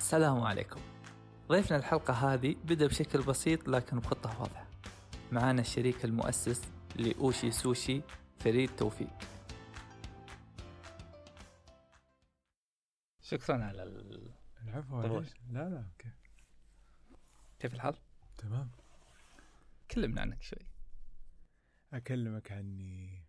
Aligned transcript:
السلام 0.00 0.40
عليكم. 0.40 0.80
ضيفنا 1.48 1.76
الحلقة 1.76 2.12
هذه 2.12 2.56
بدأ 2.64 2.86
بشكل 2.86 3.22
بسيط 3.22 3.68
لكن 3.68 3.98
بخطة 3.98 4.40
واضحة. 4.40 4.66
معانا 5.32 5.60
الشريك 5.60 6.04
المؤسس 6.04 6.62
لأوشي 6.96 7.50
سوشي 7.50 8.02
فريد 8.38 8.76
توفيق. 8.76 9.10
شكرا 13.22 13.64
على 13.64 13.82
ال... 13.82 14.32
العفو 14.62 15.02
طبعاً. 15.02 15.26
لا 15.50 15.68
لا 15.68 15.84
أوكي. 15.92 16.10
كيف 17.58 17.74
الحال؟ 17.74 17.96
تمام. 18.38 18.70
كلمنا 19.90 20.20
عنك 20.20 20.42
شوي. 20.42 20.66
أكلمك 21.92 22.52
عني. 22.52 23.24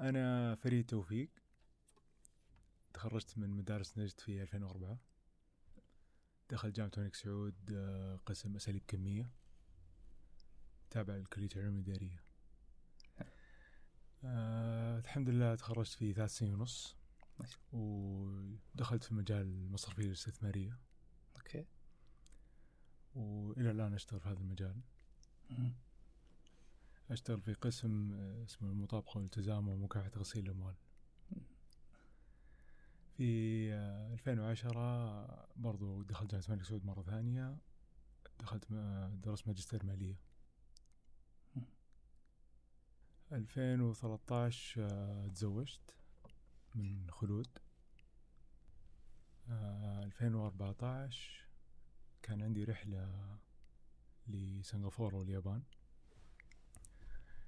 أنا 0.00 0.54
فريد 0.54 0.86
توفيق. 0.86 1.30
تخرجت 2.94 3.38
من 3.38 3.50
مدارس 3.50 3.98
نجد 3.98 4.20
في 4.20 4.42
2004 4.42 5.11
دخلت 6.52 6.76
جامعة 6.76 6.92
الملك 6.98 7.14
سعود 7.14 7.54
آه، 7.72 8.20
قسم 8.26 8.56
أساليب 8.56 8.82
كمية 8.88 9.30
تابع 10.90 11.16
لكلية 11.16 11.48
العلوم 11.56 11.74
الإدارية. 11.74 12.22
آه 14.24 14.98
الحمد 14.98 15.28
لله 15.28 15.54
تخرجت 15.54 15.92
في 15.92 16.12
ثلاث 16.12 16.30
سنين 16.30 16.54
ونص. 16.54 16.96
ودخلت 17.72 19.04
في 19.04 19.14
مجال 19.14 19.42
المصرفية 19.42 20.06
الاستثمارية 20.06 20.78
أوكي. 21.36 21.66
وإلى 23.14 23.70
الآن 23.70 23.94
أشتغل 23.94 24.20
في 24.20 24.28
هذا 24.28 24.38
المجال. 24.38 24.80
مم. 25.50 25.72
أشتغل 27.10 27.40
في 27.40 27.52
قسم 27.54 28.12
آه، 28.12 28.44
اسمه 28.44 28.70
المطابقة 28.70 29.16
والالتزام 29.16 29.68
ومكافحة 29.68 30.10
غسيل 30.16 30.44
الأموال. 30.44 30.74
في 33.16 33.72
آه، 33.74 34.12
2010 34.12 35.48
برضو 35.56 36.02
دخلت 36.02 36.30
جامعة 36.30 36.44
الملك 36.48 36.64
سعود 36.64 36.84
مرة 36.84 37.02
ثانية. 37.02 37.56
دخلت 38.40 38.70
م- 38.70 39.20
درست 39.24 39.46
ماجستير 39.48 39.84
مالية. 39.86 40.16
مم. 41.56 41.62
2013 43.32 44.86
آه، 44.92 45.28
تزوجت 45.28 45.94
من 46.74 47.10
خلود. 47.10 47.48
آه، 49.50 50.02
2014 50.04 51.48
كان 52.22 52.42
عندي 52.42 52.64
رحلة 52.64 53.38
لسنغافورة 54.28 55.16
واليابان. 55.16 55.62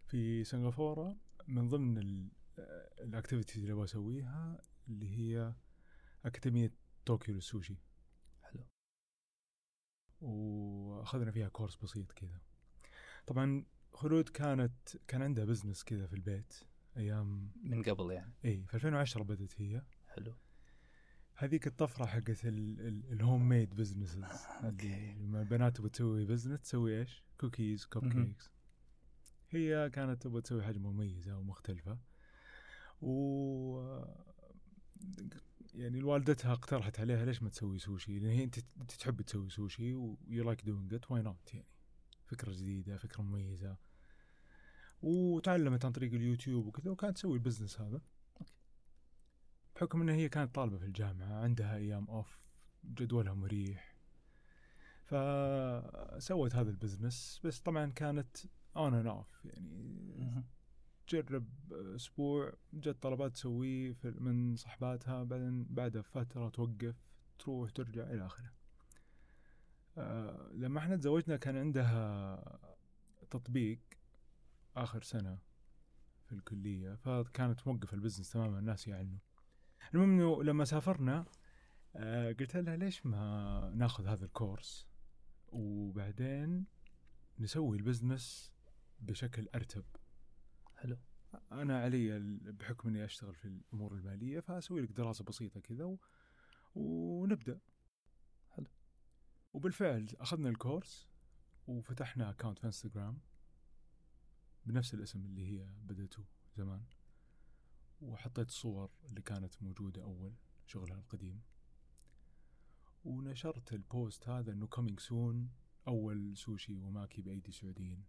في 0.07 0.45
سنغافورة 0.45 1.17
من 1.49 1.69
ضمن 1.69 1.99
ال- 1.99 2.29
آه، 2.59 3.03
ال 3.05 3.10
activities 3.10 3.59
اللي 3.63 3.73
أبغى 3.73 3.85
أسويها 3.85 4.59
اللي 4.89 5.09
هي 5.19 5.55
أكاديمية 6.25 6.73
طوكيو 7.07 7.35
للسوشي. 7.35 7.77
حلو. 8.43 8.67
وأخذنا 10.21 11.31
فيها 11.31 11.49
course 11.49 11.77
بسيط 11.77 12.13
كذا. 12.13 12.41
طبعا 13.27 13.65
خلود 13.93 14.29
كانت 14.29 14.97
كان 15.09 15.23
عندها 15.23 15.45
business 15.45 15.85
كذا 15.85 16.07
في 16.07 16.13
البيت 16.13 16.55
أيام 16.97 17.53
من 17.63 17.83
قبل 17.83 18.11
يعني. 18.13 18.33
اي 18.45 18.65
في 18.67 18.75
2010 18.75 19.23
بدت 19.23 19.61
هي. 19.61 19.83
حلو. 20.07 20.35
هذيك 21.37 21.67
الطفرة 21.67 22.07
حقت 22.07 22.45
ال- 22.45 22.81
ال- 22.81 23.13
ال 23.13 23.20
home 23.20 23.49
made 23.49 23.75
businesses. 23.75 24.25
لما 25.21 25.41
البنات 25.43 25.77
تبغى 25.77 25.91
تسوي 25.91 26.25
business 26.25 26.61
تسوي 26.61 27.01
إيش؟ 27.01 27.25
كوكيز 27.41 27.89
مهم. 27.97 28.25
cakes 28.25 28.51
هي 29.51 29.91
كانت 29.91 30.23
تبغى 30.23 30.43
تسوي 30.43 30.63
حاجة 30.65 30.79
مميزة 30.79 31.39
ومختلفة. 31.39 31.99
و 33.01 34.05
يعني 35.75 36.03
والدتها 36.03 36.53
اقترحت 36.53 37.01
عليها 37.01 37.25
ليش 37.25 37.43
ما 37.43 37.49
تسوي 37.49 37.79
سوشي؟ 37.79 38.19
لأن 38.19 38.31
هي 38.31 38.45
أنت 38.45 38.93
تحب 38.99 39.23
تسوي 39.23 39.51
سوشي 39.51 39.95
و 39.95 40.45
you 40.45 40.53
like 40.53 40.65
doing 40.65 40.95
it 40.95 41.11
why 41.11 41.23
not 41.23 41.55
يعني؟ 41.55 41.67
فكرة 42.25 42.53
جديدة 42.53 42.97
فكرة 42.97 43.23
مميزة. 43.23 43.77
وتعلمت 45.03 45.85
عن 45.85 45.93
طريق 45.93 46.15
اليوتيوب 46.15 46.67
وكذا 46.67 46.91
وكانت 46.91 47.17
تسوي 47.17 47.35
ال 47.35 47.40
business 47.40 47.81
هذا. 47.81 48.01
بحكم 49.77 50.03
انها 50.03 50.15
هي 50.15 50.29
كانت 50.29 50.55
طالبة 50.55 50.79
في 50.79 50.85
الجامعة 50.85 51.43
عندها 51.43 51.77
أيام 51.77 52.09
off 52.09 52.39
جدولها 52.85 53.35
مريح. 53.35 53.95
فسوت 55.05 56.55
هذا 56.55 56.71
ال 56.71 56.78
business 56.78 57.41
بس 57.45 57.61
طبعا 57.61 57.91
كانت 57.91 58.37
on 58.77 58.95
and 58.95 59.07
off 59.07 59.45
يعني. 59.45 60.45
تجرب 61.07 61.49
أسبوع 61.73 62.53
جت 62.73 63.03
طلبات 63.03 63.33
تسويه 63.33 63.97
من 64.05 64.57
صحباتها 64.57 65.25
بعدين 65.25 65.65
بعدها 65.71 66.03
فترة 66.03 66.49
توقف 66.49 66.95
تروح 67.39 67.71
ترجع 67.71 68.03
إلى 68.03 68.27
آخره. 68.27 68.53
آه 69.99 70.51
لما 70.53 70.79
إحنا 70.79 70.97
تزوجنا 70.97 71.37
كان 71.37 71.57
عندها 71.57 72.61
تطبيق 73.31 73.81
آخر 74.77 75.03
سنة 75.03 75.39
في 76.27 76.33
الكلية 76.33 76.95
فكانت 76.95 77.67
موقفة 77.69 77.95
ال 77.95 77.99
business 77.99 78.31
تماما 78.31 78.61
ناسيه 78.61 78.95
عنه 78.95 79.19
المهم 79.95 80.11
إنه 80.11 80.43
لما 80.43 80.65
سافرنا 80.65 81.25
آه 81.97 82.33
قلت 82.33 82.57
لها 82.57 82.77
ليش 82.77 83.07
ما 83.07 83.73
ناخذ 83.75 84.07
هذا 84.07 84.25
ال 84.25 84.33
course؟ 84.33 84.89
وبعدين 85.49 86.65
نسوي 87.39 87.77
ال 87.77 87.85
business 87.85 88.53
بشكل 89.01 89.49
أرتب. 89.55 89.85
حلو. 90.85 90.99
أنا 91.53 91.81
علي 91.81 92.19
بحكم 92.53 92.89
إني 92.89 93.05
أشتغل 93.05 93.35
في 93.35 93.45
الأمور 93.45 93.95
المالية 93.95 94.41
فأسوي 94.41 94.81
لك 94.81 94.91
دراسة 94.91 95.25
بسيطة 95.25 95.61
كذا 95.61 95.85
و... 95.85 95.99
ونبدأ. 96.75 97.61
حلو. 98.51 98.67
وبالفعل 99.53 100.09
أخذنا 100.21 100.49
ال 100.49 100.57
course 100.57 101.09
وفتحنا 101.67 102.31
account 102.31 102.59
في 102.59 102.67
انستغرام 102.67 103.21
بنفس 104.67 104.95
الاسم 104.95 105.25
اللي 105.25 105.47
هي 105.47 105.69
بدته 105.83 106.25
زمان. 106.57 106.85
وحطيت 108.01 108.49
الصور 108.49 108.91
اللي 109.05 109.23
كانت 109.23 109.63
موجودة 109.63 110.03
أول 110.03 110.35
شغلها 110.67 110.99
القديم. 110.99 111.43
ونشرت 113.05 113.73
ال 113.73 113.84
post 113.84 114.29
هذا 114.29 114.53
إنه 114.53 114.67
coming 114.67 115.01
soon 115.01 115.51
أول 115.89 116.37
سوشي 116.37 116.79
وماكي 116.81 117.23
بأيدي 117.23 117.53
سعوديين 117.53 118.05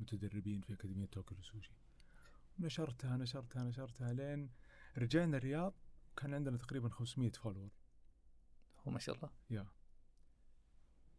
متدربين 0.00 0.60
في 0.60 0.72
أكاديمية 0.72 1.06
توكيو 1.06 1.36
للسوشي 1.36 1.79
نشرتها 2.60 3.16
نشرتها 3.16 3.64
نشرتها 3.64 4.12
لين 4.12 4.50
رجعنا 4.98 5.36
الرياض 5.36 5.74
كان 6.16 6.34
عندنا 6.34 6.56
تقريبا 6.56 6.88
500 6.88 7.30
follower. 7.32 7.70
هو 8.86 8.92
ما 8.92 8.98
شاء 8.98 9.14
الله. 9.16 9.30
يا. 9.50 9.66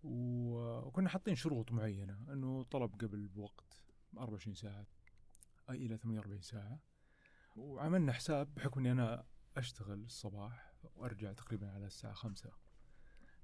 وكنا 0.03 1.09
حاطين 1.09 1.35
شروط 1.35 1.71
معينة 1.71 2.33
إنه 2.33 2.63
طلب 2.63 2.93
قبل 3.01 3.27
بوقت 3.27 3.83
24 4.17 4.55
ساعة 4.55 4.85
اي 5.69 5.75
إلى 5.85 5.97
48 5.97 6.41
ساعة. 6.41 6.79
وعملنا 7.55 8.13
حساب 8.13 8.55
بحكم 8.55 8.79
إني 8.79 8.91
أنا 8.91 9.25
أشتغل 9.57 10.03
الصباح 10.03 10.73
وأرجع 10.83 11.33
تقريبا 11.33 11.71
على 11.71 11.85
الساعة 11.85 12.13
5 12.13 12.51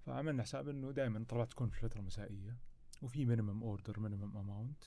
فعملنا 0.06 0.44
حساب 0.44 0.70
إنه 0.70 0.92
دائما 0.92 1.26
طلبات 1.30 1.52
تكون 1.52 1.70
في 1.70 1.76
الفترة 1.84 2.00
المسائية 2.00 2.58
وفي 3.02 3.26
minimum 3.26 3.64
order 3.64 4.00
minimum 4.00 4.38
amount 4.38 4.84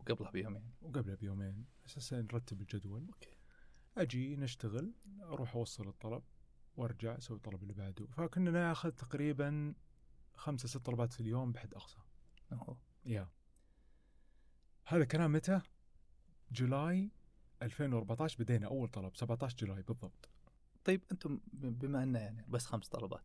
وقبلها 0.00 0.30
بيومين. 0.30 0.72
وقبلها 0.82 1.14
بيومين. 1.14 1.66
أساسا 1.86 2.22
نرتب 2.22 2.60
الجدول. 2.60 3.06
okay. 3.06 3.36
أجي 3.96 4.36
نشتغل 4.36 4.92
أروح 5.22 5.56
أوصل 5.56 5.88
الطلب 5.88 6.22
وأرجع 6.76 7.18
أسوي 7.18 7.36
الطلب 7.36 7.62
اللي 7.62 7.74
بعده. 7.74 8.06
فكنا 8.06 8.50
ناخذ 8.50 8.90
تقريبا 8.90 9.74
خمسة 10.34 10.68
ست 10.68 10.78
طلبات 10.78 11.12
في 11.12 11.20
اليوم 11.20 11.52
بحد 11.52 11.74
أقصى. 11.74 11.98
أوه. 12.52 12.78
يا. 13.06 13.28
هذا 14.86 15.04
كلام 15.04 15.32
متى؟ 15.32 15.60
جولاي 16.52 17.10
2014 17.62 18.42
بدينا 18.42 18.66
أول 18.66 18.88
طلب 18.88 19.16
17 19.16 19.56
جولاي 19.56 19.82
بالضبط. 19.82 20.28
طيب 20.84 21.02
أنتم 21.12 21.40
بما 21.52 22.02
أنه 22.02 22.18
يعني 22.18 22.44
بس 22.48 22.66
خمس 22.66 22.88
طلبات 22.88 23.24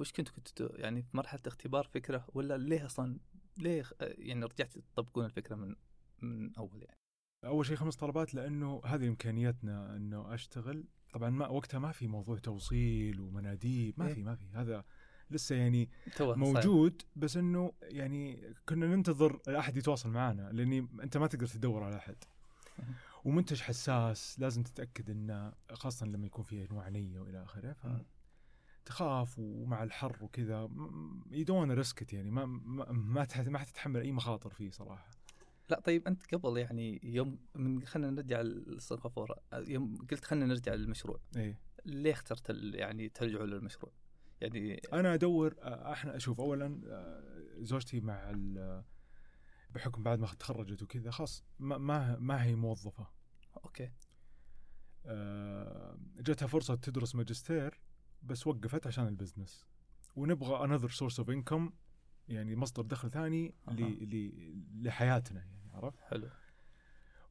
وش 0.00 0.12
كنتوا 0.12 0.34
كنتوا 0.34 0.76
يعني 0.76 1.02
في 1.02 1.16
مرحلة 1.16 1.40
اختبار 1.46 1.84
فكرة 1.84 2.26
ولا 2.34 2.58
ليه 2.58 2.86
أصلا 2.86 3.18
ليه 3.58 3.84
يعني 4.00 4.44
رجعتوا 4.44 4.82
تطبقون 4.94 5.24
الفكرة 5.24 5.54
من 5.56 5.74
من 6.22 6.54
أول 6.56 6.82
يعني؟ 6.82 6.98
أول 7.44 7.66
شيء 7.66 7.76
خمس 7.76 7.96
طلبات 7.96 8.34
لأنه 8.34 8.80
هذه 8.84 9.08
إمكانيتنا 9.08 9.96
إنه 9.96 10.34
أشتغل. 10.34 10.84
طبعا 11.12 11.30
ما 11.30 11.48
وقتها 11.48 11.78
ما 11.78 11.92
في 11.92 12.06
موضوع 12.08 12.38
توصيل 12.38 13.20
ومناديب 13.20 13.94
ما 13.98 14.06
إيه. 14.06 14.14
في 14.14 14.22
ما 14.22 14.34
في. 14.34 14.44
هذا 14.54 14.84
لسه 15.30 15.56
يعني 15.56 15.90
موجود 16.20 17.02
بس 17.16 17.36
إنه 17.36 17.72
يعني 17.82 18.54
كنا 18.68 18.86
ننتظر 18.86 19.40
احد 19.48 19.76
يتواصل 19.76 20.10
معنا 20.10 20.52
لأني 20.52 20.88
أنت 21.02 21.16
ما 21.16 21.26
تقدر 21.26 21.46
تدور 21.46 21.82
على 21.82 21.96
أحد. 21.96 22.16
ومنتج 23.24 23.60
حساس 23.60 24.40
لازم 24.40 24.62
تتأكد 24.62 25.10
إنه 25.10 25.52
خاصة 25.72 26.06
لما 26.06 26.26
يكون 26.26 26.44
فيه 26.44 26.66
أنواع 26.70 26.88
نية 26.88 27.20
وإلى 27.20 27.42
آخره 27.42 27.76
مم. 28.82 28.86
فتخاف 28.86 29.38
ومع 29.38 29.82
الحر 29.82 30.24
وكذا 30.24 30.68
يدون 31.30 31.70
ريسكت 31.72 32.12
يعني 32.12 32.30
ما 32.30 32.46
ما 32.46 32.92
ما, 32.92 33.24
تح- 33.24 33.40
ما 33.48 33.58
حتتحمل 33.58 34.00
أي 34.00 34.12
مخاطر 34.12 34.50
فيه 34.50 34.70
صراحة 34.70 35.10
لا 35.68 35.80
طيب 35.80 36.06
أنت 36.06 36.34
قبل 36.34 36.58
يعني 36.58 37.00
يوم 37.02 37.38
من 37.54 37.82
خلينا 37.84 38.10
نرجع 38.10 38.40
لسنغافوره 38.40 39.36
يوم 39.52 40.06
قلت 40.10 40.24
خلينا 40.24 40.46
نرجع 40.46 40.74
للمشروع 40.74 41.20
إيه 41.36 41.58
ليه 41.84 42.12
اخترت 42.12 42.50
يعني 42.74 43.08
ترجعوا 43.08 43.46
للمشروع؟ 43.46 43.92
يعني 44.40 44.74
أنا 44.92 45.14
أدور 45.14 45.54
أحنا 45.62 46.16
أشوف 46.16 46.40
اولا 46.40 46.80
زوجتي 47.58 48.00
مع 48.00 48.32
بحكم 49.70 50.02
بعد 50.02 50.18
ما 50.18 50.26
تخرجت 50.26 50.82
وكذا 50.82 51.10
خلاص 51.10 51.44
ما 51.58 51.78
ما 51.78 52.16
ما 52.18 52.44
هي 52.44 52.54
موظفة 52.54 53.06
okay 53.64 53.90
جاتها 56.22 56.46
فرصة 56.46 56.74
تدرس 56.74 57.14
ماجستير 57.14 57.80
بس 58.22 58.46
وقفت 58.46 58.86
عشان 58.86 59.06
ال 59.06 59.12
business. 59.12 59.66
ونبغى 60.16 60.64
another 60.64 60.88
source 60.90 61.18
of 61.18 61.30
income 61.30 61.72
يعني 62.28 62.56
مصدر 62.56 62.82
دخل 62.82 63.10
ثاني 63.10 63.54
أها. 63.68 63.74
ل- 63.74 64.14
ل- 64.16 64.86
لحياتنا 64.86 65.40
يعني 65.40 65.70
عرفت؟ 65.74 66.00
حلو. 66.00 66.28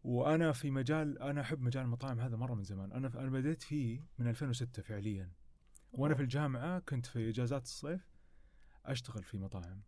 وأنا 0.03 0.51
في 0.51 0.71
مجال 0.71 1.19
أنا 1.19 1.41
أحب 1.41 1.61
مجال 1.61 1.83
المطاعم 1.83 2.19
هذا 2.19 2.37
مرة 2.37 2.53
من 2.53 2.63
زمان. 2.63 2.91
أنا 2.91 3.07
أنا 3.07 3.29
بديت 3.29 3.61
فيه 3.63 4.05
من 4.17 4.27
2006 4.27 4.81
فعليا. 4.81 5.31
وأنا 5.93 6.15
في 6.15 6.21
الجامعة 6.21 6.79
كنت 6.79 7.05
في 7.05 7.29
إجازات 7.29 7.63
الصيف 7.63 8.11
أشتغل 8.85 9.23
في 9.23 9.37
مطاعم. 9.37 9.81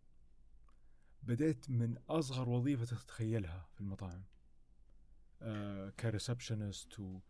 بديت 1.22 1.70
من 1.70 1.98
أصغر 2.08 2.48
وظيفة 2.48 2.84
تتخيلها 2.84 3.68
في 3.74 3.80
المطاعم. 3.80 4.24
آه 5.42 5.90
ك 5.90 5.98
receptionist 5.98 7.00
و... 7.00 7.20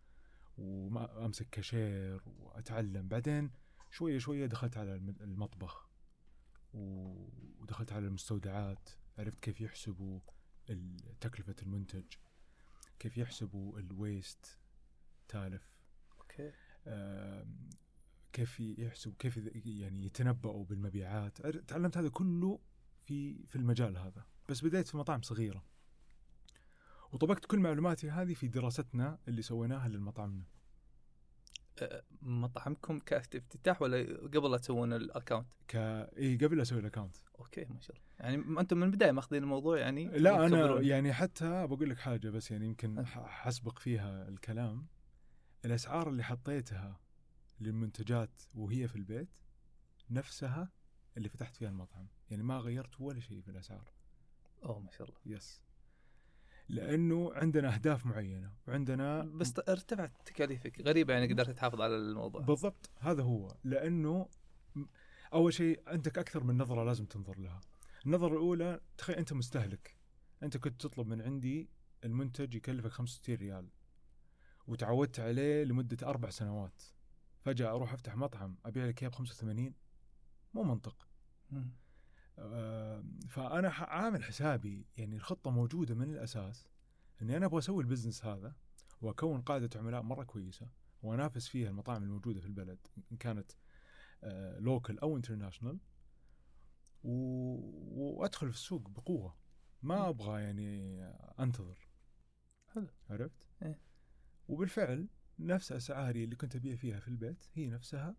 وامسك 0.59 1.49
كاشير 1.51 2.21
وأتعلم. 2.27 3.09
بعدين 3.09 3.51
شوية 3.95 4.19
شوية 4.19 4.47
دخلت 4.47 4.77
على 4.77 4.95
الم- 4.95 5.17
المطبخ 5.21 5.89
ودخلت 6.73 7.93
على 7.93 8.07
المستودعات 8.07 8.89
عرفت 9.19 9.39
كيف 9.39 9.61
يحسبوا 9.61 10.21
تكلفه 11.21 11.55
المنتج 11.63 12.05
كيف 12.99 13.19
يحسبوا 13.19 13.79
ال 13.79 13.92
waste 13.92 14.59
تالف. 15.29 15.77
okay. 16.21 16.53
كيف 18.33 18.61
يحسبوا 18.61 19.15
كيف 19.19 19.37
يعني 19.67 20.05
يتنبؤوا 20.07 20.65
بالمبيعات. 20.65 21.47
تعلمت 21.47 21.97
هذا 21.97 22.09
كله 22.09 22.61
في 23.05 23.47
في 23.47 23.57
المجال 23.57 23.97
هذا. 23.99 24.27
بس 24.49 24.65
بديت 24.65 24.89
في 24.89 24.97
مطاعم 24.97 25.23
صغيرة. 25.23 25.65
وطبقت 27.13 27.45
كل 27.45 27.59
معلوماتي 27.59 28.11
هذه 28.11 28.35
في 28.35 28.49
دراستنا 28.49 29.19
اللي 29.29 29.43
سويناها 29.43 29.89
للمطعمنا. 29.89 30.43
أه، 30.43 30.47
مطعمكم 32.23 32.99
كافتتاح 32.99 33.83
ولا 33.83 34.17
قبل 34.27 34.51
لا 34.51 34.59
تسوون 34.59 34.93
ال 34.93 34.99
account؟ 34.99 35.47
ك 35.69 35.77
إي 36.19 36.37
قبل 36.37 36.61
أسوي 36.61 36.81
ال 36.81 36.85
account 36.85 37.17
okay 37.39 37.65
ما 37.65 37.81
شاء 37.81 37.97
الله. 37.97 38.07
يعني 38.21 38.61
أنتم 38.61 38.77
من 38.77 38.83
البداية 38.83 39.13
ماخذين 39.13 39.43
الموضوع 39.43 39.79
يعني 39.79 40.05
لا 40.07 40.47
أنا. 40.47 40.81
يعني 40.81 41.13
حتى 41.13 41.67
بقول 41.67 41.91
لك 41.91 41.99
حاجة 41.99 42.31
بس 42.31 42.51
يعني 42.51 42.67
يمكن 42.67 42.99
أه. 42.99 43.05
حسبق 43.27 43.79
فيها 43.79 44.29
الكلام. 44.29 44.87
الأسعار 45.65 46.09
اللي 46.09 46.25
حطيتها 46.25 47.01
للمنتجات 47.61 48.43
وهي 48.55 48.89
في 48.89 48.97
البيت 48.97 49.39
نفسها 50.11 50.73
اللي 51.17 51.29
فتحت 51.29 51.57
فيها 51.57 51.69
المطعم. 51.69 52.09
يعني 52.31 52.43
ما 52.43 52.59
غيرت 52.59 53.01
ولا 53.01 53.21
شيء 53.21 53.41
في 53.41 53.49
الأسعار. 53.49 53.93
أوه 54.65 54.81
ما 54.81 54.91
شاء 54.91 55.09
الله. 55.09 55.19
yes 55.27 55.61
لأنه 56.69 57.33
عندنا 57.35 57.75
أهداف 57.75 58.07
معينة 58.07 58.53
وعندنا 58.69 59.23
بس 59.23 59.55
ارتفعت 59.69 60.13
تكاليفك 60.25 60.81
غريبة 60.81 61.15
يعني 61.15 61.33
قدرت 61.33 61.51
تحافظ 61.51 61.81
على 61.81 61.97
الموضوع. 61.97 62.41
بالضبط 62.41 62.91
هذا 63.01 63.23
هو. 63.23 63.57
لأنه 63.65 64.29
أول 65.33 65.55
شيء 65.55 65.83
عندك 65.87 66.19
أكثر 66.19 66.45
من 66.45 66.59
نظرة 66.59 66.85
لازم 66.85 67.05
تنظر 67.05 67.39
لها. 67.39 67.61
النظرة 68.07 68.33
الأولى 68.33 68.81
تخيل 68.99 69.17
أنت 69.17 69.33
مستهلك. 69.33 69.97
أنت 70.43 70.57
كنت 70.57 70.81
تطلب 70.81 71.07
من 71.07 71.23
عندي 71.23 71.69
المنتج 72.05 72.55
يكلفك 72.55 72.91
65 72.91 73.35
ريال 73.35 73.69
وتعودت 74.67 75.21
عليه 75.21 75.65
لمدة 75.65 76.07
أربع 76.07 76.31
سنوات. 76.31 76.83
فجأة 77.41 77.71
أروح 77.71 77.93
أفتح 77.93 78.17
مطعم 78.17 78.57
أبيع 78.65 78.87
لك 78.87 79.03
إياه 79.03 79.11
ب 79.11 79.15
85 79.15 79.75
مو 80.55 80.63
منطق. 80.63 81.09
فأنا 83.29 83.71
ح- 83.71 83.83
عامل 83.91 84.25
حسابي 84.25 84.87
يعني 84.97 85.17
الخطة 85.17 85.51
موجودة 85.51 85.95
من 85.95 86.11
الأساس 86.11 86.69
إني 87.23 87.37
أنا 87.37 87.47
أبغى 87.47 87.59
أسوي 87.59 87.83
البزنس 87.83 88.25
هذا 88.25 88.55
وأكون 89.03 89.43
قاعدة 89.43 89.71
عملاء 89.77 90.03
مرة 90.03 90.25
كويسة 90.25 90.69
وأنافس 91.03 91.49
فيها 91.49 91.69
المطاعم 91.71 92.03
الموجودة 92.03 92.41
في 92.41 92.47
البلد 92.47 92.79
إن 93.13 93.17
كانت 93.17 93.53
local 94.59 95.01
أو 95.01 95.17
international 95.17 95.79
وأدخل 97.05 98.51
في 98.51 98.57
السوق 98.57 98.89
بقوة 98.89 99.37
ما 99.83 100.09
أبغى 100.09 100.43
يعني 100.43 101.03
أنتظر 101.41 101.89
حلو. 102.69 102.89
عرفت؟ 103.11 103.47
إيه. 103.63 103.81
وبالفعل 104.49 105.09
نفس 105.39 105.73
أسعاري 105.73 106.25
اللي 106.25 106.37
كنت 106.37 106.57
أبيع 106.57 106.77
فيها 106.77 107.01
في 107.01 107.09
البيت 107.09 107.47
هي 107.55 107.71
نفسها 107.71 108.09
آه، 108.09 108.15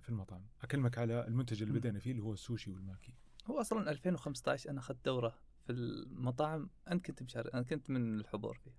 في 0.00 0.08
المطعم 0.08 0.46
أكلمك 0.62 0.98
على 0.98 1.26
المنتج 1.26 1.62
اللي. 1.62 1.78
بدينا 1.78 1.98
فيه 1.98 2.10
اللي 2.10 2.22
هو 2.22 2.32
السوشي 2.32 2.70
والماكي 2.70 3.14
هو 3.46 3.60
أصلا 3.60 3.90
2015 3.90 4.70
أنا 4.70 4.80
أخذت 4.80 5.04
دورة 5.04 5.38
في 5.66 5.72
المطاعم 5.72 6.70
انت 6.90 7.06
كنت 7.06 7.22
مشارك 7.22 7.54
أنا 7.54 7.62
كنت 7.62 7.90
من 7.90 8.20
الحضور 8.20 8.58
فيها 8.58 8.74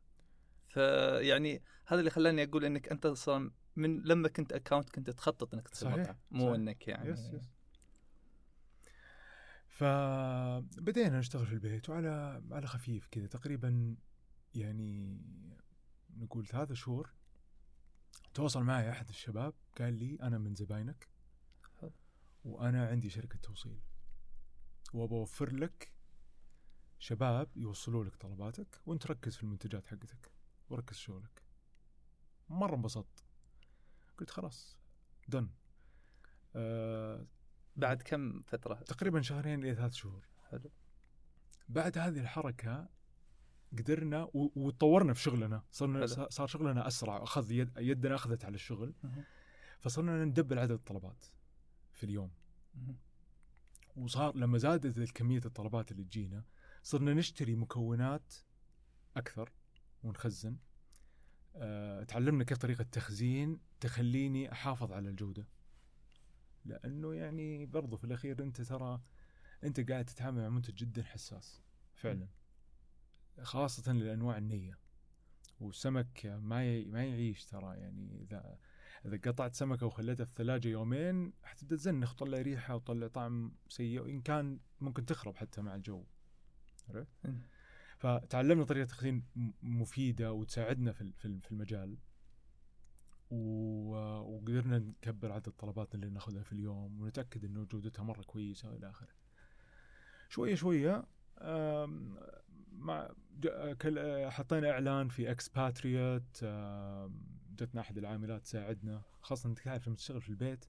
فيعني 0.67 1.61
هذا 1.85 1.99
اللي 1.99 2.11
خلاني 2.11 2.43
أقول 2.43 2.65
إنك 2.65 2.89
أنت 2.89 3.05
أصلا 3.05 3.51
من 3.75 4.01
لما 4.01 4.27
كنت 4.27 4.53
account 4.53 4.89
كنت 4.89 5.09
تخطط 5.09 5.53
إنك 5.53 5.67
تصير 5.67 5.89
صحيح، 5.89 5.99
مطعم 5.99 6.15
مو 6.31 6.39
صحيح. 6.39 6.55
إنك 6.55 6.87
يعني 6.87 7.09
yes 7.09 7.33
yes 7.33 7.49
فبدينا 9.67 11.19
نشتغل 11.19 11.45
في 11.45 11.53
البيت 11.53 11.89
وعلى 11.89 12.43
على 12.51 12.67
خفيف 12.67 13.07
كذا 13.07 13.27
تقريبا 13.27 13.95
يعني 14.55 15.21
نقول 16.17 16.47
ثلاثة 16.47 16.73
شهور 16.73 17.13
تواصل 18.35 18.63
معي 18.63 18.89
أحد 18.89 19.09
الشباب 19.09 19.53
قال 19.77 19.93
لي 19.93 20.15
أنا 20.21 20.37
من 20.37 20.55
زباينك. 20.55 21.07
وأنا 22.45 22.87
عندي 22.87 23.09
شركة 23.09 23.39
توصيل. 23.39 23.79
وابى 24.93 25.13
أوفر 25.15 25.53
لك 25.53 25.91
شباب 26.99 27.49
يوصلوا 27.55 28.03
لك 28.03 28.15
طلباتك 28.15 28.81
وأنت 28.85 29.07
ركز 29.07 29.35
في 29.35 29.43
المنتجات 29.43 29.87
حقتك 29.87 30.31
وركز 30.69 30.95
شغلك. 30.95 31.41
مرة 32.49 32.75
انبسطت. 32.75 33.23
قلت 34.17 34.29
خلاص 34.29 34.77
دن 35.27 35.49
آه 36.55 37.27
بعد 37.75 38.01
كم 38.01 38.41
فترة؟ 38.41 38.75
تقريبا 38.75 39.21
شهرين 39.21 39.63
إلى 39.63 39.75
ثلاث 39.75 39.93
شهور. 39.93 40.27
حلو. 40.49 40.71
بعد 41.69 41.97
هذه 41.97 42.19
الحركة 42.19 42.89
قدرنا 43.71 44.29
وتطورنا 44.33 45.13
في 45.13 45.21
شغلنا. 45.21 45.63
صرنا 45.71 45.99
حلو. 45.99 46.27
صار 46.29 46.47
شغلنا 46.47 46.87
أسرع. 46.87 47.23
أخذ 47.23 47.51
يد 47.51 47.77
يدنا 47.77 48.15
أخذت 48.15 48.45
على 48.45 48.55
الشغل. 48.55 48.93
فصرنا 49.79 50.25
ندبل 50.25 50.59
عدد 50.59 50.71
الطلبات 50.71 51.25
في 51.91 52.03
اليوم. 52.03 52.31
وصار 53.95 54.35
لما 54.37 54.57
زادت 54.57 55.11
كميه 55.11 55.41
الطلبات 55.45 55.91
اللي 55.91 56.03
تجينا 56.03 56.43
صرنا 56.83 57.13
نشتري 57.13 57.55
مكونات 57.55 58.33
أكثر 59.17 59.51
ونخزن. 60.03 60.57
أه 61.55 62.03
تعلمنا 62.03 62.43
كيف 62.43 62.57
طريقة 62.57 62.83
تخزين 62.83 63.59
تخليني 63.79 64.51
أحافظ 64.51 64.91
على 64.91 65.09
الجودة. 65.09 65.47
لأنه 66.65 67.13
يعني 67.13 67.65
برضو 67.65 67.97
في 67.97 68.03
الأخير 68.03 68.43
أنت 68.43 68.61
ترى 68.61 69.01
أنت 69.63 69.91
قاعد 69.91 70.05
تتعامل 70.05 70.41
مع 70.41 70.49
منتج 70.49 70.73
جدا 70.73 71.03
حساس 71.03 71.61
فعلا. 71.93 72.27
خاصة 73.41 73.93
لأنواع 73.93 74.37
النية 74.37 74.79
والسمك 75.59 76.25
ما 76.25 76.65
ي- 76.65 76.85
ما 76.85 77.03
يعيش 77.05 77.45
ترى 77.45 77.77
يعني 77.77 78.21
إذا 78.21 78.57
إذا 79.05 79.17
قطعت 79.17 79.55
سمكة 79.55 79.85
وخليتها 79.85 80.23
في 80.23 80.29
الثلاجة 80.31 80.67
يومين 80.67 81.33
حتبدا 81.43 81.75
تزنخ 81.75 82.11
وتطلع 82.11 82.41
ريحة 82.41 82.75
وتطلع 82.75 83.07
طعم 83.07 83.55
سيء 83.69 84.01
وإن 84.01 84.21
كان 84.21 84.59
ممكن 84.81 85.05
تخرب 85.05 85.35
حتى 85.35 85.61
مع 85.61 85.75
الجو 85.75 86.03
عرفت؟ 86.89 87.07
مم. 87.23 87.41
فتعلمنا 87.97 88.63
طريقة 88.65 88.85
تخزين 88.87 89.23
م- 89.35 89.51
مفيدة 89.61 90.33
وتساعدنا 90.33 90.91
في 90.91 91.11
في 91.13 91.25
ال- 91.25 91.41
في 91.41 91.51
المجال 91.51 91.97
و- 93.31 93.95
وقدرنا 94.19 94.79
نكبر 94.79 95.31
عدد 95.31 95.49
طلباتنا 95.51 96.01
اللي 96.03 96.13
ناخذها 96.13 96.43
في 96.43 96.51
اليوم 96.51 97.01
ونتأكد 97.01 97.45
انه 97.45 97.63
جودتها 97.65 98.03
مرة 98.03 98.21
كويسة 98.23 98.71
والى 98.71 98.89
آخره. 98.89 99.09
شوية 100.29 100.55
شوية 100.55 101.05
آم، 101.41 102.17
آه، 103.97 104.29
حطينا 104.29 104.71
إعلان 104.71 105.07
في 105.07 105.31
اكسباتريات 105.31 106.37
جتنا 107.55 107.81
أحد 107.81 107.97
العاملات 107.97 108.41
تساعدنا 108.41 109.01
خاصة 109.21 109.49
أنت 109.49 109.59
تعرف 109.59 109.87
لما 109.87 109.95
تشتغل 109.95 110.21
في 110.21 110.29
البيت 110.29 110.65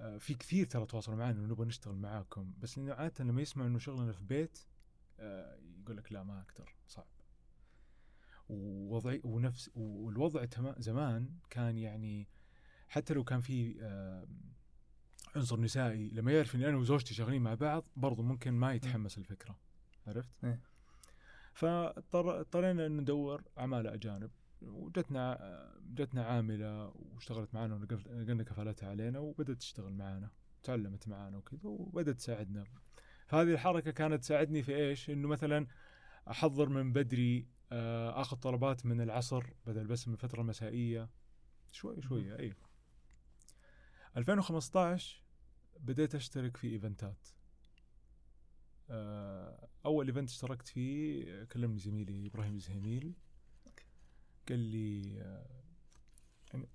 آه، 0.00 0.18
في 0.18 0.34
كثير 0.34 0.66
ترى 0.66 0.86
تواصلوا 0.86 1.16
معنا 1.16 1.38
انه 1.38 1.46
نبغى 1.48 1.66
نشتغل 1.66 1.94
معاكم 1.94 2.52
بس 2.58 2.78
لأنه 2.78 2.94
عادة 2.94 3.24
لما 3.24 3.42
يسمع 3.42 3.66
إنه 3.66 3.78
شغلنا 3.78 4.12
في 4.12 4.24
بيت 4.24 4.58
آه، 5.20 5.58
يقول 5.82 5.96
لك 5.96 6.12
لا 6.12 6.22
ما 6.22 6.40
أقدر 6.40 6.74
صعب 6.86 7.06
ووضعي 8.48 9.20
ونفس 9.24 9.70
والوضع 9.74 10.46
زمان 10.78 11.30
كان 11.50 11.78
يعني 11.78 12.28
حتى 12.88 13.14
لو 13.14 13.24
كان 13.24 13.40
في 13.40 13.76
عنصر 15.36 15.60
نسائي 15.60 16.08
لما 16.08 16.32
يعرف 16.32 16.54
إني 16.54 16.68
أنا 16.68 16.76
وزوجتي 16.76 17.14
شغالين 17.14 17.42
مع 17.42 17.54
بعض 17.54 17.88
برضو 17.96 18.22
ممكن 18.22 18.52
ما 18.52 18.74
يتحمس 18.74 19.18
الفكرة 19.18 19.58
عرفت؟ 20.06 20.30
إيه. 20.44 20.60
فاضطرينا 21.56 22.86
إن 22.86 22.96
ندور 22.96 23.42
عمالة 23.56 23.94
أجانب. 23.94 24.30
وجتنا 24.62 25.38
جتنا 25.94 26.24
عاملة 26.24 26.92
واشتغلت 26.94 27.54
معنا 27.54 27.74
ونقلنا 27.74 28.42
كفالتها 28.42 28.88
علينا 28.88 29.18
وبدأت 29.18 29.56
تشتغل 29.56 29.92
معنا 29.92 30.30
تعلمت 30.62 31.08
معنا 31.08 31.36
وكذا 31.36 31.60
وبدأت 31.64 32.16
تساعدنا. 32.16 32.64
فهذه 33.26 33.52
الحركة 33.52 33.90
كانت 33.90 34.22
تساعدني 34.22 34.62
في 34.62 34.76
إيش؟ 34.76 35.10
إنه 35.10 35.28
مثلا 35.28 35.66
أحضر 36.30 36.68
من 36.68 36.92
بدري 36.92 37.46
آه، 37.72 38.20
آخذ 38.20 38.36
طلبات 38.36 38.86
من 38.86 39.00
العصر 39.00 39.44
بدل 39.66 39.86
بس 39.86 40.08
من 40.08 40.14
الفترة 40.14 40.40
المسائية. 40.40 41.10
شوي 41.70 42.02
شوي 42.02 42.38
اي 42.38 42.54
2015 44.16 45.22
بديت 45.80 46.14
أشترك 46.14 46.56
في 46.56 46.68
إيفنتات. 46.68 47.28
أول 49.86 50.06
event 50.06 50.28
اشتركت 50.28 50.68
فيه 50.68 51.44
كلمني 51.44 51.78
زميلي 51.78 52.26
إبراهيم 52.26 52.54
الزهيميل. 52.54 53.14
قال 54.48 54.58
لي 54.58 55.20
آه، 55.22 55.46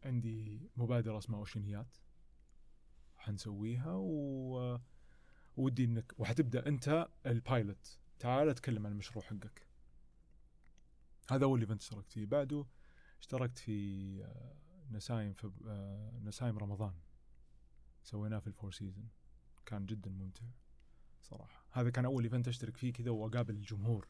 عندي 0.05 0.69
مبادرة 0.77 1.17
اسمها 1.17 1.39
اوشنيات 1.39 1.97
حنسويها 3.17 3.93
و 3.95 4.79
ودي 5.57 5.85
إنك 5.85 6.13
وحتبدأ 6.17 6.67
أنت 6.67 7.07
ال 7.25 7.38
pilot 7.38 7.99
تعال 8.19 8.49
أتكلم 8.49 8.85
عن 8.85 8.91
المشروع 8.91 9.25
حقك. 9.25 9.67
هذا 11.29 11.45
أول 11.45 11.59
event 11.59 11.81
اشتركت 11.81 12.11
فيه. 12.11 12.25
بعده 12.25 12.65
اشتركت 13.19 13.57
في 13.57 14.23
آه، 14.23 14.55
نسايم 14.91 15.33
في 15.33 15.51
نسايم 16.23 16.57
رمضان. 16.57 16.93
سويناه 18.03 18.39
في 18.39 18.47
ال 18.47 18.52
Four 18.52 18.71
Season 18.71 19.09
كان 19.65 19.85
جدا 19.85 20.09
ممتع 20.09 20.45
صراحة. 21.21 21.60
هذا 21.71 21.89
كان 21.89 22.05
أول 22.05 22.23
event 22.23 22.47
أشترك 22.47 22.77
فيه 22.77 22.93
كذا 22.93 23.11
وأقابل 23.11 23.53
الجمهور. 23.53 24.07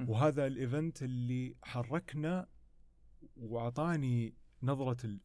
وهذا 0.00 0.46
ال 0.46 0.55
event 0.55 1.02
اللي 1.02 1.56
حركنا 1.62 2.46
وأعطاني 3.36 4.34
نظرة 4.62 5.18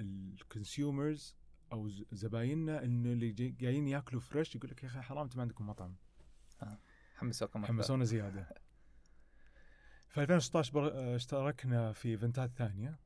ال 0.00 0.14
consumers 0.14 1.36
أو 1.72 1.88
زبايننا 2.12 2.84
إنه 2.84 3.12
اللي 3.12 3.32
جايين 3.32 3.88
ياكلوا 3.88 4.20
fresh 4.20 4.56
يقول 4.56 4.70
لك 4.70 4.82
يا 4.82 4.88
أخي 4.88 5.00
حرام 5.00 5.22
انت 5.22 5.36
ما 5.36 5.42
عندكم 5.42 5.66
مطعم. 5.66 5.94
آه. 6.62 6.78
حمسوكم 7.16 7.66
حمسونا 7.66 8.04
زيادة. 8.04 8.48
في 10.10 10.22
2016 10.22 11.14
اشتركنا 11.16 11.92
في 11.92 12.08
ايفنتات 12.08 12.50
ثانية. 12.50 12.98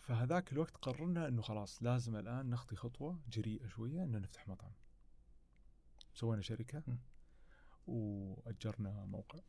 فهذاك 0.00 0.52
الوقت 0.52 0.76
قررنا 0.76 1.28
إنه 1.28 1.42
خلاص 1.42 1.82
لازم 1.82 2.16
الآن 2.16 2.50
نخطي 2.50 2.76
خطوة 2.76 3.18
جريئة 3.28 3.66
شوية 3.66 4.04
إنه 4.04 4.18
نفتح 4.18 4.48
مطعم. 4.48 4.72
سوينا 6.14 6.42
شركة 6.42 6.82
وأجرنا 7.86 9.04
موقع 9.04 9.40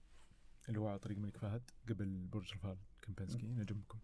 اللي 0.70 0.80
هو 0.80 0.88
على 0.88 1.00
طريق 1.00 1.18
الملك 1.18 1.38
فهد 1.38 1.72
قبل 1.90 2.28
برج 2.28 2.54
رفال 2.54 2.78
كمبنسكي 3.02 3.48
نجمكم. 3.48 4.00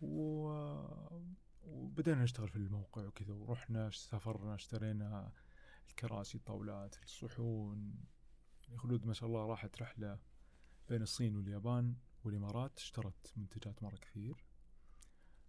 و... 0.00 0.48
وبدأنا 1.62 2.22
نشتغل 2.22 2.48
في 2.48 2.56
الموقع 2.56 3.06
وكذا 3.06 3.34
ورحنا 3.34 3.90
سافرنا 3.90 4.54
اشترينا 4.54 5.32
الكراسي 5.88 6.38
الطاولات 6.38 6.96
الصحون. 7.04 7.94
خلود 8.76 9.06
ما 9.06 9.12
شاء 9.12 9.28
الله 9.28 9.46
راحت 9.46 9.82
رحلة 9.82 10.18
بين 10.88 11.02
الصين 11.02 11.36
واليابان 11.36 11.96
والإمارات 12.24 12.78
اشترت 12.78 13.32
منتجات 13.36 13.82
مرة 13.82 13.96
كثير. 13.96 14.44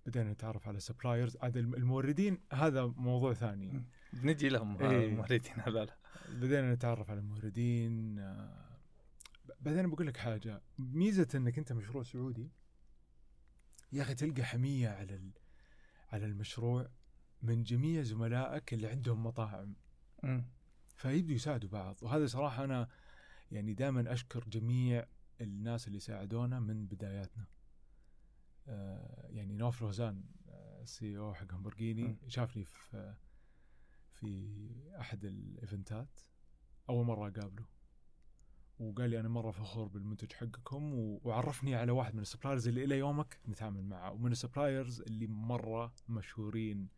بدأنا 0.05 0.31
نتعرف 0.31 0.67
على 0.67 0.79
سبلايرز 0.79 1.38
عاد 1.38 1.57
الموردين 1.57 2.39
هذا 2.53 2.85
موضوع 2.85 3.33
ثاني. 3.33 3.85
بنجي 4.13 4.50
لهم 4.50 4.81
إيه. 4.81 5.07
الموردين 5.07 5.41
هذول. 5.55 5.89
بدينا 6.29 6.74
نتعرف 6.74 7.09
على 7.09 7.19
الموردين 7.19 8.15
بعدين 9.59 9.89
بقول 9.89 10.07
لك 10.07 10.17
حاجة. 10.17 10.62
ميزة 10.79 11.27
إنك 11.35 11.57
أنت 11.57 11.74
مشروع 11.74 12.03
سعودي 12.03 12.51
يا 13.91 14.01
أخي 14.01 14.15
تلقى 14.15 14.43
حمية 14.43 14.89
على 14.89 15.31
على 16.09 16.25
المشروع 16.25 16.89
من 17.41 17.63
جميع 17.63 18.01
زملائك 18.01 18.74
اللي 18.74 18.88
عندهم 18.88 19.24
مطاعم. 19.24 19.75
فيبدوا 20.95 21.35
يساعدوا 21.35 21.69
بعض. 21.69 21.97
وهذا 22.01 22.25
صراحة 22.25 22.63
أنا 22.63 22.88
يعني 23.51 23.74
دائما 23.74 24.13
أشكر 24.13 24.43
جميع 24.50 25.05
الناس 25.41 25.88
اللي 25.88 26.00
ساعدونا 26.00 26.59
من 26.59 26.85
بداياتنا. 26.85 27.43
آه 27.43 27.54
يعني 28.67 29.53
نوف 29.53 29.81
روزان 29.81 30.24
ال 30.82 31.17
CEO 31.17 31.34
حق 31.34 31.53
همبرجيني 31.53 32.17
شافني 32.27 32.63
في 32.63 33.15
في 34.12 34.69
أحد 35.00 35.25
الإيفنتات 35.25 36.19
أول 36.89 37.05
مرة 37.05 37.27
أقابله. 37.27 37.65
وقال 38.79 39.10
لي 39.10 39.19
أنا 39.19 39.29
مرة 39.29 39.51
فخور 39.51 39.88
بالمنتج 39.88 40.34
حقكم 40.34 40.93
وعرفني 40.93 41.75
على 41.75 41.91
واحد 41.91 42.15
من 42.15 42.22
ال 42.22 42.26
suppliers 42.26 42.67
اللي 42.67 42.84
إلى 42.84 42.98
يومك 42.98 43.39
نتعامل 43.48 43.84
معه 43.84 44.12
ومن 44.12 44.31
ال 44.32 44.38
suppliers 44.38 45.01
اللي 45.01 45.27
مرة 45.27 45.93
مشهورين. 46.10 46.89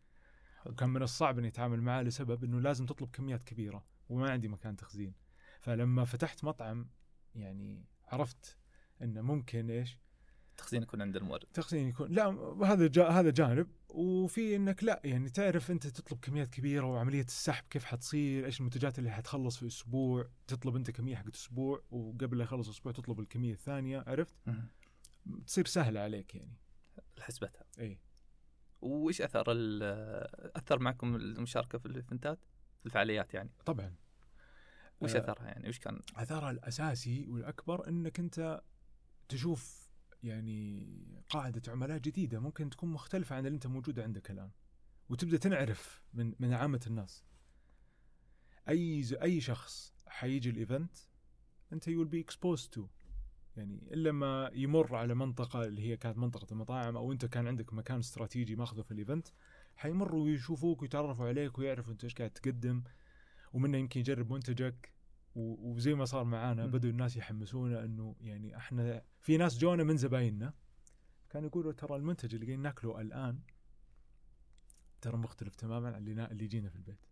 وكان 0.66 0.88
من 0.90 1.02
الصعب 1.02 1.38
إني 1.38 1.48
أتعامل 1.48 1.82
معه 1.82 2.02
لسبب 2.02 2.44
إنه 2.44 2.60
لازم 2.60 2.86
تطلب 2.86 3.10
كميات 3.10 3.44
كبيرة 3.44 3.84
وما 4.08 4.30
عندي 4.30 4.48
مكان 4.48 4.76
تخزين. 4.76 5.14
فلما 5.60 6.04
فتحت 6.04 6.44
مطعم 6.44 6.90
يعني 7.34 7.84
عرفت 8.06 8.58
إنه 9.02 9.20
ممكن 9.20 9.70
إيش 9.70 9.98
التخزين 10.58 10.82
يكون 10.82 11.02
عند 11.02 11.16
المورد. 11.16 11.44
تخزين 11.54 11.88
يكون 11.88 12.10
لا 12.10 12.26
هذا 12.64 12.86
جا 12.86 13.08
هذا 13.08 13.30
جانب. 13.30 13.68
وفي 13.88 14.56
إنك 14.56 14.84
لا 14.84 15.00
يعني 15.04 15.30
تعرف 15.30 15.70
أنت 15.70 15.86
تطلب 15.86 16.18
كميات 16.20 16.50
كبيرة 16.50 16.86
وعملية 16.86 17.22
السحب 17.22 17.64
كيف 17.70 17.84
حتصير 17.84 18.46
إيش 18.46 18.60
المنتجات 18.60 18.98
اللي 18.98 19.10
حتخلص 19.10 19.56
في 19.56 19.66
أسبوع. 19.66 20.28
تطلب 20.46 20.76
أنت 20.76 20.90
كمية 20.90 21.16
حقت 21.16 21.34
أسبوع 21.34 21.82
وقبل 21.90 22.38
لا 22.38 22.44
يخلص 22.44 22.68
أسبوع 22.68 22.92
تطلب 22.92 23.20
الكمية 23.20 23.52
الثانية 23.52 24.04
عرفت؟ 24.06 24.34
تصير 25.46 25.66
سهلة 25.66 26.00
عليك 26.00 26.34
يعني. 26.34 26.56
حسبتها 27.20 27.64
اي 27.78 27.98
وإيش 28.80 29.22
أثر 29.22 29.44
أثر 30.58 30.78
معكم 30.78 31.16
المشاركة 31.16 31.78
في 31.78 31.86
ال 31.86 31.92
events؟ 31.92 32.38
في 32.80 32.86
الفعاليات 32.86 33.34
يعني. 33.34 33.50
طبعا. 33.66 33.94
وش 35.00 35.16
آه، 35.16 35.18
أثرها 35.18 35.46
يعني؟ 35.46 35.68
وش 35.68 35.78
كان؟ 35.78 36.00
أثرها 36.16 36.50
الأساسي 36.50 37.26
والأكبر 37.28 37.88
إنك 37.88 38.18
أنت 38.18 38.60
تشوف 39.28 39.87
يعني 40.22 40.88
قاعدة 41.30 41.72
عملاء 41.72 41.98
جديدة 41.98 42.40
ممكن 42.40 42.70
تكون 42.70 42.92
مختلفة 42.92 43.36
عن 43.36 43.46
اللي 43.46 43.54
أنت 43.54 43.66
موجودة 43.66 44.02
عندك 44.02 44.30
الآن. 44.30 44.50
وتبدأ 45.08 45.36
تنعرف 45.36 46.02
من 46.14 46.34
من 46.38 46.52
عامة 46.52 46.80
الناس. 46.86 47.24
أي 48.68 49.04
أي 49.22 49.40
شخص 49.40 49.94
حيجي 50.06 50.50
ال 50.50 50.58
event 50.58 50.96
أنت 51.72 51.88
you 51.88 52.04
be 52.04 52.26
exposed 52.30 52.68
to 52.70 52.86
يعني 53.56 53.88
إلا 53.92 54.12
ما 54.12 54.50
يمر 54.54 54.96
على 54.96 55.14
منطقة 55.14 55.64
اللي 55.64 55.82
هي 55.82 55.96
كانت 55.96 56.18
منطقة 56.18 56.46
المطاعم 56.52 56.96
أو 56.96 57.12
أنت 57.12 57.26
كان 57.26 57.46
عندك 57.46 57.72
مكان 57.72 57.98
استراتيجي 57.98 58.56
ماخذه 58.56 58.82
في 58.82 58.90
الإيفنت 58.90 59.28
حيمروا 59.76 60.24
ويشوفوك 60.24 60.82
ويتعرفوا 60.82 61.28
عليك 61.28 61.58
ويعرفوا 61.58 61.92
أنت 61.92 62.04
إيش 62.04 62.14
قاعد 62.14 62.30
تقدم 62.30 62.82
ومنه 63.52 63.78
يمكن 63.78 64.00
يجرب 64.00 64.32
منتجك. 64.32 64.92
وزي 65.34 65.94
ما 65.94 66.04
صار 66.04 66.24
معانا 66.24 66.66
بدوا 66.66 66.90
الناس 66.90 67.16
يحمسونا 67.16 67.84
إنه 67.84 68.16
يعني 68.20 68.56
إحنا 68.56 69.02
في 69.28 69.36
ناس 69.36 69.58
جونا 69.58 69.84
من 69.84 69.96
زبايننا 69.96 70.54
كانوا 71.30 71.48
يقولوا 71.48 71.72
ترى 71.72 71.96
المنتج 71.96 72.34
اللي 72.34 72.46
قاعدين 72.46 72.62
ناكله 72.62 73.00
الآن 73.00 73.40
ترى 75.00 75.16
مختلف 75.16 75.54
تماما 75.54 75.88
عن 75.88 76.08
اللي 76.08 76.26
اللي 76.26 76.44
يجينا 76.44 76.68
في 76.68 76.76
البيت. 76.76 77.06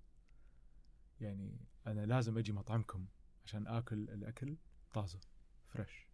يعني 1.20 1.60
أنا 1.86 2.06
لازم 2.06 2.38
أجي 2.38 2.52
مطعمكم 2.52 3.06
عشان 3.44 3.66
آكل 3.66 4.10
الأكل 4.10 4.56
طازة 4.92 5.20
فريش 5.68 6.06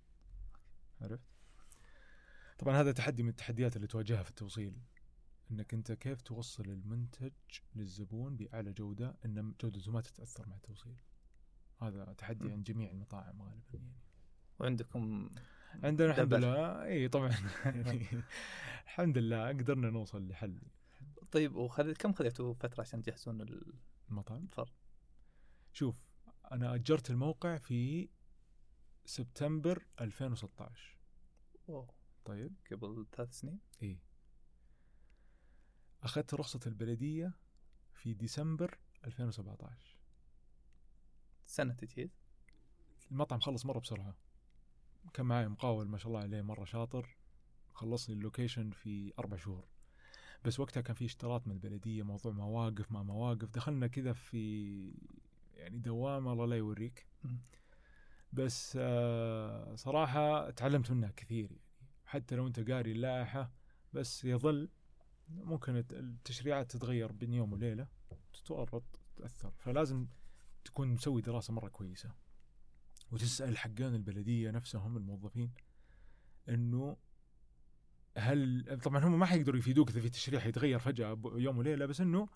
عرفت؟ 1.00 1.28
طبعا 2.58 2.80
هذا 2.80 2.92
تحدي 2.92 3.22
من 3.22 3.28
التحديات 3.28 3.76
اللي 3.76 3.86
تواجهها 3.86 4.22
في 4.22 4.30
التوصيل 4.30 4.82
إنك 5.50 5.74
أنت 5.74 5.92
كيف 5.92 6.22
توصل 6.22 6.64
المنتج 6.64 7.32
للزبون 7.74 8.36
بأعلى 8.36 8.72
جودة 8.72 9.16
إن 9.24 9.54
جودته 9.60 9.92
ما 9.92 10.00
تتأثر 10.00 10.48
مع 10.48 10.56
التوصيل. 10.56 10.96
هذا 11.82 12.12
تحدي 12.12 12.52
عند 12.52 12.64
جميع 12.64 12.90
المطاعم 12.90 13.42
غالبا 13.42 13.78
يعني. 13.78 14.02
وعندكم 14.58 15.30
عندنا 15.82 16.10
الحمد 16.10 16.34
لله. 16.34 16.84
إي 16.84 17.08
طبعا. 17.08 17.30
يعني 17.64 18.06
الحمد 18.84 19.18
لله 19.18 19.48
قدرنا 19.48 19.90
نوصل 19.90 20.28
لحل. 20.28 20.60
طيب 21.32 21.56
وخذ 21.56 21.92
كم 21.92 22.12
خذيتوا 22.12 22.54
فترة 22.54 22.80
عشان 22.80 23.02
تجهزون 23.02 23.46
المطعم؟ 24.10 24.46
فرض 24.46 24.72
شوف 25.72 25.96
أنا 26.52 26.74
أجرت 26.74 27.10
الموقع 27.10 27.56
في 27.56 28.08
سبتمبر 29.04 29.86
2016 30.00 30.98
اوه 31.68 31.94
طيب. 32.24 32.54
قبل 32.72 33.06
ثلاث 33.12 33.32
سنين؟ 33.38 33.60
إي. 33.82 33.98
أخذت 36.02 36.34
رخصة 36.34 36.60
البلدية 36.66 37.32
في 37.94 38.14
ديسمبر 38.14 38.78
2017 39.04 39.96
سنة 41.46 41.74
تجهيز؟ 41.74 42.10
المطعم 43.10 43.40
خلص 43.40 43.66
مرة 43.66 43.78
بسرعة. 43.78 44.14
كان 45.14 45.26
معي 45.26 45.48
مقاول 45.48 45.88
ما 45.88 45.98
شاء 45.98 46.08
الله 46.08 46.20
عليه 46.20 46.42
مرة 46.42 46.64
شاطر 46.64 47.16
خلصني 47.74 48.14
ال 48.16 48.22
location 48.22 48.70
في 48.70 49.12
أربع 49.18 49.36
شهور. 49.36 49.64
بس 50.44 50.60
وقتها 50.60 50.80
كان 50.80 50.94
في 50.94 51.04
اشتراط 51.04 51.46
من 51.46 51.52
البلدية 51.52 52.02
موضوع 52.02 52.32
مواقف 52.32 52.92
ما 52.92 53.02
مواقف. 53.02 53.48
دخلنا 53.50 53.86
كذا 53.86 54.12
في 54.12 54.94
يعني 55.54 55.78
دوامة 55.78 56.32
الله 56.32 56.46
لا 56.46 56.56
يوريك. 56.56 57.06
بس 58.32 58.78
آه 58.80 59.74
صراحة 59.74 60.50
تعلمت 60.50 60.90
منها 60.90 61.12
كثير 61.16 61.50
يعني. 61.50 61.62
حتى 62.06 62.36
لو 62.36 62.46
انت 62.46 62.70
قاري 62.70 62.92
اللائحة 62.92 63.50
بس 63.92 64.24
يظل 64.24 64.68
ممكن 65.28 65.76
الت- 65.76 65.92
التشريعات 65.94 66.70
تتغير 66.70 67.12
بين 67.12 67.32
يوم 67.34 67.52
وليلة 67.52 67.86
تتورط 68.32 68.84
تتأثر 69.16 69.52
فلازم 69.58 70.06
تكون 70.64 70.88
مسوي 70.88 71.22
دراسة 71.22 71.52
مرة 71.52 71.68
كويسة. 71.68 72.14
وتسأل 73.12 73.58
حقين 73.58 73.94
البلدية 73.94 74.50
نفسهم 74.50 74.96
الموظفين 74.96 75.50
إنه 76.48 76.96
هل 78.16 78.78
طبعا 78.84 79.04
هم 79.04 79.18
ما 79.18 79.26
حيقدروا 79.26 79.58
يفيدوك 79.58 79.90
إذا 79.90 80.00
في 80.00 80.10
تشريع 80.10 80.46
يتغير 80.46 80.78
فجأة 80.78 81.20
يوم 81.24 81.58
وليلة 81.58 81.86
بس 81.86 82.00
إنه 82.00 82.28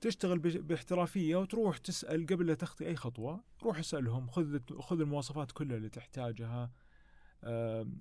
تشتغل 0.00 0.38
باحترافية 0.38 1.36
وتروح 1.36 1.78
تسأل 1.78 2.26
قبل 2.26 2.46
لا 2.46 2.54
تخطي 2.54 2.86
أي 2.86 2.96
خطوة 2.96 3.44
روح 3.62 3.78
اسألهم 3.78 4.26
خذ 4.26 4.58
خذ 4.80 5.00
المواصفات 5.00 5.52
كلها 5.52 5.76
اللي 5.76 5.88
تحتاجها 5.88 6.72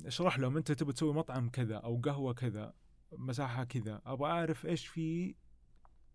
اشرح 0.06 0.40
لهم 0.40 0.58
أنت 0.58 0.72
تبي 0.72 0.94
تسوي 0.94 1.14
مطعم 1.14 1.50
كذا 1.50 1.76
أو 1.76 2.02
قهوة 2.02 2.34
كذا 2.34 2.74
مساحة 3.12 3.64
كذا 3.64 4.02
أبغى 4.06 4.32
أعرف 4.32 4.66
إيش 4.66 4.88
في 4.88 5.36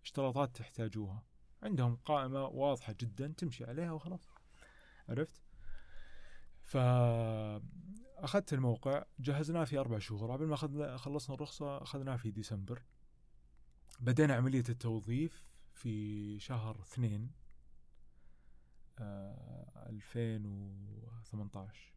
اشتراطات 0.05 0.57
تحتاجوها. 0.57 1.23
عندهم 1.63 1.97
قائمة 1.97 2.45
واضحة 2.45 2.95
جدا 3.01 3.35
تمشي 3.37 3.65
عليها 3.65 3.93
وخلاص. 3.93 4.29
عرفت؟ 5.09 5.48
فأخذت 6.69 8.53
الموقع 8.53 9.05
جهزناه 9.19 9.65
في 9.65 9.79
أربع 9.79 9.99
شهور. 9.99 10.33
قبل 10.33 10.47
ما 10.47 10.55
أخذنا 10.55 10.97
خلصنا 10.97 11.35
الرخصة 11.35 11.83
أخذناه 11.83 12.17
في 12.17 12.31
ديسمبر. 12.31 12.83
بدينا 14.01 14.35
عملية 14.35 14.65
التوظيف 14.69 15.45
في 15.73 16.39
شهر 16.39 16.81
اثنين 16.81 17.31
آه 18.99 19.87
2018 19.87 21.95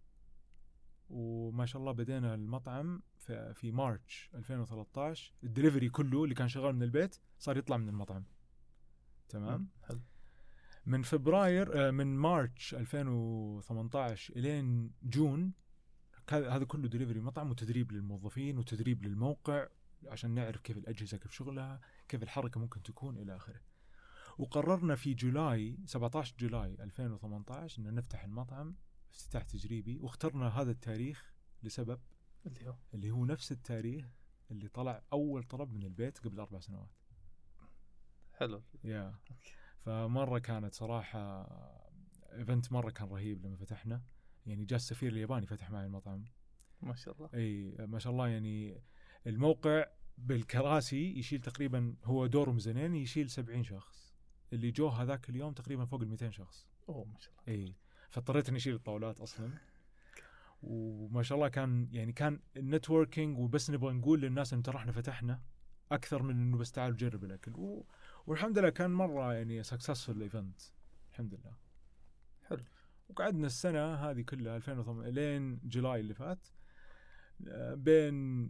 وما 1.10 1.66
شاء 1.66 1.80
الله 1.80 1.92
بدينا 1.92 2.36
المطعم 2.36 3.02
في, 3.18 3.54
في 3.54 3.72
March 3.72 4.30
2013 4.36 5.34
الدليفري 5.44 5.90
كله 5.90 6.24
اللي 6.24 6.36
كان 6.36 6.48
شغال 6.48 6.76
من 6.76 6.84
البيت 6.84 7.20
صار 7.40 7.58
يطلع 7.58 7.78
من 7.78 7.90
المطعم. 7.90 8.24
تمام؟ 9.30 9.70
حلو. 9.84 10.00
من 10.92 11.02
فبراير 11.02 11.88
آه، 11.88 11.92
من 11.92 12.18
March 12.18 12.76
2018 12.76 14.36
إلين 14.36 14.92
June 15.04 15.54
هذا 16.30 16.66
كله 16.66 16.88
دليفري 16.88 17.20
مطعم 17.20 17.52
وتدريب 17.52 17.92
للموظفين 17.92 18.58
وتدريب 18.58 19.06
للموقع 19.06 19.68
عشان 20.08 20.32
نعرف 20.32 20.62
كيف 20.62 20.78
الأجهزة 20.78 21.18
كيف 21.18 21.32
شغلها 21.32 21.80
كيف 22.08 22.24
الحركة 22.24 22.60
ممكن 22.60 22.84
تكون 22.84 23.18
إلى 23.18 23.36
آخره. 23.36 23.62
وقررنا 24.38 24.96
في 24.96 25.14
July 25.14 25.78
17 25.86 26.36
July 26.40 26.78
2018 26.80 27.82
ان 27.82 27.96
نفتح 27.96 28.24
المطعم 28.24 28.76
افتتاح 29.14 29.44
تجريبي 29.44 29.98
واخترنا 29.98 30.48
هذا 30.48 30.72
التاريخ 30.72 31.34
لسبب 31.64 32.00
اللي 32.46 32.68
هو؟ 32.68 32.76
اللي 32.94 33.12
هو 33.12 33.26
نفس 33.26 33.52
التاريخ 33.52 34.06
اللي 34.52 34.68
طلع 34.68 35.04
أول 35.14 35.44
طلب 35.44 35.74
من 35.74 35.84
البيت 35.84 36.18
قبل 36.18 36.40
أربع 36.40 36.60
سنوات. 36.60 36.90
حلو. 38.34 38.62
Yeah. 38.84 39.16
فمرة 39.86 40.40
كانت 40.40 40.74
صراحة 40.74 41.42
event 42.34 42.72
مرة 42.72 42.90
كان 42.90 43.08
رهيب 43.08 43.46
لما 43.46 43.56
فتحنا. 43.56 44.02
يعني 44.46 44.66
جاء 44.66 44.78
السفير 44.78 45.12
الياباني 45.12 45.46
فتح 45.46 45.72
معي 45.72 45.86
المطعم. 45.86 46.26
ما 46.82 46.96
شاء 46.96 47.16
الله. 47.16 47.30
إي 47.34 47.76
ما 47.80 48.00
شاء 48.00 48.14
الله. 48.14 48.28
يعني 48.28 48.82
الموقع 49.28 49.86
بالكراسي 50.18 51.20
يشيل 51.20 51.42
تقريبا 51.42 51.96
هو 52.04 52.26
دوره 52.26 52.52
ميزانين 52.52 52.96
يشيل 52.96 53.30
70 53.30 53.64
شخص. 53.64 54.16
اللي 54.54 54.72
جوا 54.72 54.88
هذاك 54.88 55.30
اليوم 55.30 55.54
تقريبا 55.54 55.86
فوق 55.86 56.02
ال 56.02 56.08
200 56.08 56.30
شخص. 56.30 56.68
أوه 56.90 57.06
ما 57.06 57.20
شاء 57.20 57.34
الله. 57.34 57.60
إي 57.60 57.76
فاضطريت 58.10 58.50
إني 58.50 58.58
أشيل 58.58 58.76
الطاولات 58.76 59.20
أصلا. 59.20 59.50
وما 60.64 61.24
شاء 61.24 61.36
الله 61.36 61.48
كان 61.48 61.88
يعني 61.92 62.14
كان 62.14 62.40
ال 62.58 62.65
networking 62.65 63.38
وبس 63.38 63.70
نبغى 63.70 63.94
نقول 63.94 64.22
للناس 64.22 64.54
إن 64.54 64.64
ترى 64.64 64.78
إحنا 64.78 64.92
فتحنا 64.92 65.42
أكثر 65.92 66.24
من 66.24 66.36
إنه 66.36 66.58
بس 66.58 66.72
تعالوا 66.72 66.98
جرب 66.98 67.24
الاكل 67.24 67.52
و... 67.56 67.86
والحمد 68.28 68.60
لله 68.60 68.70
كان 68.70 68.92
مرة 68.92 69.34
يعني 69.34 69.64
successful 69.64 70.22
event 70.22 70.62
الحمد 71.12 71.34
لله. 71.34 71.56
حلو. 72.44 72.64
وقعدنا 73.10 73.48
السنة 73.48 73.94
هذه 73.96 74.22
كلها 74.22 74.56
2008 74.56 75.10
لين 75.10 75.60
July 75.64 76.00
اللي 76.00 76.14
فات 76.14 76.48
آه، 77.48 77.74
بين 77.74 78.50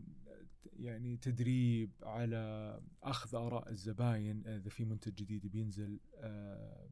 يعني 0.74 1.18
تدريب 1.18 1.92
على 2.04 2.82
أخذ 3.04 3.36
آراء 3.36 3.70
الزباين 3.70 4.48
إذا 4.48 4.70
في 4.70 4.86
منتج 4.86 5.14
جديد 5.14 5.48
بينزل 5.48 6.00
آه، 6.16 6.90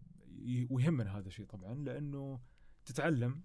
ويهمنا 0.70 1.18
هذا 1.18 1.28
الشيء 1.28 1.46
طبعا 1.46 1.74
لأنه 1.74 2.40
تتعلم 2.86 3.44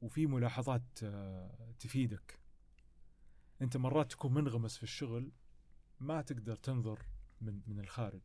وفي 0.00 0.26
ملاحظات 0.26 0.98
آه، 1.02 1.74
تفيدك. 1.78 2.40
أنت 3.62 3.76
مرات 3.76 4.10
تكون 4.10 4.34
منغمس 4.34 4.76
في 4.76 4.82
الشغل 4.82 5.32
ما 6.00 6.22
تقدر 6.22 6.56
تنظر 6.56 7.06
من 7.40 7.60
من 7.66 7.80
الخارج. 7.80 8.22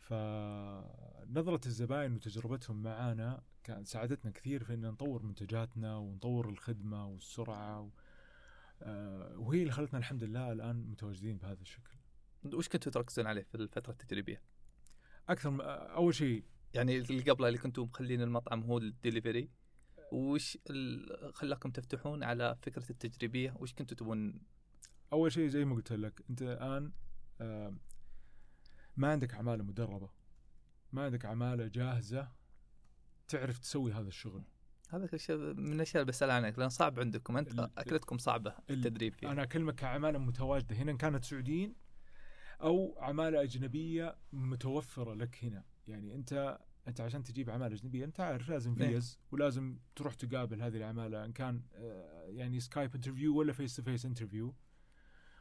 فنظرة 0.00 1.60
الزباين 1.66 2.14
وتجربتهم 2.14 2.82
معانا 2.82 3.42
كان 3.64 3.84
ساعدتنا 3.84 4.30
كثير 4.30 4.64
في 4.64 4.74
إن 4.74 4.80
نطور 4.80 5.22
منتجاتنا 5.22 5.96
ونطور 5.96 6.48
الخدمة 6.48 7.06
والسرعة 7.06 7.80
و... 7.80 7.90
آه، 8.82 9.38
وهي 9.38 9.60
اللي 9.60 9.72
خلتنا 9.72 9.98
الحمد 9.98 10.24
لله 10.24 10.52
الآن 10.52 10.76
متواجدين 10.76 11.36
بهذا 11.38 11.62
الشكل. 11.62 11.96
وش 12.44 12.68
كنتوا 12.68 12.92
تركزون 12.92 13.26
عليه 13.26 13.42
في 13.42 13.54
الفترة 13.54 13.92
التجريبيه؟ 13.92 14.42
أكثر 15.28 15.50
م... 15.50 15.60
أول 15.60 16.14
شيء 16.14 16.44
يعني 16.74 16.98
اللي 16.98 17.30
قبلها 17.30 17.48
اللي 17.48 17.58
كنتوا 17.60 17.84
مخلين 17.84 18.22
المطعم 18.22 18.62
هو 18.62 18.78
الدليفري. 18.78 19.50
وش 20.12 20.58
خلاكم 21.32 21.70
تفتحون 21.70 22.24
على 22.24 22.56
فكرة 22.62 22.90
التجريبية؟ 22.90 23.54
وش 23.58 23.72
كنتوا 23.72 23.96
تبون؟ 23.96 24.40
أول 25.12 25.32
شيء 25.32 25.48
زي 25.48 25.64
ما 25.64 25.74
قلت 25.74 25.92
لك 25.92 26.22
أنت 26.30 26.42
الآن 26.42 26.92
آه، 27.40 27.76
ما 28.96 29.08
عندك 29.10 29.34
عماله 29.34 29.64
مدربة. 29.64 30.10
ما 30.92 31.04
عندك 31.04 31.24
عماله 31.24 31.66
جاهزة 31.66 32.28
تعرف 33.28 33.58
تسوي 33.58 33.92
هذا 33.92 34.08
الشغل. 34.08 34.44
هذا 34.90 35.08
الشيء 35.14 35.36
من 35.36 35.72
الأشياء 35.72 36.02
اللي 36.02 36.12
بسأل 36.12 36.30
عنك 36.30 36.58
لأن 36.58 36.68
صعب 36.68 37.00
عندكم. 37.00 37.36
أنت 37.36 37.70
أكلتكم 37.78 38.18
صعبة 38.18 38.50
ال- 38.50 38.74
التدريب 38.74 39.14
فيها. 39.14 39.32
أنا 39.32 39.42
أكلمك 39.42 39.74
كعماله 39.74 40.18
متواجدة. 40.18 40.76
هنا 40.76 40.90
إن 40.92 40.96
كانت 40.96 41.24
سعوديين 41.24 41.74
أو 42.62 42.98
عماله 42.98 43.42
أجنبية 43.42 44.16
متوفرة 44.32 45.14
لك 45.14 45.44
هنا. 45.44 45.64
يعني 45.88 46.14
انت 46.14 46.58
أنت 46.88 47.00
عشان 47.00 47.22
تجيب 47.22 47.50
عماله 47.50 47.74
أجنبية 47.74 48.04
أنت 48.04 48.20
عارف 48.20 48.48
لازم 48.48 48.74
نعم. 48.74 48.88
فيز 48.88 49.18
ولازم 49.32 49.78
تروح 49.96 50.14
تقابل 50.14 50.62
هذه 50.62 50.76
العماله 50.76 51.24
إن 51.24 51.32
كان 51.32 51.62
يعني 52.28 52.60
Skype 52.60 52.94
interview 52.94 53.36
ولا 53.38 53.52
face 53.52 53.76
to 53.76 53.82
face 53.82 54.06
interview 54.06 54.54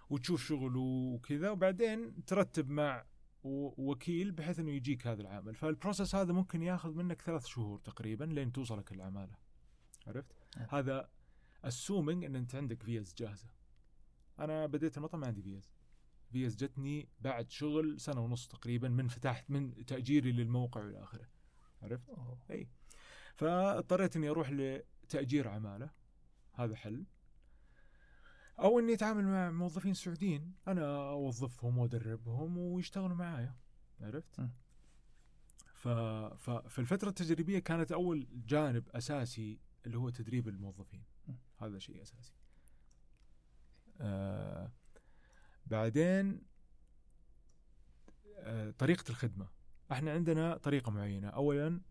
وتشوف 0.10 0.44
شغله 0.48 0.80
وكذا 0.80 1.50
وبعدين 1.50 2.26
ترتب 2.26 2.70
مع 2.70 3.06
و- 3.46 3.92
وكيل 3.92 4.32
بحيث 4.32 4.60
إنه 4.60 4.72
يجيك 4.72 5.08
هذا 5.08 5.22
العامل 5.22 5.56
فال 5.56 5.69
process 5.69 6.16
هذا 6.16 6.34
ممكن 6.34 6.62
ياخذ 6.64 6.94
منك 6.94 7.22
ثلاث 7.22 7.46
شهور 7.46 7.80
تقريبا 7.80 8.24
لين 8.24 8.52
توصلك 8.52 8.92
العماله 8.92 9.36
عرفت؟ 10.08 10.34
نعم. 10.58 10.68
هذا 10.72 11.10
assuming 11.66 12.24
إن 12.26 12.36
أنت 12.36 12.56
عندك 12.56 12.84
فيز 12.84 13.14
جاهزة. 13.14 13.48
أنا 14.40 14.66
بديت 14.66 14.98
المطعم 14.98 15.20
ما 15.22 15.28
عندي 15.28 15.42
فيز 15.42 15.72
فيز 16.32 16.56
جتني 16.56 17.10
بعد 17.20 17.50
شغل 17.52 18.00
سنة 18.00 18.22
ونص 18.22 18.48
تقريبا 18.48 18.90
من 18.90 19.08
فتحت 19.08 19.50
من 19.50 19.86
تأجيري 19.86 20.32
للموقع 20.32 20.84
والى 20.84 21.04
آخره. 21.04 21.28
عرفت؟ 21.82 22.10
أوه. 22.10 22.40
إي. 22.52 22.68
فاضطريت 23.36 24.16
إني 24.16 24.30
أروح 24.30 24.50
لتأجير 24.52 25.48
عمالة. 25.48 25.90
هذا 26.54 26.76
حل. 26.76 27.06
أو 28.60 28.80
إني 28.80 28.94
أتعامل 28.94 29.24
مع 29.24 29.52
موظفين 29.52 29.94
سعوديين. 29.94 30.54
أنا 30.68 31.10
أوظفهم 31.10 31.78
وأدربهم 31.78 32.58
ويشتغلوا 32.58 33.16
معايا. 33.16 33.56
عرفت؟ 34.02 34.40
م. 34.40 34.50
ف... 35.74 35.88
ففي 35.88 36.80
الفترة 36.80 37.10
التجريبية 37.10 37.60
كانت 37.60 37.92
أول 37.92 38.28
جانب 38.32 38.90
أساسي 38.90 39.60
اللي 39.86 39.98
هو 39.98 40.10
تدريب 40.10 40.48
الموظفين. 40.48 41.04
م. 41.28 41.34
هذا 41.58 41.80
شيء 41.80 42.02
أساسي. 42.02 42.34
آه 44.02 44.72
بعدين 45.66 46.42
آه 48.38 48.72
طريقة 48.72 49.10
الخدمة. 49.10 49.48
إحنا 49.92 50.12
عندنا 50.12 50.58
طريقة 50.58 50.92
معينة. 50.92 51.28
اولا 51.28 51.82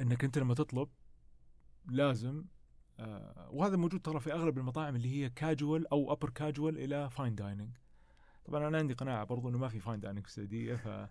إنك 0.00 0.24
أنت 0.24 0.38
لما 0.38 0.54
تطلب 0.54 0.88
لازم 1.86 2.44
وهذا 3.50 3.76
موجود 3.76 4.00
ترى 4.00 4.20
في 4.20 4.32
أغلب 4.32 4.58
المطاعم 4.58 4.96
اللي 4.96 5.08
هي 5.08 5.30
كاجوال 5.30 5.86
أو 5.86 6.12
upper 6.12 6.30
casual 6.30 6.78
إلى 6.78 7.10
fine 7.10 7.34
dining 7.34 7.76
طبعا 8.44 8.68
أنا 8.68 8.78
عندي 8.78 8.94
قناعة 8.94 9.24
برضو 9.24 9.48
إنه 9.48 9.58
ما 9.58 9.68
في 9.68 9.80
fine 9.80 10.00
dining 10.00 10.22
في 10.22 10.28
السعودية 10.28 10.74
ف 10.74 11.08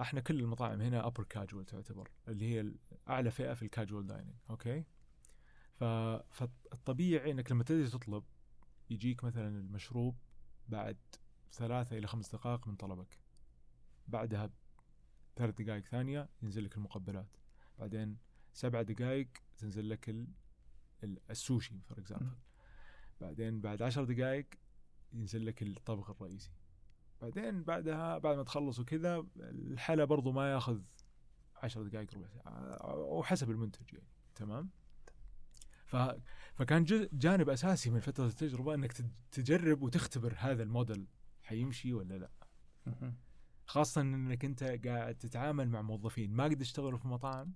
إحنا 0.00 0.20
كل 0.20 0.40
المطاعم 0.40 0.80
هنا 0.80 1.06
upper 1.06 1.24
casual 1.24 1.66
تعتبر 1.66 2.10
اللي 2.28 2.44
هي 2.44 2.72
أعلى 3.08 3.30
فئة 3.30 3.54
في 3.54 3.62
ال 3.62 3.68
casual 3.68 4.06
dining 4.06 4.34
okay؟ 4.50 4.84
ف... 5.74 5.84
فالطبيعي 6.30 7.30
إنك 7.30 7.52
لما 7.52 7.64
تبتدي 7.64 7.88
تطلب 7.88 8.24
يجيك 8.90 9.24
مثلا 9.24 9.48
المشروب 9.48 10.16
بعد 10.68 10.96
ثلاثة 11.52 11.98
إلى 11.98 12.06
خمس 12.06 12.32
دقائق 12.32 12.68
من 12.68 12.76
طلبك. 12.76 13.18
بعدها 14.08 14.50
ثلاث 15.36 15.54
دقائق 15.54 15.84
ثانية 15.84 16.28
ينزل 16.42 16.64
لك 16.64 16.76
المقبلات. 16.76 17.36
بعدين 17.78 18.16
سبع 18.52 18.82
دقائق 18.82 19.28
تنزل 19.58 19.88
لك 19.88 20.26
السوشي 21.30 21.80
for 21.80 21.98
example. 21.98 22.36
بعدين 23.20 23.60
بعد 23.60 23.82
عشر 23.82 24.04
دقائق 24.04 24.46
ينزل 25.12 25.46
لك 25.46 25.62
الطبخ 25.62 26.10
الرئيسي. 26.10 26.50
بعدين 27.22 27.62
بعدها 27.62 28.18
بعد 28.18 28.36
ما 28.36 28.42
تخلص 28.42 28.78
وكذا 28.78 29.26
الحلا 29.36 30.04
برضو 30.04 30.32
ما 30.32 30.52
ياخذ 30.52 30.80
عشر 31.56 31.82
دقائق 31.82 32.14
ربع 32.14 32.26
ساعة 32.28 32.96
وحسب 32.96 33.50
المنتج 33.50 33.92
يعني. 33.92 34.06
تمام؟ 34.34 34.70
ف... 35.86 35.96
فكان 36.54 36.84
جزء 36.84 37.08
جانب 37.12 37.48
أساسي 37.48 37.90
من 37.90 38.00
فترة 38.00 38.26
التجربة 38.26 38.74
إنك 38.74 38.92
تج- 38.92 39.10
تجرب 39.32 39.82
وتختبر 39.82 40.34
هذا 40.38 40.62
الموديل 40.62 41.06
حيمشي 41.42 41.92
ولا 41.92 42.18
لا. 42.18 42.30
خاصة 43.66 44.00
إنك 44.00 44.44
أنت 44.44 44.62
قاعد 44.86 45.14
تتعامل 45.14 45.68
مع 45.68 45.82
موظفين. 45.82 46.32
ما 46.32 46.44
قد 46.44 46.60
اشتغلوا 46.60 46.98
في 46.98 47.08
مطاعم 47.08 47.54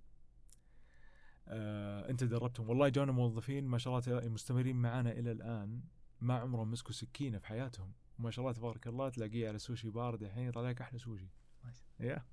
آه، 1.48 2.10
انت 2.10 2.24
دربتهم. 2.24 2.68
والله 2.68 2.88
جونا 2.88 3.12
موظفين 3.12 3.64
ما 3.64 3.78
شاء 3.78 3.98
الله 3.98 4.28
مستمرين 4.28 4.76
معنا 4.76 5.12
إلى 5.12 5.32
الآن. 5.32 5.80
ما 6.20 6.38
عمرهم 6.38 6.70
مسكوا 6.70 6.92
سكينة 6.92 7.38
في 7.38 7.46
حياتهم. 7.46 7.92
وما 8.18 8.30
شاء 8.30 8.42
الله 8.42 8.52
تبارك 8.52 8.86
الله 8.86 9.08
تلاقيه 9.08 9.48
على 9.48 9.58
سوشي 9.58 9.90
بار 9.90 10.14
الحين 10.14 10.48
يطلع 10.48 10.70
لك 10.70 10.80
أحلى 10.80 10.98
سوشي. 10.98 11.28
ما 11.64 11.72
يا. 12.00 12.24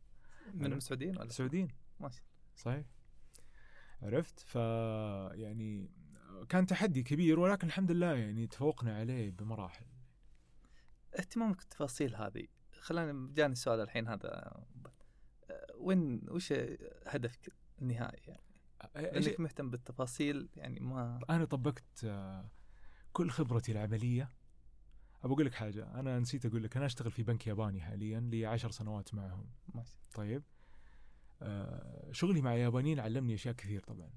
من 0.54 0.74
السعوديين 0.74 1.18
ولا؟ 1.18 1.24
السعوديين 1.24 1.68
ما 2.00 2.10
شاء 2.10 2.24
صحيح. 2.56 2.86
عرفت؟ 4.02 4.40
ف 4.40 4.56
يعني 5.36 5.90
كان 6.50 6.66
تحدي 6.66 7.04
كبير 7.04 7.40
ولكن 7.40 7.68
الحمد 7.68 7.92
لله 7.92 8.14
يعني 8.14 8.48
تفوقنا 8.48 8.98
عليه 8.98 9.32
بمراحل. 9.32 9.86
اهتمامك 11.20 11.58
بالتفاصيل 11.58 12.16
هذه. 12.16 12.48
خلينا 12.80 13.30
جاني 13.34 13.54
السؤال 13.54 13.80
الحين 13.80 14.08
هذا. 14.08 14.64
وين 15.78 16.22
وش 16.30 16.54
هدفك 17.08 17.54
النهائي 17.82 18.22
يعني؟ 18.28 18.51
انك 18.96 19.40
مهتم 19.40 19.70
بالتفاصيل؟ 19.70 20.50
يعني 20.56 20.80
ما 20.80 21.20
أنا 21.30 21.46
طبقت 21.46 22.04
آه، 22.04 22.46
كل 23.14 23.30
خبرتي 23.30 23.72
العملية. 23.72 24.30
ابى 25.24 25.34
أقول 25.34 25.46
لك 25.46 25.54
حاجة 25.54 26.00
أنا 26.00 26.20
نسيت 26.20 26.46
أقول 26.46 26.64
لك 26.64 26.78
أنا 26.78 26.86
أشتغل 26.86 27.12
في 27.12 27.24
بنك 27.24 27.48
ياباني 27.48 27.82
حاليا 27.82 28.20
لي 28.20 28.46
عشر 28.46 28.72
سنوات 28.72 29.14
معهم. 29.14 29.46
ما 29.76 29.84
شاء 29.84 29.96
طيب. 30.14 30.44
آه، 31.42 32.12
شغلي 32.12 32.42
مع 32.42 32.56
يابانيين 32.56 33.00
علمني 33.00 33.34
أشياء 33.34 33.56
كثير 33.56 33.82
طبعا. 33.84 34.10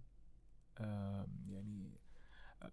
آه، 0.79 1.27
يعني 1.48 1.92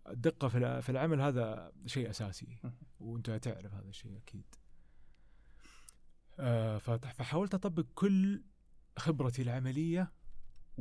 الدقة 0.07 0.47
في 0.47 0.57
الع- 0.57 0.79
في 0.79 0.89
العمل 0.89 1.21
هذا 1.21 1.71
شيء 1.85 2.09
أساسي. 2.09 2.57
وأنت 2.99 3.29
تعرف 3.31 3.73
هذا 3.73 3.89
الشيء 3.89 4.17
أكيد. 4.17 4.55
فحاولت 6.79 7.53
أطبق 7.53 7.85
كل 7.95 8.43
خبرتي 8.97 9.41
العملية 9.41 10.11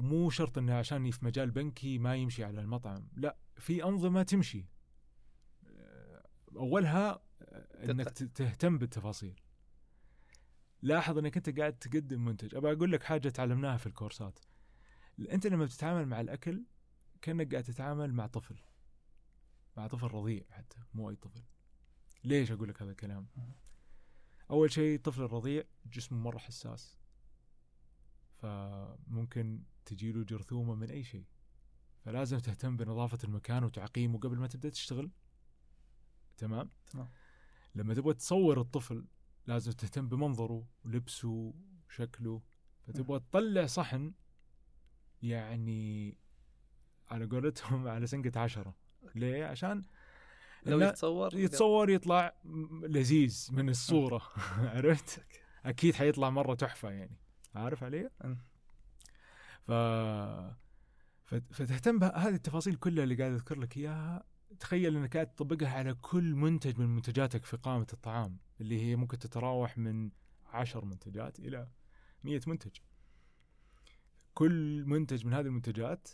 ومو 0.00 0.30
شرط 0.30 0.58
إنه 0.58 0.74
عشاني 0.74 1.12
في 1.12 1.24
مجال 1.24 1.50
بنكي 1.50 1.98
ما 1.98 2.16
يمشي 2.16 2.44
على 2.44 2.60
المطعم. 2.60 3.08
لا 3.16 3.36
في 3.56 3.84
أنظمة 3.84 4.22
تمشي. 4.22 4.66
آه، 5.66 6.26
أولها 6.56 7.22
آه، 7.42 7.90
إنك 7.90 8.08
تهتم 8.08 8.78
بالتفاصيل. 8.78 9.40
لاحظ 10.82 11.18
إنك 11.18 11.36
أنت 11.36 11.58
قاعد 11.58 11.78
تقدم 11.78 12.24
منتج. 12.24 12.54
ابى 12.54 12.72
أقول 12.72 12.92
لك 12.92 13.02
حاجة 13.02 13.28
تعلمناها 13.28 13.76
في 13.76 13.86
الكورسات. 13.86 14.38
أنت 15.32 15.46
لما 15.46 15.64
بتتعامل 15.64 16.06
مع 16.06 16.20
الأكل 16.20 16.64
كأنك 17.22 17.52
قاعد 17.52 17.64
تتعامل 17.64 18.12
مع 18.12 18.26
طفل. 18.26 18.56
مع 19.76 19.86
طفل 19.86 20.06
رضيع 20.06 20.42
حتى 20.50 20.78
مو 20.94 21.10
أي 21.10 21.16
طفل. 21.16 21.42
ليش 22.24 22.52
أقول 22.52 22.68
لك 22.68 22.82
هذا 22.82 22.90
الكلام. 22.90 23.26
أول 24.50 24.72
شيء 24.72 24.96
الطفل 24.96 25.22
الرضيع 25.22 25.64
جسمه 25.86 26.18
مرة 26.18 26.38
حساس. 26.38 26.99
فممكن 28.42 29.62
تجيله 29.84 30.24
جرثومة 30.24 30.74
من 30.74 30.90
أي 30.90 31.04
شيء. 31.04 31.24
فلازم 32.04 32.38
تهتم 32.38 32.76
بنظافة 32.76 33.18
المكان 33.24 33.64
وتعقيمه 33.64 34.18
قبل 34.18 34.38
ما 34.38 34.46
تبدأ 34.46 34.68
تشتغل. 34.68 35.10
تمام؟ 36.36 36.70
تمام. 36.92 37.08
لما 37.74 37.94
تبغى 37.94 38.14
تصور 38.14 38.60
الطفل 38.60 39.04
لازم 39.46 39.72
تهتم 39.72 40.08
بمنظره 40.08 40.66
ولبسه 40.84 41.54
وشكله. 41.88 42.42
فتبغى 42.86 43.20
تطلع 43.20 43.66
صحن 43.66 44.14
يعني 45.22 46.16
على 47.10 47.24
قولتهم 47.24 47.88
على 47.88 48.06
سنقة 48.06 48.40
عشرة. 48.40 48.74
ليه؟ 49.14 49.44
عشان 49.44 49.82
لو 50.66 50.80
يتصور 50.80 51.34
يتصور 51.34 51.90
يطلع 51.90 52.34
لذيذ 52.82 53.48
من 53.52 53.68
الصورة. 53.68 54.22
عرفت؟ 54.76 55.24
أكيد 55.64 55.94
حيطلع 55.94 56.30
مرة 56.30 56.54
تحفة 56.54 56.90
يعني. 56.90 57.16
عارف 57.54 57.84
علي؟ 57.84 58.10
ف... 59.62 59.70
فت- 61.24 61.52
فتهتم 61.52 61.98
بهذه 61.98 62.34
التفاصيل 62.34 62.74
كلها 62.74 63.04
اللي 63.04 63.14
قاعد 63.14 63.32
أذكر 63.32 63.58
لك 63.58 63.76
إياها. 63.76 64.24
تخيل 64.60 64.96
أنك 64.96 65.14
قاعد 65.14 65.26
تطبقها 65.34 65.68
على 65.68 65.94
كل 65.94 66.34
منتج 66.34 66.78
من 66.78 66.86
منتجاتك 66.86 67.44
في 67.44 67.56
قائمة 67.56 67.86
الطعام 67.92 68.38
اللي 68.60 68.80
هي 68.82 68.96
ممكن 68.96 69.18
تتراوح 69.18 69.78
من 69.78 70.10
عشر 70.46 70.84
منتجات 70.84 71.38
إلى 71.38 71.68
مية 72.24 72.40
منتج. 72.46 72.70
كل 74.34 74.84
منتج 74.86 75.26
من 75.26 75.32
هذه 75.34 75.46
المنتجات 75.46 76.08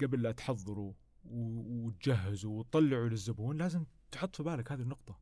قبل 0.00 0.22
لا 0.22 0.32
تحضره 0.32 0.94
وتجهزه 1.24 2.48
وتطلعه 2.48 3.08
للزبون 3.08 3.56
لازم 3.56 3.84
تحط 4.10 4.36
في 4.36 4.42
بالك 4.42 4.72
هذه 4.72 4.80
النقطة. 4.82 5.18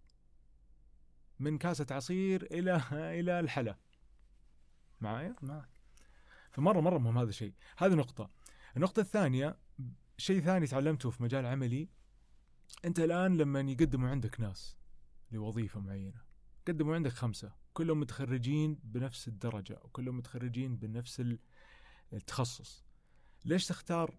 من 1.39 1.59
كاسة 1.59 1.87
عصير 1.91 2.43
إلى 2.43 2.81
إلى 2.93 3.41
الحلا 3.41 3.79
معايا؟ 5.05 5.37
معك 5.43 5.81
فمرة 6.51 6.81
مرة 6.81 6.99
مهم 6.99 7.19
هذا 7.19 7.29
الشيء. 7.29 7.53
هذه 7.79 7.95
نقطة. 7.95 8.31
النقطة 8.77 9.01
الثانية 9.01 9.57
شيء 10.19 10.41
ثاني 10.41 10.67
تعلمته 10.67 11.11
في 11.11 11.23
مجال 11.23 11.47
عملي 11.47 11.89
أنت 12.85 13.01
الآن 13.01 13.37
لما 13.37 13.61
يقدموا 13.61 14.09
عندك 14.09 14.41
ناس 14.41 14.77
لوظيفة 15.33 15.81
معينة 15.81 16.23
قدموا 16.69 16.95
عندك 16.95 17.13
خمسة 17.13 17.53
كلهم 17.75 18.01
متخرجين 18.01 18.79
بنفس 18.85 19.29
الدرجة 19.29 19.81
وكلهم 19.85 20.17
متخرجين 20.17 20.77
بنفس 20.77 21.21
ال- 21.21 21.39
التخصص. 22.13 22.85
ليش 23.45 23.67
تختار 23.67 24.19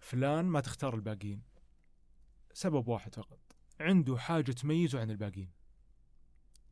فلان 0.00 0.44
ما 0.44 0.60
تختار 0.60 0.94
الباقيين؟ 0.94 1.42
سبب 2.52 2.88
واحد 2.88 3.14
فقط. 3.14 3.38
عنده 3.80 4.18
حاجة 4.18 4.52
تميزه 4.52 5.00
عن 5.00 5.10
الباقيين. 5.10 5.50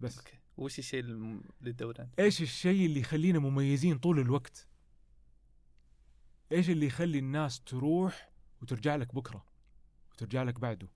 بس. 0.00 0.18
أوكي. 0.18 0.38
وش 0.56 0.78
الشيء 0.78 1.02
تدور 1.64 1.94
إيش 2.18 2.42
الشيء 2.42 2.86
اللي 2.86 3.00
يخلينا 3.00 3.38
مميزين 3.38 3.98
طول 3.98 4.20
الوقت؟ 4.20 4.68
إيش 6.52 6.70
اللي 6.70 6.86
يخلي 6.86 7.18
الناس 7.18 7.60
تروح 7.60 8.32
وترجع 8.62 8.96
لك 8.96 9.14
بكرة 9.14 9.46
وترجع 10.12 10.42
لك 10.42 10.60
بعده؟ 10.60 10.88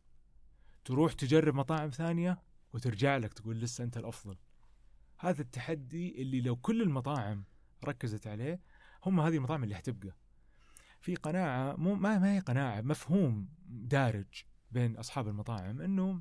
تروح 0.84 1.12
تجرب 1.12 1.54
مطاعم 1.54 1.90
ثانية 1.90 2.42
وترجع 2.72 3.16
لك 3.16 3.32
تقول 3.32 3.60
لسه 3.60 3.84
أنت 3.84 3.96
الأفضل. 3.96 4.36
هذا 5.18 5.42
التحدي 5.42 6.22
اللي 6.22 6.40
لو 6.40 6.56
كل 6.56 6.82
المطاعم 6.82 7.44
ركزت 7.84 8.26
عليه 8.26 8.60
هم 9.06 9.20
هذه 9.20 9.36
المطاعم 9.36 9.64
اللي 9.64 9.74
حتبقى. 9.74 10.16
في 11.00 11.14
قناعة 11.14 11.76
مو 11.76 11.94
ما 11.94 12.32
هي 12.34 12.38
قناعة 12.38 12.80
مفهوم 12.80 13.48
دارج 13.66 14.44
بين 14.70 14.96
أصحاب 14.96 15.28
المطاعم 15.28 15.80
إنه 15.80 16.20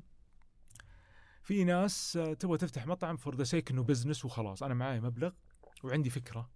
في 1.42 1.64
ناس 1.64 2.16
آه، 2.16 2.34
تبغى 2.34 2.58
تفتح 2.58 2.86
مطعم 2.86 3.16
for 3.16 3.36
the 3.36 3.44
sake 3.44 3.70
إنه 3.70 3.82
business 3.82 4.24
وخلاص. 4.24 4.62
أنا 4.62 4.74
معي 4.74 5.00
مبلغ 5.00 5.32
وعندي 5.84 6.10
فكرة. 6.10 6.50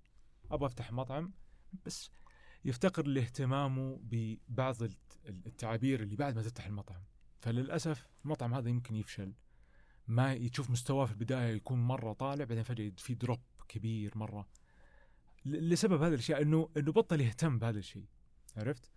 أبغى 0.50 0.66
أفتح 0.66 0.92
مطعم 0.92 1.32
بس 1.86 2.10
يفتقر 2.64 3.06
لاهتمامه 3.06 4.00
ببعض 4.02 4.82
الت- 4.82 5.18
التعابير 5.26 6.02
اللي 6.02 6.16
بعد 6.16 6.36
ما 6.36 6.42
تفتح 6.42 6.66
المطعم. 6.66 7.02
فللأسف 7.40 8.08
المطعم 8.24 8.54
هذا 8.54 8.68
يمكن 8.68 8.94
يفشل. 8.96 9.34
ما 10.08 10.48
تشوف 10.48 10.70
مستواه 10.70 11.06
في 11.06 11.12
البداية 11.12 11.54
يكون 11.54 11.78
مرة 11.78 12.12
طالع 12.12 12.44
بعدين 12.44 12.62
فجأة 12.62 12.92
في 12.96 13.14
دروب 13.14 13.40
كبير 13.68 14.18
مرة. 14.18 14.48
لسبب 15.44 16.02
هذه 16.02 16.14
الاشياء 16.14 16.42
انه 16.42 16.70
إنه 16.76 16.92
بطل 16.92 17.20
يهتم 17.20 17.58
بهذا 17.58 17.78
الشيء. 17.78 18.06
عرفت؟ 18.56 18.90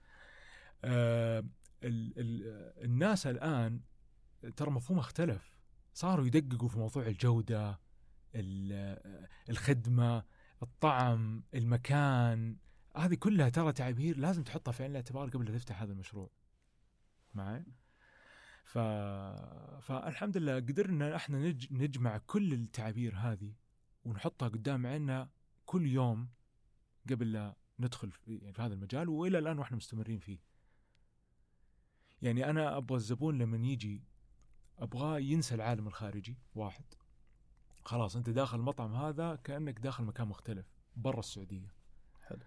آه 0.83 1.39
ال 1.83 2.13
ال 2.17 2.43
الناس 2.85 3.27
الآن 3.27 3.81
ترى 4.55 4.71
مفهومها 4.71 5.03
اختلف. 5.03 5.56
صاروا 5.97 6.25
يدققوا 6.25 6.69
في 6.69 6.77
موضوع 6.79 7.07
الجودة 7.07 7.79
ال- 8.35 9.27
الخدمة 9.49 10.23
الطعم 10.63 11.43
المكان. 11.53 12.57
هذه 12.95 13.15
كلها 13.15 13.49
ترى 13.49 13.73
تعابير 13.73 14.17
لازم 14.17 14.43
تحطها 14.43 14.71
في 14.71 14.83
عين 14.83 14.91
الاعتبار 14.91 15.29
قبل 15.29 15.45
لا 15.45 15.57
تفتح 15.57 15.81
هذا 15.81 15.91
المشروع. 15.91 16.29
معي؟ 17.33 17.65
ف... 18.63 18.77
فالحمد 19.81 20.37
لله 20.37 20.55
قدرنا 20.55 21.15
إحنا 21.15 21.39
نج... 21.39 21.73
نجمع 21.73 22.17
كل 22.17 22.53
التعابير 22.53 23.15
هذه 23.15 23.53
ونحطها 24.05 24.47
قدام 24.47 24.85
عيننا 24.87 25.29
كل 25.65 25.87
يوم 25.87 26.29
قبل 27.09 27.31
لا 27.31 27.55
ندخل 27.79 28.11
في, 28.11 28.35
يعني 28.37 28.53
في 28.53 28.61
هذا 28.61 28.73
المجال 28.73 29.09
والى 29.09 29.39
الآن 29.39 29.59
وإحنا 29.59 29.77
مستمرين 29.77 30.19
فيه. 30.19 30.39
يعني 32.21 32.49
أنا 32.49 32.77
أبغى 32.77 32.95
الزبون 32.97 33.37
لما 33.37 33.57
يجي 33.57 34.03
ابغاه 34.79 35.19
ينسى 35.19 35.55
العالم 35.55 35.87
الخارجي 35.87 36.37
واحد. 36.55 36.85
خلاص 37.85 38.15
أنت 38.15 38.29
داخل 38.29 38.57
المطعم 38.59 38.95
هذا 38.95 39.35
كأنك 39.35 39.79
داخل 39.79 40.03
مكان 40.03 40.27
مختلف 40.27 40.65
برا 40.95 41.19
السعودية. 41.19 41.73
حلو. 42.21 42.39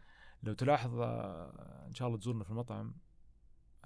لو 0.42 0.52
تلاحظ 0.52 1.00
آه، 1.00 1.86
إن 1.86 1.94
شاء 1.94 2.08
الله 2.08 2.18
تزورنا 2.18 2.44
في 2.44 2.50
المطعم 2.50 2.94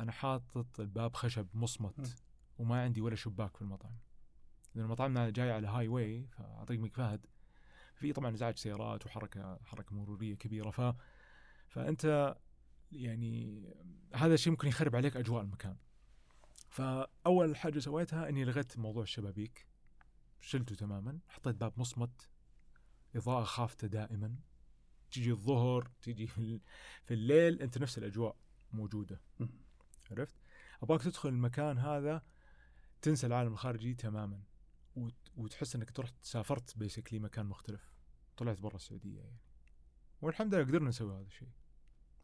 أنا 0.00 0.12
حاطط 0.12 0.80
الباب 0.80 1.16
خشب. 1.16 1.46
مصمت 1.54 2.16
وما 2.58 2.82
عندي 2.82 3.00
ولا 3.00 3.16
شباك 3.16 3.56
في 3.56 3.62
المطعم. 3.62 3.98
لأن 4.74 4.86
مطعمنا 4.86 5.30
جاي 5.30 5.52
على 5.52 5.68
هاي 5.68 5.88
واي 5.88 6.28
طريق 6.66 6.78
الملك 6.78 6.94
فهد. 6.94 7.26
في 7.94 8.12
طبعا 8.12 8.34
ازعاج 8.34 8.58
سيارات 8.58 9.06
وحركة 9.06 9.58
حركة 9.64 9.94
مرورية 9.94 10.34
كبيرة. 10.34 10.70
ف 10.70 10.94
فأنت 11.68 12.36
يعني 12.92 13.64
هذا 14.14 14.34
الشيء 14.34 14.50
ممكن 14.50 14.68
يخرب 14.68 14.96
عليك 14.96 15.16
أجواء 15.16 15.42
المكان. 15.42 15.76
فأول 16.74 17.56
حاجة 17.56 17.78
سويتها 17.78 18.28
إني 18.28 18.44
لغيت 18.44 18.78
موضوع 18.78 19.02
الشبابيك. 19.02 19.66
شلته 20.40 20.74
تماما 20.74 21.18
حطيت 21.28 21.56
باب 21.56 21.72
مصمت 21.76 22.28
إضاءة 23.16 23.44
خافتة 23.44 23.86
دائما. 23.88 24.36
تيجي 25.10 25.30
الظهر 25.30 25.90
تيجي 26.02 26.26
في, 26.26 26.38
ال- 26.38 26.60
في 27.04 27.14
الليل 27.14 27.62
أنت 27.62 27.78
نفس 27.78 27.98
الأجواء 27.98 28.36
موجودة. 28.72 29.20
عرفت؟ 30.10 30.34
أبغاك 30.82 31.02
تدخل 31.02 31.28
المكان 31.28 31.78
هذا 31.78 32.22
تنسى 33.02 33.26
العالم 33.26 33.52
الخارجي 33.52 33.94
تماما 33.94 34.42
وت- 34.96 35.30
وتحس 35.36 35.76
إنك 35.76 35.90
تروح 35.90 36.10
سافرت 36.22 36.78
بيسكلي 36.78 37.18
مكان 37.18 37.46
مختلف. 37.46 37.92
طلعت 38.36 38.60
برا 38.60 38.76
السعودية 38.76 39.18
يعني. 39.20 39.38
والحمد 40.22 40.54
لله 40.54 40.64
قدرنا 40.64 40.88
نسوي 40.88 41.14
هذا 41.16 41.26
الشيء. 41.26 41.48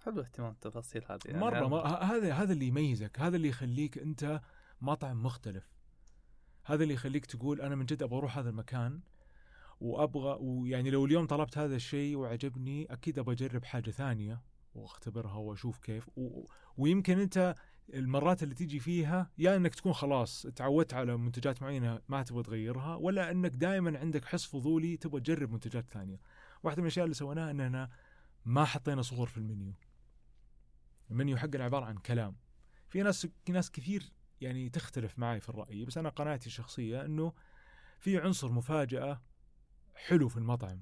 حلو 0.05 0.21
اهتمام 0.21 0.53
التفاصيل 0.53 1.05
هذه 1.09 1.19
يعني 1.25 1.39
مرة 1.41 1.67
ه- 1.87 2.03
هذا 2.03 2.35
هذا 2.35 2.53
اللي 2.53 2.67
يميزك 2.67 3.21
هذا 3.21 3.37
اللي 3.37 3.49
يخليك 3.49 3.99
أنت 3.99 4.41
مطعم 4.81 5.23
مختلف 5.23 5.71
هذا 6.65 6.83
اللي 6.83 6.95
يخليك 6.95 7.27
تقول 7.27 7.61
أنا 7.61 7.75
من 7.75 7.87
جد 7.87 8.03
أبغى 8.03 8.19
أروح 8.19 8.39
هذا 8.39 8.51
المكان 8.51 9.01
وأبغى 9.81 10.39
ويعني 10.41 10.91
لو 10.91 11.05
اليوم 11.07 11.27
طلبت 11.27 11.59
هذا 11.59 11.77
الشيء 11.77 12.17
وعجبني 12.17 12.93
أكيد 12.93 13.19
أبغى 13.19 13.35
أجرب 13.35 13.65
حاجة 13.65 13.91
ثانية 13.91 14.43
واختبرها 14.75 15.35
وأشوف 15.37 15.79
كيف 15.79 16.09
و... 16.17 16.45
ويمكن 16.77 17.19
أنت 17.19 17.55
المرات 17.95 18.43
اللي 18.43 18.55
تيجي 18.55 18.79
فيها 18.81 19.31
يا 19.39 19.57
إنك 19.57 19.75
تكون 19.75 19.93
خلاص 19.93 20.43
تعودت 20.43 20.95
على 20.95 21.17
منتجات 21.17 21.63
معينة 21.63 22.01
ما 22.09 22.23
تبغى 22.23 22.43
تغيرها 22.43 22.95
ولا 22.97 23.31
إنك 23.31 23.51
دائما 23.51 23.99
عندك 23.99 24.25
حس 24.25 24.45
فضولي 24.45 24.97
تبغى 24.97 25.21
تجرب 25.21 25.53
منتجات 25.53 25.85
ثانية. 25.89 26.21
واحدة 26.63 26.83
من 26.83 26.87
الأشياء 26.87 27.05
اللي 27.05 27.15
سويناها 27.15 27.51
إننا 27.51 27.91
ما 28.45 28.65
حطينا 28.65 29.03
صور 29.03 29.27
في 29.29 29.39
المنيو. 29.39 29.73
المنيو 31.11 31.37
حقنا 31.37 31.65
عبارة 31.65 31.85
عن 31.85 31.99
كلام. 31.99 32.37
في 32.89 33.03
ناس 33.03 33.27
في 33.45 33.53
ناس 33.53 33.71
كثير 33.71 34.13
يعني 34.41 34.69
تختلف 34.69 35.19
معي 35.19 35.41
في 35.41 35.49
الرأي 35.49 35.85
بس 35.85 35.99
أنا 35.99 36.09
قناعتي 36.09 36.47
الشخصية 36.47 37.05
إنه 37.05 37.33
في 37.99 38.19
عنصر 38.19 38.53
مفاجأة 38.53 39.23
حلو 39.95 40.29
في 40.29 40.37
المطعم 40.37 40.81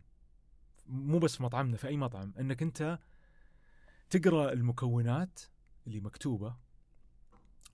مو 0.86 1.18
بس 1.18 1.36
في 1.36 1.42
مطعمنا 1.42 1.76
في 1.76 1.88
أي 1.88 1.96
مطعم 1.96 2.34
إنك 2.38 2.62
أنت 2.62 2.98
تقرأ 4.10 4.52
المكونات 4.52 5.40
اللي 5.86 6.00
مكتوبة 6.00 6.56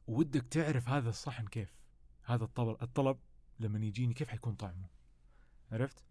ودك 0.06 0.46
تعرف 0.46 0.88
هذا 0.88 1.08
الصحن 1.08 1.46
كيف 1.46 1.74
هذا 2.24 2.44
الطلب 2.44 2.82
الطلب 2.82 3.18
لما 3.60 3.78
يجيني 3.86 4.14
كيف 4.14 4.28
حيكون 4.28 4.54
طعمه 4.54 4.88
عرفت. 5.72 6.04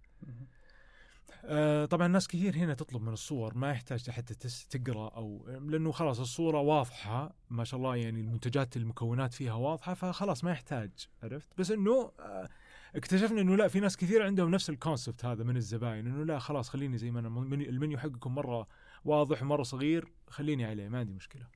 آه 1.46 1.86
طبعا 1.86 2.08
ناس 2.08 2.28
كثير 2.28 2.56
هنا 2.56 2.74
تطلب 2.74 3.02
من 3.02 3.14
الصور 3.14 3.58
ما 3.58 3.72
يحتاج 3.72 4.10
حتى 4.10 4.50
تقرأ 4.70 5.10
أو 5.10 5.48
لأنه 5.48 5.92
خلاص 5.92 6.20
الصورة 6.20 6.60
واضحة 6.60 7.36
ما 7.50 7.64
شاء 7.64 7.78
الله 7.78 7.96
يعني 7.96 8.22
المنتجات 8.22 8.78
المكونات 8.78 9.34
فيها 9.34 9.54
واضحة 9.54 9.94
فخلاص 9.94 10.44
ما 10.44 10.52
يحتاج 10.52 10.92
عرفت؟ 11.24 11.50
بس 11.58 11.72
إنه 11.72 12.12
آه 12.20 12.50
اكتشفنا 12.96 13.42
إنه 13.42 13.56
لا 13.56 13.68
في 13.68 13.80
ناس 13.80 13.98
كثير 13.98 14.24
عندهم 14.24 14.52
نفس 14.52 14.70
ال 14.70 14.77
concept 14.77 15.26
هذا 15.26 15.44
من 15.44 15.58
الزباين 15.58 16.08
إنه 16.08 16.26
لا 16.26 16.40
خلاص 16.40 16.70
خليني 16.70 16.98
زي 16.98 17.12
ما 17.12 17.20
أنا 17.20 17.28
المنيو 17.54 17.98
حقكم 17.98 18.36
مرة 18.36 18.68
واضح 19.06 19.42
ومرة 19.42 19.64
صغير 19.64 20.12
خليني 20.28 20.66
عليه 20.66 20.90
ما 20.90 21.00
عندي 21.00 21.14
مشكلة. 21.14 21.48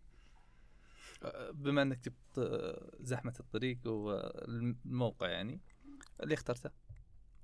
بما 1.53 1.81
إنك 1.81 2.05
جبت 2.05 2.37
آه، 2.37 2.91
زحمة 2.99 3.33
الطريق 3.39 3.77
والموقع 3.85 5.27
يعني 5.27 5.61
اللي 6.23 6.33
اخترته؟ 6.33 6.69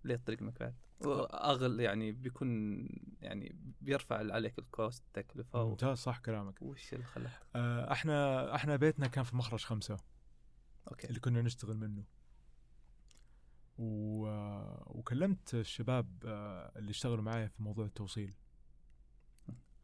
ليه 0.05 0.15
الطريق 0.15 0.41
مكبات 0.41 0.75
واغل 1.05 1.79
يعني 1.79 2.11
بيكون 2.11 2.79
يعني 3.21 3.55
بيرفع 3.81 4.15
عليك 4.15 4.59
ال 4.59 4.68
cost 4.68 5.03
التكلفة 5.07 5.63
و... 5.63 5.69
ممتاز 5.69 5.97
صح 5.97 6.19
كلامك. 6.19 6.61
وش 6.61 6.93
اللي 6.93 7.05
خلاك؟ 7.05 7.31
آه 7.55 7.91
إحنا 7.91 8.55
إحنا 8.55 8.75
بيتنا 8.75 9.07
كان 9.07 9.23
في 9.23 9.35
مخرج 9.35 9.63
خمسة. 9.65 9.97
أوكي. 10.91 11.07
اللي 11.07 11.19
كنا 11.19 11.41
نشتغل 11.41 11.77
منه. 11.77 12.03
و... 13.77 14.27
وكلمت 14.99 15.53
الشباب 15.53 16.23
آه، 16.25 16.71
اللي 16.75 16.89
اشتغلوا 16.89 17.23
معي 17.23 17.49
في 17.49 17.63
موضوع 17.63 17.85
التوصيل. 17.85 18.35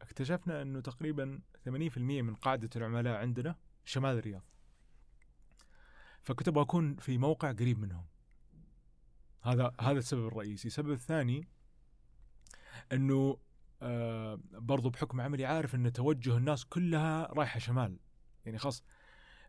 اكتشفنا 0.02 0.62
إنه 0.62 0.80
تقريبا 0.80 1.40
80% 1.68 1.98
من 1.98 2.34
قاعدة 2.34 2.70
العملاء 2.76 3.14
عندنا 3.14 3.56
شمال 3.84 4.18
الرياض. 4.18 4.44
فكنت 6.22 6.48
أبغى 6.48 6.62
أكون 6.62 6.96
في 6.96 7.18
موقع 7.18 7.52
قريب 7.52 7.78
منهم. 7.78 8.06
هذا 9.42 9.72
هذا 9.80 9.98
السبب 9.98 10.26
الرئيسي. 10.26 10.68
السبب 10.68 10.90
الثاني 10.90 11.48
إنه 12.92 13.36
آه 13.82 14.40
برضو 14.52 14.90
بحكم 14.90 15.20
عملي 15.20 15.44
عارف 15.44 15.74
إن 15.74 15.92
توجه 15.92 16.36
الناس 16.36 16.64
كلها 16.64 17.26
رايحة 17.32 17.58
شمال. 17.58 17.98
يعني 18.46 18.58
خلاص 18.58 18.84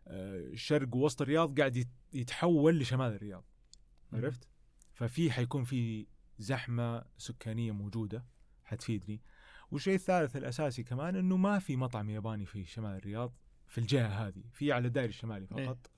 آه 0.08 0.50
شرق 0.54 0.96
ووسط 0.96 1.22
الرياض 1.22 1.58
قاعد 1.58 1.76
يت- 1.76 1.88
يتحول 2.12 2.78
لشمال 2.78 3.12
الرياض. 3.14 3.44
عرفت؟ 4.12 4.48
ففي 4.94 5.30
حيكون 5.30 5.64
في 5.64 6.06
زحمة 6.38 7.04
سكانية 7.18 7.72
موجودة 7.72 8.24
حتفيدني. 8.64 9.20
والشيء 9.70 9.94
الثالث 9.94 10.36
الأساسي 10.36 10.82
كمان 10.82 11.16
إنه 11.16 11.36
ما 11.36 11.58
في 11.58 11.76
مطعم 11.76 12.10
ياباني 12.10 12.46
في 12.46 12.64
شمال 12.64 12.96
الرياض 12.96 13.32
في 13.66 13.78
الجهة 13.78 14.06
هذه 14.28 14.42
في 14.52 14.72
على 14.72 14.86
الدائري 14.88 15.08
الشمالي 15.08 15.46
إيه. 15.58 15.66
فقط. 15.66 15.90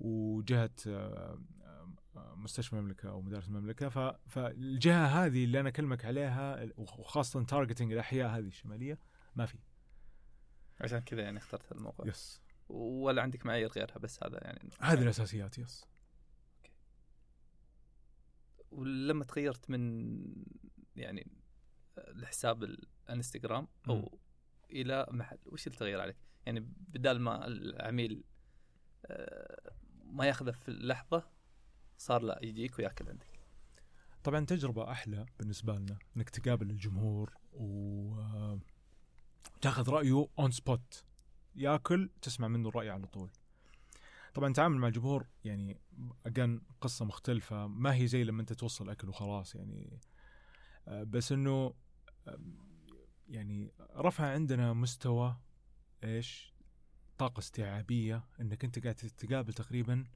وجهة 0.00 0.70
آه، 0.86 0.90
آه، 0.90 1.38
مستشفى 2.14 2.72
المملكة 2.72 3.10
أو 3.10 3.20
مدارس 3.20 3.48
المملكة. 3.48 4.18
فالجهة 4.26 5.06
هذه 5.06 5.44
اللي 5.44 5.60
أنا 5.60 5.68
أكلمك 5.68 6.04
عليها 6.04 6.68
وخاصة 6.76 7.44
targeting 7.44 7.92
الأحياء 7.92 8.28
هذه 8.28 8.46
الشمالية 8.46 8.98
ما 9.36 9.46
في. 9.46 9.58
عشان 10.80 10.98
كذا 10.98 11.22
يعني 11.22 11.38
اخترت 11.38 11.72
الموقع. 11.72 12.06
yes 12.06 12.42
ولا 12.68 13.22
عندك 13.22 13.46
معايير 13.46 13.68
غيرها 13.68 13.98
بس 13.98 14.22
هذا 14.24 14.38
يعني؟ 14.44 14.70
هذه 14.80 15.02
الأساسيات 15.02 15.58
yes 15.58 15.84
ولما 18.70 19.24
تغيرت 19.24 19.70
من 19.70 20.14
يعني 20.96 21.30
الحساب 21.98 22.62
الانستغرام 22.62 23.68
أو 23.88 23.94
مم. 23.94 24.08
إلى 24.70 25.06
محل 25.10 25.38
وش 25.46 25.66
اللي 25.66 25.78
تغير 25.78 26.00
عليك؟ 26.00 26.16
يعني 26.46 26.60
بدال 26.78 27.20
ما 27.20 27.46
العميل 27.46 28.24
آه، 29.06 29.72
ما 30.04 30.26
ياخذه 30.26 30.50
في 30.50 30.68
اللحظة 30.68 31.30
صار 32.00 32.22
لا 32.22 32.38
يجيك 32.42 32.78
وياكل 32.78 33.08
عندك. 33.08 33.40
طبعا 34.24 34.44
تجربة 34.44 34.90
أحلى 34.90 35.26
بالنسبة 35.38 35.78
لنا 35.78 35.98
إنك 36.16 36.30
تقابل 36.30 36.70
الجمهور 36.70 37.34
و 37.52 38.56
تاخذ 39.60 39.90
رأيه 39.90 40.26
on 40.38 40.50
spot 40.50 41.04
ياكل 41.54 42.10
تسمع 42.22 42.48
منه 42.48 42.68
الرأي 42.68 42.90
على 42.90 43.06
طول. 43.06 43.30
طبعا 44.34 44.52
تعامل 44.52 44.78
مع 44.78 44.88
الجمهور 44.88 45.26
يعني 45.44 45.80
أجان 46.26 46.60
قصة 46.80 47.04
مختلفة 47.04 47.66
ما 47.66 47.94
هي 47.94 48.06
زي 48.06 48.24
لما 48.24 48.40
أنت 48.40 48.52
توصل 48.52 48.90
أكل 48.90 49.08
وخلاص 49.08 49.54
يعني. 49.54 50.00
آه، 50.88 51.02
بس 51.02 51.32
آه، 51.32 51.70
يعني 53.28 53.72
رفع 53.96 54.26
عندنا 54.26 54.72
مستوى 54.72 55.36
إيش؟ 56.04 56.54
طاقة 57.18 57.38
استيعابية 57.38 58.24
إنك 58.40 58.64
أنت 58.64 58.78
قاعد 58.78 58.94
تقابل 58.94 59.52
تقريبا 59.52 60.06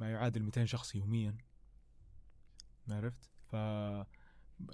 ما 0.00 0.10
يعادل 0.10 0.42
200 0.42 0.64
شخص 0.64 0.94
يوميا. 0.94 1.36
عرفت؟ 2.88 3.30
ف 3.46 3.56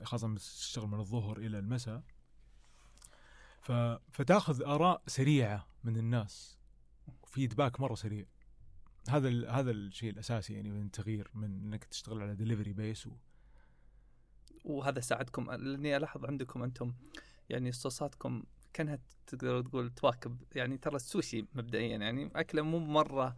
خاصة 0.03 0.35
تشتغل 0.35 0.87
من 0.87 1.01
الظهر 1.01 1.39
إلى 1.39 1.59
المساء. 1.59 2.03
ف... 3.61 3.73
فتأخذ 4.12 4.62
آراء 4.62 5.03
سريعة 5.07 5.67
من 5.85 5.97
الناس 5.97 6.59
و 7.22 7.29
feedback 7.29 7.81
مرة 7.81 7.95
سريع. 7.95 8.27
هذا 9.09 9.29
ال... 9.29 9.51
هذا 9.51 9.71
الشيء 9.71 10.11
الأساسي 10.11 10.55
يعني 10.55 10.71
من 10.71 10.87
التغيير 10.87 11.31
من 11.35 11.45
إنك 11.45 11.85
تشتغل 11.85 12.23
على 12.23 12.35
delivery 12.35 12.72
base 12.72 13.07
و... 13.07 13.11
وهذا 14.65 15.01
ساعدكم 15.01 15.51
لأني 15.51 15.97
ألاحظ 15.97 16.25
عندكم 16.25 16.62
أنتم 16.62 16.95
يعني 17.49 17.73
صوصاتكم 17.73 18.43
كأنها 18.73 18.99
تقدر 19.27 19.62
تقول 19.62 19.91
تواكب 19.91 20.43
يعني 20.55 20.79
ترى 20.79 20.97
السوشي 20.97 21.47
مبدئيا 21.55 21.97
يعني 21.97 22.31
أكله 22.35 22.62
مو 22.62 22.79
مرة 22.79 23.37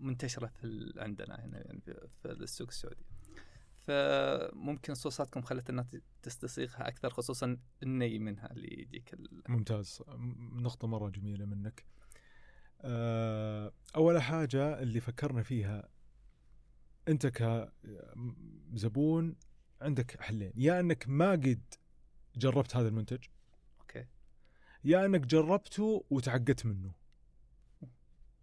منتشرة 0.00 0.46
في 0.46 0.92
عندنا 0.96 1.44
هنا 1.44 1.58
يعني 1.66 1.80
في 2.22 2.30
السوق 2.32 2.68
السعودي. 2.68 3.04
فممكن 3.78 4.94
صوصاتكم 4.94 5.42
خلت 5.42 5.70
الناس 5.70 5.96
تستصيغها 6.22 6.88
أكثر 6.88 7.10
خصوصا 7.10 7.56
الني 7.82 8.18
منها 8.18 8.50
اللي 8.52 8.80
يجيك 8.82 9.14
ممتاز. 9.48 10.02
م- 10.08 10.60
نقطة 10.62 10.88
مرة 10.88 11.08
جميلة 11.10 11.44
منك. 11.44 11.84
آه، 12.80 13.72
أول 13.96 14.22
حاجة 14.22 14.82
اللي 14.82 15.00
فكرنا 15.00 15.42
فيها 15.42 15.88
أنت 17.08 17.26
كزبون 18.72 19.36
عندك 19.80 20.20
حلين. 20.20 20.52
يا 20.56 20.80
أنك 20.80 21.04
ما 21.08 21.30
قد 21.30 21.74
جربت 22.36 22.76
هذا 22.76 22.88
المنتج 22.88 23.24
okay. 23.80 24.06
يا 24.84 25.04
أنك 25.06 25.20
جربته 25.20 26.04
وتعقدت 26.10 26.66
منه. 26.66 26.92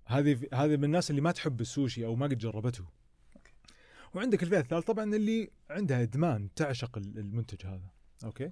هذه 0.06 0.39
هذه 0.54 0.78
من 0.78 0.84
الناس 0.84 1.10
اللي 1.10 1.22
ما 1.22 1.32
تحب 1.32 1.62
السوشي 1.62 2.06
أو 2.06 2.15
ما 2.15 2.26
قد 2.26 2.38
جربته 2.38 2.86
okay. 3.36 3.52
وعندك 4.13 4.44
الفئة 4.44 4.60
الثالثة 4.60 4.94
طبعا 4.94 5.15
اللي 5.15 5.52
عندها 5.70 6.02
إدمان 6.02 6.54
تعشق 6.54 6.98
ال- 6.98 7.20
المنتج 7.20 7.65
هذا 7.65 7.89
okay 8.24 8.52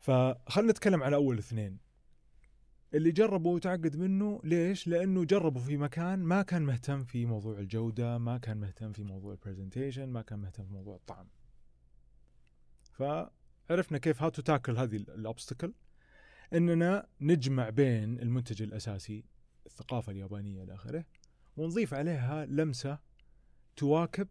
فخلنا 0.00 0.70
نتكلم 0.72 1.02
على 1.02 1.16
أول 1.16 1.38
اثنين 1.38 1.78
اللي 2.94 3.10
جربوا 3.10 3.54
وتعقد 3.54 3.96
منه 3.96 4.40
ليش؟ 4.44 4.88
لأنه 4.88 5.24
جربوا 5.24 5.60
في 5.60 5.76
مكان 5.76 6.18
ما 6.18 6.42
كان 6.42 6.62
مهتم 6.62 7.04
في 7.04 7.26
موضوع 7.26 7.58
الجودة، 7.58 8.18
ما 8.18 8.38
كان 8.38 8.56
مهتم 8.56 8.92
في 8.92 9.02
موضوع 9.04 9.32
ال 9.32 9.37
presentation، 9.37 10.08
ما 10.08 10.22
كان 10.22 10.38
مهتم 10.38 10.64
في 10.64 10.72
موضوع 10.72 10.96
الطعم. 10.96 11.26
فعرفنا 12.92 13.98
كيف 13.98 14.22
how 14.22 14.34
to 14.34 14.42
tackle 14.42 14.76
هذه 14.76 14.96
ال 14.96 15.05
obstacle 15.05 15.74
إننا 16.52 17.06
نجمع 17.20 17.70
بين 17.70 18.20
المنتج 18.20 18.62
الأساسي 18.62 19.24
الثقافة 19.68 20.12
اليابانية 20.12 20.62
إلى 20.62 20.74
آخره 20.74 21.04
ونضيف 21.56 21.94
عليها 21.94 22.46
لمسة 22.46 22.98
تواكب 23.76 24.28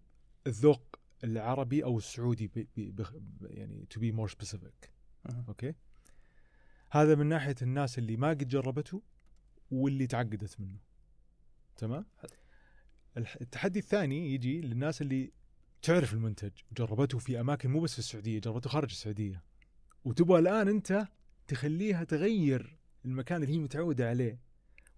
الذوق 0.48 1.00
العربي 1.24 1.84
أو 1.84 1.98
السعودي 1.98 2.48
be 2.48 2.68
be 2.76 3.06
يعني 3.42 3.86
to 3.90 4.00
be 4.00 4.12
more 4.12 4.30
specific 4.30 4.92
أها. 5.30 5.46
okay؟ 5.48 5.74
هذا 6.92 7.16
من 7.16 7.28
ناحية 7.28 7.56
الناس 7.62 7.98
اللي 7.98 8.18
ما 8.18 8.30
قد 8.30 8.48
جربته 8.48 9.02
واللي 9.72 10.08
تعقدت 10.08 10.60
منه. 10.60 10.80
تمام؟ 11.78 12.06
التحدي 13.18 13.80
الثاني 13.80 14.34
يجي 14.34 14.62
للناس 14.62 15.02
اللي 15.02 15.32
تعرف 15.82 16.14
المنتج 16.14 16.52
جربته 16.78 17.18
في 17.18 17.40
أماكن 17.40 17.72
مو 17.72 17.80
بس 17.80 17.94
في 17.94 18.00
السعودية 18.00 18.40
جربته 18.40 18.70
خارج 18.70 18.90
السعودية. 18.90 19.44
وتبغى 20.06 20.40
الآن 20.40 20.68
أنت 20.68 21.08
تخليها 21.48 22.04
تغير 22.04 22.78
المكان 23.06 23.44
اللي 23.44 23.54
هي 23.54 23.60
متعودة 23.60 24.10
عليه. 24.10 24.47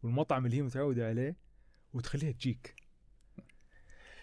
والمطعم 0.03 0.45
اللي 0.45 0.57
هي 0.57 0.61
متعودة 0.61 1.07
عليه 1.07 1.37
وتخليها 1.93 2.31
تجيك. 2.31 2.75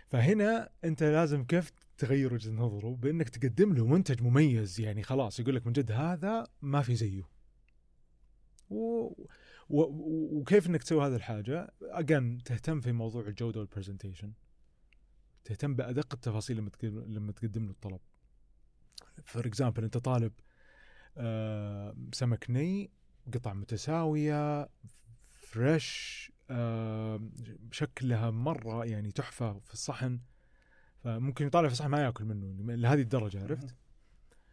فهنا 0.09 0.71
أنت 0.85 1.03
لازم 1.03 1.45
كيف 1.45 1.73
تغير 1.99 2.35
وجهة 2.35 2.53
نظره؟ 2.53 2.95
بأنك 2.95 3.29
تقدم 3.29 3.75
له 3.75 3.87
منتج 3.87 4.23
مميز 4.23 4.81
يعني 4.81 5.03
خلاص 5.03 5.41
يقول 5.41 5.55
لك 5.55 5.67
من 5.67 5.73
جد 5.73 5.93
هذا 5.93 6.47
ما 6.63 6.83
في 6.83 6.95
زيه. 6.95 7.23
و... 8.71 9.07
و... 9.69 9.83
وكيف 10.39 10.67
إنك 10.67 10.83
تسوي 10.83 11.07
هذه 11.07 11.17
الحاجة؟ 11.17 11.75
اجين 11.83 12.43
تهتم 12.43 12.81
في 12.81 12.93
موضوع 12.93 13.27
الجودة 13.27 13.61
والبرزنتيشن 13.61 14.33
تهتم 15.45 15.75
بأدق 15.75 16.15
التفاصيل 16.15 16.57
لما 16.57 16.71
تقدم 16.71 17.05
لما 17.07 17.33
تقدم 17.33 17.65
له 17.65 17.71
الطلب. 17.71 18.01
for 19.25 19.47
example 19.47 19.85
أنت 19.85 19.99
طالب 19.99 20.33
آه 21.17 21.97
سمك 22.13 22.51
ني 22.51 22.91
قطع 23.35 23.55
متساوية 23.55 24.69
fresh 25.47 26.33
شكلها 27.71 28.31
مرة 28.31 28.85
يعني 28.85 29.11
تحفة 29.11 29.59
في 29.59 29.73
الصحن 29.73 30.21
فممكن 30.99 31.47
يطالع 31.47 31.69
في 31.69 31.73
الصحن 31.73 31.89
ما 31.89 32.03
ياكل 32.03 32.25
منه 32.25 32.75
لهذه 32.75 33.01
الدرجة 33.01 33.43
عرفت 33.43 33.77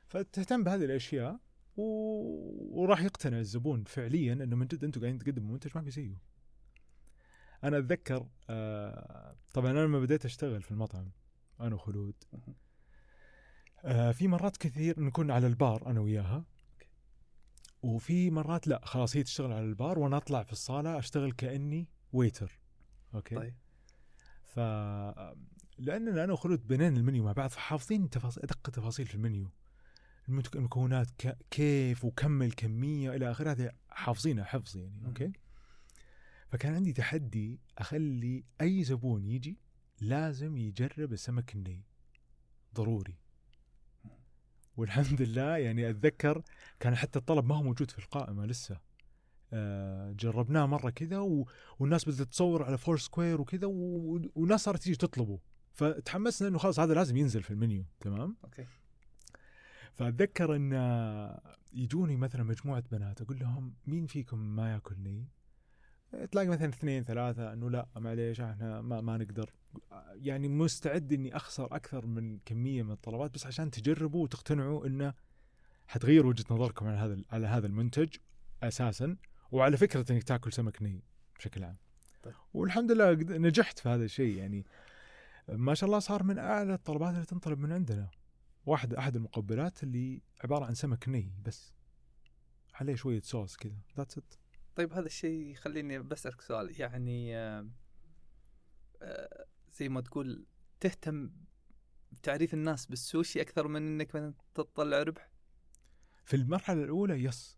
فتهتم 0.07 0.63
بهذه 0.63 0.85
الأشياء 0.85 1.39
و... 1.77 1.83
وراح 2.81 3.01
يقتنع 3.01 3.39
الزبون 3.39 3.83
فعليا 3.83 4.33
إنه 4.33 4.55
من 4.55 4.67
جد 4.67 4.83
أنتم 4.83 5.01
قاعدين 5.01 5.19
تقدموا 5.19 5.53
منتج 5.53 5.71
ما 5.75 5.81
في 5.81 5.91
زيه. 5.91 6.17
أنا 7.63 7.77
أتذكر 7.77 8.27
آه 8.49 9.35
طبعا 9.53 9.71
أنا 9.71 9.79
لما 9.79 9.99
بديت 9.99 10.25
أشتغل 10.25 10.61
في 10.61 10.71
المطعم 10.71 11.11
أنا 11.59 11.75
وخلود. 11.75 12.15
آه 13.85 14.11
في 14.11 14.27
مرات 14.27 14.57
كثير 14.57 14.99
نكون 14.99 15.31
على 15.31 15.47
البار 15.47 15.87
أنا 15.87 15.99
وياها 15.99 16.45
وفي 17.83 18.31
مرات 18.31 18.67
لا 18.67 18.81
خلاص 18.85 19.15
هي 19.15 19.23
تشتغل 19.23 19.51
على 19.51 19.65
البار 19.65 19.99
وأنا 19.99 20.17
أطلع 20.17 20.43
في 20.43 20.51
الصالة 20.51 20.97
أشتغل 20.97 21.31
كأني 21.31 21.87
waiter 22.13 22.59
okay؟ 23.15 23.35
طيب. 23.35 23.53
ف 24.43 24.59
لاننا 25.77 26.23
أنا 26.23 26.33
وخلود 26.33 26.67
بنينا 26.67 26.97
المنيو 26.97 27.23
مع 27.23 27.31
بعض 27.31 27.49
فحافظين 27.49 28.09
تفاصيل 28.09 28.43
أدق 28.43 28.69
تفاصيل 28.69 29.05
في 29.05 29.15
المنيو. 29.15 29.49
المكونات 30.29 31.11
ك... 31.17 31.37
كيف 31.51 32.05
وكم 32.05 32.41
الكمية 32.41 33.15
إلى 33.15 33.31
آخره 33.31 33.51
هذه 33.51 33.71
حافظينها 33.89 34.43
حفظ 34.43 34.77
يعني 34.77 34.97
مم. 34.97 35.05
أوكي؟ 35.05 35.31
فكان 36.49 36.75
عندي 36.75 36.93
تحدي 36.93 37.59
أخلي 37.77 38.43
أي 38.61 38.83
زبون 38.83 39.25
يجي 39.25 39.57
لازم 40.01 40.57
يجرب 40.57 41.13
السمك 41.13 41.55
الني. 41.55 41.83
ضروري. 42.75 43.22
والحمد 44.77 45.21
لله. 45.21 45.57
يعني 45.57 45.89
أتذكر 45.89 46.41
كان 46.79 46.95
حتى 46.95 47.19
الطلب 47.19 47.45
ما 47.45 47.55
هو 47.55 47.63
موجود 47.63 47.91
في 47.91 47.99
القائمة 47.99 48.45
لسه. 48.45 48.77
آه، 49.53 50.11
جربناه 50.11 50.65
مرة 50.65 50.89
كذا 50.89 51.19
و... 51.19 51.47
والناس 51.79 52.09
بدأت 52.09 52.27
تصور 52.27 52.63
على 52.63 52.77
Foursquare 52.77 53.41
وكذا 53.41 53.67
و... 53.67 54.19
وناس 54.35 54.63
صارت 54.63 54.81
تيجي 54.81 54.95
تطلبه. 54.95 55.39
فتحمسنا 55.73 56.47
إنه 56.47 56.57
خلاص 56.57 56.79
هذا 56.79 56.93
لازم 56.93 57.17
ينزل 57.17 57.43
في 57.43 57.51
المنيو. 57.51 57.85
تمام؟ 57.99 58.37
okay. 58.43 58.65
فأتذكر 59.93 60.55
إن 60.55 60.71
يجوني 61.73 62.17
مثلا 62.17 62.43
مجموعة 62.43 62.83
بنات 62.91 63.21
أقول 63.21 63.39
لهم 63.39 63.73
مين 63.87 64.05
فيكم 64.05 64.37
ما 64.37 64.73
ياكل 64.73 64.95
ني؟ 64.99 65.27
تلاقي 66.31 66.47
مثلا 66.47 66.69
اثنين 66.69 67.03
ثلاثة 67.03 67.53
إنه 67.53 67.69
لا 67.69 67.87
معليش 67.95 68.41
إحنا 68.41 68.81
ما, 68.81 69.01
ما 69.01 69.17
نقدر. 69.17 69.49
يعني 70.15 70.47
مستعد 70.47 71.13
إني 71.13 71.35
أخسر 71.35 71.75
أكثر 71.75 72.05
من 72.05 72.39
كمية 72.45 72.83
من 72.83 72.91
الطلبات 72.91 73.33
بس 73.33 73.45
عشان 73.45 73.71
تجربوا 73.71 74.23
وتقتنعوا 74.23 74.87
إنه 74.87 75.13
حتغير 75.87 76.25
وجهة 76.25 76.45
نظركم 76.51 76.87
على 76.87 76.97
هذا 76.97 77.21
على 77.31 77.47
هذا 77.47 77.67
المنتج 77.67 78.15
أساسا 78.63 79.17
وعلى 79.51 79.77
فكرة 79.77 80.11
إنك 80.11 80.23
تاكل 80.23 80.53
سمك 80.53 80.81
ني 80.81 81.03
بشكل 81.39 81.63
عام. 81.63 81.77
طيب. 82.23 82.33
والحمد 82.53 82.91
لله 82.91 83.13
نجحت 83.37 83.79
في 83.79 83.89
هذا 83.89 84.03
الشيء 84.03 84.37
يعني 84.37 84.65
ما 85.49 85.73
شاء 85.73 85.87
الله 85.87 85.99
صار 85.99 86.23
من 86.23 86.37
أعلى 86.37 86.73
الطلبات 86.73 87.13
اللي 87.13 87.25
تنطلب 87.25 87.59
من 87.59 87.71
عندنا. 87.71 88.09
واحد 88.65 88.93
أحد 88.93 89.15
المقبلات 89.15 89.83
اللي 89.83 90.21
عبارة 90.43 90.65
عن 90.65 90.73
سمك 90.73 91.09
ني 91.09 91.33
بس 91.45 91.73
عليه 92.73 92.95
شوية 92.95 93.21
صوص 93.21 93.55
كذا 93.55 93.77
that's 93.97 94.17
it 94.17 94.33
طيب 94.75 94.93
هذا 94.93 95.05
الشيء 95.05 95.47
يخليني 95.51 95.99
بسألك 95.99 96.41
سؤال 96.41 96.81
يعني 96.81 97.37
آه، 97.37 97.67
آه، 99.01 99.45
زي 99.73 99.89
ما 99.89 100.01
تقول 100.01 100.45
تهتم 100.79 101.31
بتعريف 102.11 102.53
الناس 102.53 102.85
بالسوشي 102.85 103.41
أكثر 103.41 103.67
من 103.67 103.87
إنك 103.87 104.15
مثلا 104.15 104.33
تطلع 104.53 105.03
ربح؟ 105.03 105.29
في 106.25 106.35
المرحلة 106.35 106.83
الأولى 106.83 107.23
yes 107.23 107.57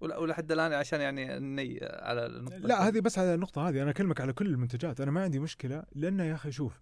ولا 0.00 0.40
الآن 0.40 0.72
عشان 0.72 1.00
يعني 1.00 1.36
الني 1.36 1.78
على 1.82 2.26
النقطة 2.26 2.56
لا 2.56 2.88
هذه 2.88 3.00
بس 3.00 3.18
على 3.18 3.34
النقطة 3.34 3.68
هذه. 3.68 3.82
أنا 3.82 3.90
أكلمك 3.90 4.20
على 4.20 4.32
كل 4.32 4.46
المنتجات. 4.46 5.00
أنا 5.00 5.10
ما 5.10 5.22
عندي 5.22 5.38
مشكلة 5.38 5.84
لأن 5.92 6.20
يا 6.20 6.34
أخي 6.34 6.52
شوف 6.52 6.80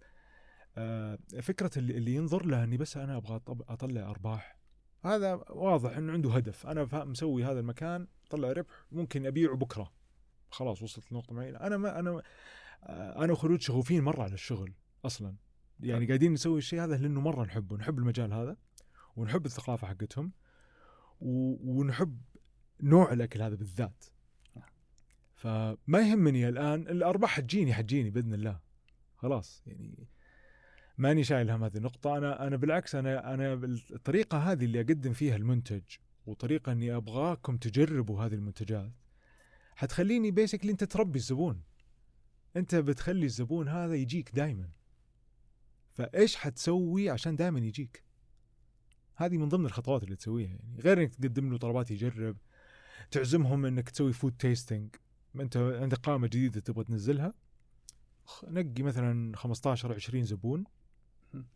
آه 0.77 1.19
فكرة 1.41 1.71
اللي, 1.77 2.15
ينظر 2.15 2.45
له 2.45 2.63
إني 2.63 2.77
بس 2.77 2.97
أنا 2.97 3.17
أبغى 3.17 3.41
أطلع 3.47 4.09
أرباح. 4.09 4.59
هذا 5.05 5.33
واضح 5.49 5.97
إنه 5.97 6.13
عنده 6.13 6.31
هدف. 6.31 6.67
أنا 6.67 7.05
مسوي 7.05 7.43
هذا 7.43 7.59
المكان 7.59 8.07
طلع 8.29 8.51
ربح 8.51 8.85
ممكن 8.91 9.25
أبيعه 9.25 9.55
بكرة. 9.55 9.93
خلاص 10.51 10.81
وصلت 10.81 11.11
لنقطة 11.11 11.33
معينة. 11.33 11.59
أنا 11.59 11.77
ما 11.77 11.99
أنا 11.99 12.21
أنا 12.89 13.33
وخلود 13.33 13.61
شغوفين 13.61 14.03
مرة 14.03 14.23
على 14.23 14.33
الشغل 14.33 14.73
أصلا 15.05 15.35
يعني. 15.79 16.07
قاعدين 16.07 16.33
نسوي 16.33 16.57
الشيء 16.57 16.83
هذا 16.83 16.97
لأنه 16.97 17.21
مرة 17.21 17.45
نحبه 17.45 17.77
نحب 17.77 17.97
المجال 17.99 18.33
هذا 18.33 18.57
ونحب 19.15 19.45
الثقافة 19.45 19.87
حقتهم. 19.87 20.31
ونحب 21.21 22.21
نوع 22.81 23.13
الأكل 23.13 23.41
هذا 23.41 23.55
بالذات 23.55 24.05
فما 25.35 25.99
يهمني 25.99 26.49
الآن 26.49 26.81
الأرباح 26.81 27.29
حتجيني 27.29 27.73
حتجيني 27.73 28.09
بإذن 28.09 28.33
الله 28.33 28.59
خلاص 29.15 29.63
يعني 29.65 30.07
ماني 30.97 31.23
شايل 31.23 31.49
هم 31.49 31.63
هذه 31.63 31.77
النقطة 31.77 32.17
أنا 32.17 32.47
أنا 32.47 32.55
بالعكس 32.55 32.95
أنا 32.95 33.33
أنا 33.33 33.53
الطريقة 33.91 34.37
هذه 34.37 34.65
اللي 34.65 34.79
أقدم 34.79 35.13
فيها 35.13 35.35
المنتج 35.35 35.81
وطريقة 36.25 36.71
إني 36.71 36.95
أبغاكم 36.95 37.57
تجربوا 37.57 38.23
هذه 38.23 38.33
المنتجات 38.33 38.91
حتخليني 39.75 40.31
basically 40.31 40.71
أنت 40.71 40.83
تربي 40.83 41.19
الزبون 41.19 41.61
أنت 42.55 42.75
بتخلي 42.75 43.25
الزبون 43.25 43.67
هذا 43.67 43.95
يجيك 43.95 44.35
دائما 44.35 44.69
فإيش 45.93 46.35
حتسوي 46.35 47.09
عشان 47.09 47.35
دائما 47.35 47.59
يجيك؟ 47.59 48.03
هذه 49.15 49.37
من 49.37 49.49
ضمن 49.49 49.65
الخطوات 49.65 50.03
اللي 50.03 50.15
تسويها 50.15 50.49
يعني. 50.49 50.81
غير 50.81 51.01
إنك 51.01 51.15
تقدم 51.15 51.51
له 51.51 51.57
طلبات 51.57 51.91
يجرب 51.91 52.37
تعزمهم 53.11 53.65
إنك 53.65 53.89
تسوي 53.89 54.13
food 54.13 54.33
tasting 54.39 54.95
أنت 55.35 55.57
عندك 55.57 55.97
قائمة 55.97 56.27
جديدة 56.27 56.59
تبغى 56.59 56.83
تنزلها؟ 56.83 57.33
نقي 58.43 58.83
مثلا 58.83 59.37
15 59.37 59.93
20 59.93 60.23
زبون. 60.23 60.63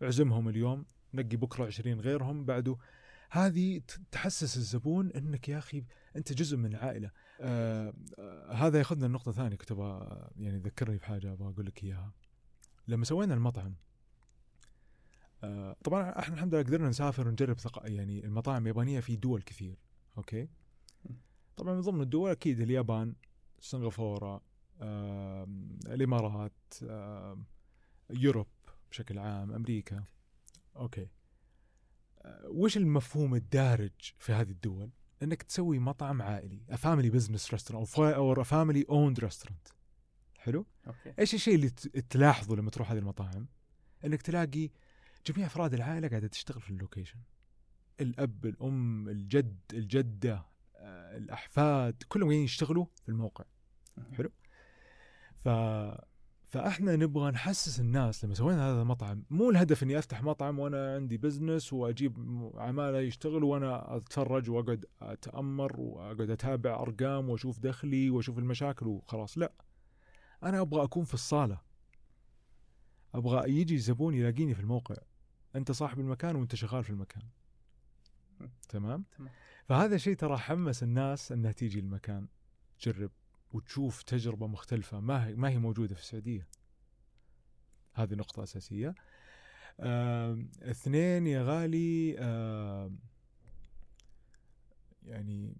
اعزمهم 0.04 0.50
اليوم 0.50 0.86
نقي 1.14 1.38
بكرة 1.38 1.66
20 1.66 2.02
غيرهم. 2.02 2.46
بعده 2.46 2.78
هذه 3.32 3.82
تحسس 4.12 4.58
الزبون 4.58 5.12
إنك 5.12 5.50
يا 5.50 5.58
أخي 5.58 5.86
أنت 6.16 6.34
جزء 6.34 6.58
من 6.58 6.66
العائلة. 6.66 7.12
آه 7.42 7.94
آه 8.20 8.54
هذا 8.54 8.78
ياخذنا 8.78 9.06
النقطه 9.06 9.32
ثانية 9.32 9.56
كنت 9.56 9.72
أبغى 9.72 10.28
يعني 10.38 10.58
ذكرني 10.58 10.98
بحاجة 10.98 11.34
أبغى 11.34 11.50
أقول 11.54 11.66
لك 11.66 11.84
إياها. 11.84 12.12
لما 12.88 13.06
سوينا 13.06 13.34
المطعم 13.34 13.76
آه 15.44 15.76
طبعا 15.84 16.20
إحنا 16.20 16.36
الحمد 16.36 16.56
لله 16.56 16.64
قدرنا 16.64 16.90
نسافر 16.90 17.28
ونجرب 17.28 17.60
ثق... 17.60 17.82
يعني 17.86 18.26
المطاعم 18.26 18.62
اليابانية 18.62 19.00
في 19.00 19.16
دول 19.16 19.42
كثير 19.42 19.78
okay؟ 20.18 20.50
طبعا 21.58 21.74
من 21.74 21.82
ضمن 21.82 22.02
الدول 22.02 22.32
أكيد 22.32 22.60
اليابان 22.60 23.16
سنغافورة 23.60 24.42
آه، 24.82 25.48
الإمارات 25.88 26.74
آه، 26.84 27.38
Europe 28.10 28.48
بشكل 28.92 29.20
عام 29.20 29.52
أمريكا 29.52 30.04
okay؟ 30.76 31.08
آه، 32.22 32.48
وش 32.50 32.78
المفهوم 32.78 33.36
الدارج 33.36 33.92
في 34.20 34.34
هذه 34.34 34.50
الدول؟ 34.50 34.90
إنك 35.24 35.44
تسوي 35.44 35.80
مطعم 35.80 36.22
عائلي 36.22 36.78
family 36.78 37.10
business 37.10 37.52
restaurant 37.52 38.00
أو 38.00 38.44
family 38.44 38.86
owned 38.90 39.20
restaurant 39.20 39.68
حلو 40.38 40.66
okay 40.88 41.14
إيش 41.20 41.34
الشيء 41.34 41.56
اللي 41.56 41.70
تلاحظه 42.10 42.56
لما 42.56 42.70
تروح 42.70 42.92
هذه 42.92 43.00
المطاعم؟ 43.00 43.48
إنك 44.06 44.22
تلاقي 44.22 44.70
جميع 45.28 45.48
أفراد 45.48 45.74
العائلة 45.74 46.08
قاعدة 46.08 46.28
تشتغل 46.28 46.62
في 46.62 46.70
ال 46.70 46.75
location. 46.75 47.20
الأب، 48.02 48.46
الأم، 48.46 49.10
الجد، 49.10 49.60
الجدة، 49.74 50.46
آه، 50.76 51.18
الأحفاد، 51.18 52.04
كلهم 52.08 52.28
قاعدين 52.28 52.46
يشتغلوا 52.46 52.86
في 53.04 53.10
الموقع. 53.10 53.46
حلو. 54.14 54.32
ف 55.36 55.48
فاحنا 56.58 56.96
نبغى 56.96 57.32
نحسس 57.32 57.80
الناس 57.80 58.26
لما 58.26 58.34
سوينا 58.34 58.72
هذا 58.72 58.82
المطعم. 58.82 59.24
مو 59.30 59.50
الهدف 59.50 59.84
إني 59.84 60.00
أفتح 60.00 60.24
مطعم 60.24 60.60
وأنا 60.60 60.96
عندي 60.96 61.18
business 61.18 61.74
وأجيب 61.74 62.18
عمالة 62.56 63.00
يشتغلوا 63.00 63.54
وأنا 63.54 63.98
أتفرج 63.98 64.50
وأقعد 64.50 64.86
أتأمر 65.02 65.80
وأقعد 65.80 66.30
أتابع 66.30 66.82
أرقام 66.82 67.30
وأشوف 67.30 67.60
دخلي 67.60 68.10
وأشوف 68.10 68.40
المشاكل 68.40 68.88
وخلاص. 68.88 69.38
لا. 69.38 69.52
أنا 70.44 70.62
أبغى 70.62 70.84
أكون 70.84 71.04
في 71.04 71.14
الصالة. 71.14 71.62
أبغى 73.16 73.52
يجي 73.52 73.78
زبون 73.78 74.14
يلاقيني 74.14 74.54
في 74.54 74.60
الموقع. 74.60 74.96
أنت 75.56 75.72
صاحب 75.72 76.00
المكان 76.00 76.36
وأنت 76.36 76.56
شغال 76.56 76.84
في 76.84 76.90
المكان. 76.90 77.24
تمام؟ 78.70 79.06
تمام. 79.18 79.32
فهذا 79.66 79.98
شيء 79.98 80.16
ترى 80.16 80.38
حمس 80.38 80.84
الناس 80.84 81.32
إنها 81.32 81.52
تيجي 81.52 81.80
المكان. 81.80 82.28
تجرب. 82.80 83.12
وتشوف 83.52 84.02
تجربة 84.04 84.48
مختلفة 84.48 85.00
ما 85.00 85.28
هي 85.28 85.36
ما 85.36 85.50
هي 85.50 85.58
موجودة 85.58 85.96
في 85.96 86.02
السعودية. 86.02 86.48
هذه 87.94 88.14
نقطة 88.14 88.44
أساسية. 88.44 88.96
آم، 89.80 90.50
اثنين 90.62 91.28
يا 91.28 91.44
غالي 91.44 92.20
آم، 92.20 93.00
يعني 95.04 95.58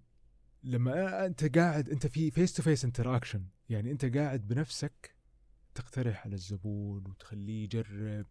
لما 0.62 1.26
أنت 1.26 1.58
قاعد 1.58 1.88
أنت 1.88 2.06
في 2.06 2.30
face 2.30 2.52
to 2.52 2.62
face 2.62 2.84
interaction 2.84 3.44
يعني 3.68 3.90
أنت 3.90 4.16
قاعد 4.16 4.48
بنفسك 4.48 5.16
تقترح 5.74 6.24
على 6.26 6.34
الزبون 6.34 7.04
وتخليه 7.06 7.64
يجرب 7.64 8.26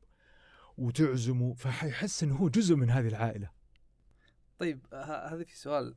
وتعزمه 0.78 1.54
فحيحس 1.54 2.24
إنه 2.24 2.36
هو 2.36 2.50
جزء 2.50 2.76
من 2.76 2.90
هذه 2.90 3.08
العائلة. 3.08 3.57
طيب 4.60 4.80
هذا 4.94 5.44
في 5.44 5.58
سؤال 5.58 5.96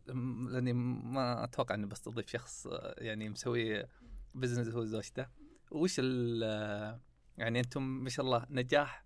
لأني 0.52 0.72
ما 0.72 1.44
أتوقع 1.44 1.74
إني 1.74 1.86
بستضيف 1.86 2.28
شخص 2.28 2.66
آه، 2.66 2.94
يعني 2.98 3.28
مسوي 3.28 3.84
بزنس 4.34 4.68
هو 4.68 4.80
وزوجته 4.80 5.26
وش 5.70 5.96
ال 5.98 6.42
آه، 6.44 7.00
يعني 7.38 7.61
أنتم 7.61 7.82
ما 7.82 8.11
شاء 8.11 8.26
الله 8.26 8.46
نجاح 8.50 9.04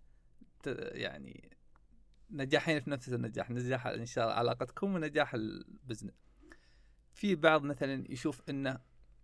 يعني 0.66 1.56
نجاحين 2.30 2.80
في 2.80 2.90
نفس 2.90 3.08
النجاح 3.08 3.50
نجاح 3.50 3.86
إن 3.86 4.06
شاء 4.06 4.24
الله 4.24 4.36
علاقتكم 4.36 4.94
ونجاح 4.94 5.34
البزنس 5.34 6.14
في 7.12 7.34
بعض 7.34 7.62
مثلا 7.62 8.12
يشوف 8.12 8.42
إنه 8.48 8.78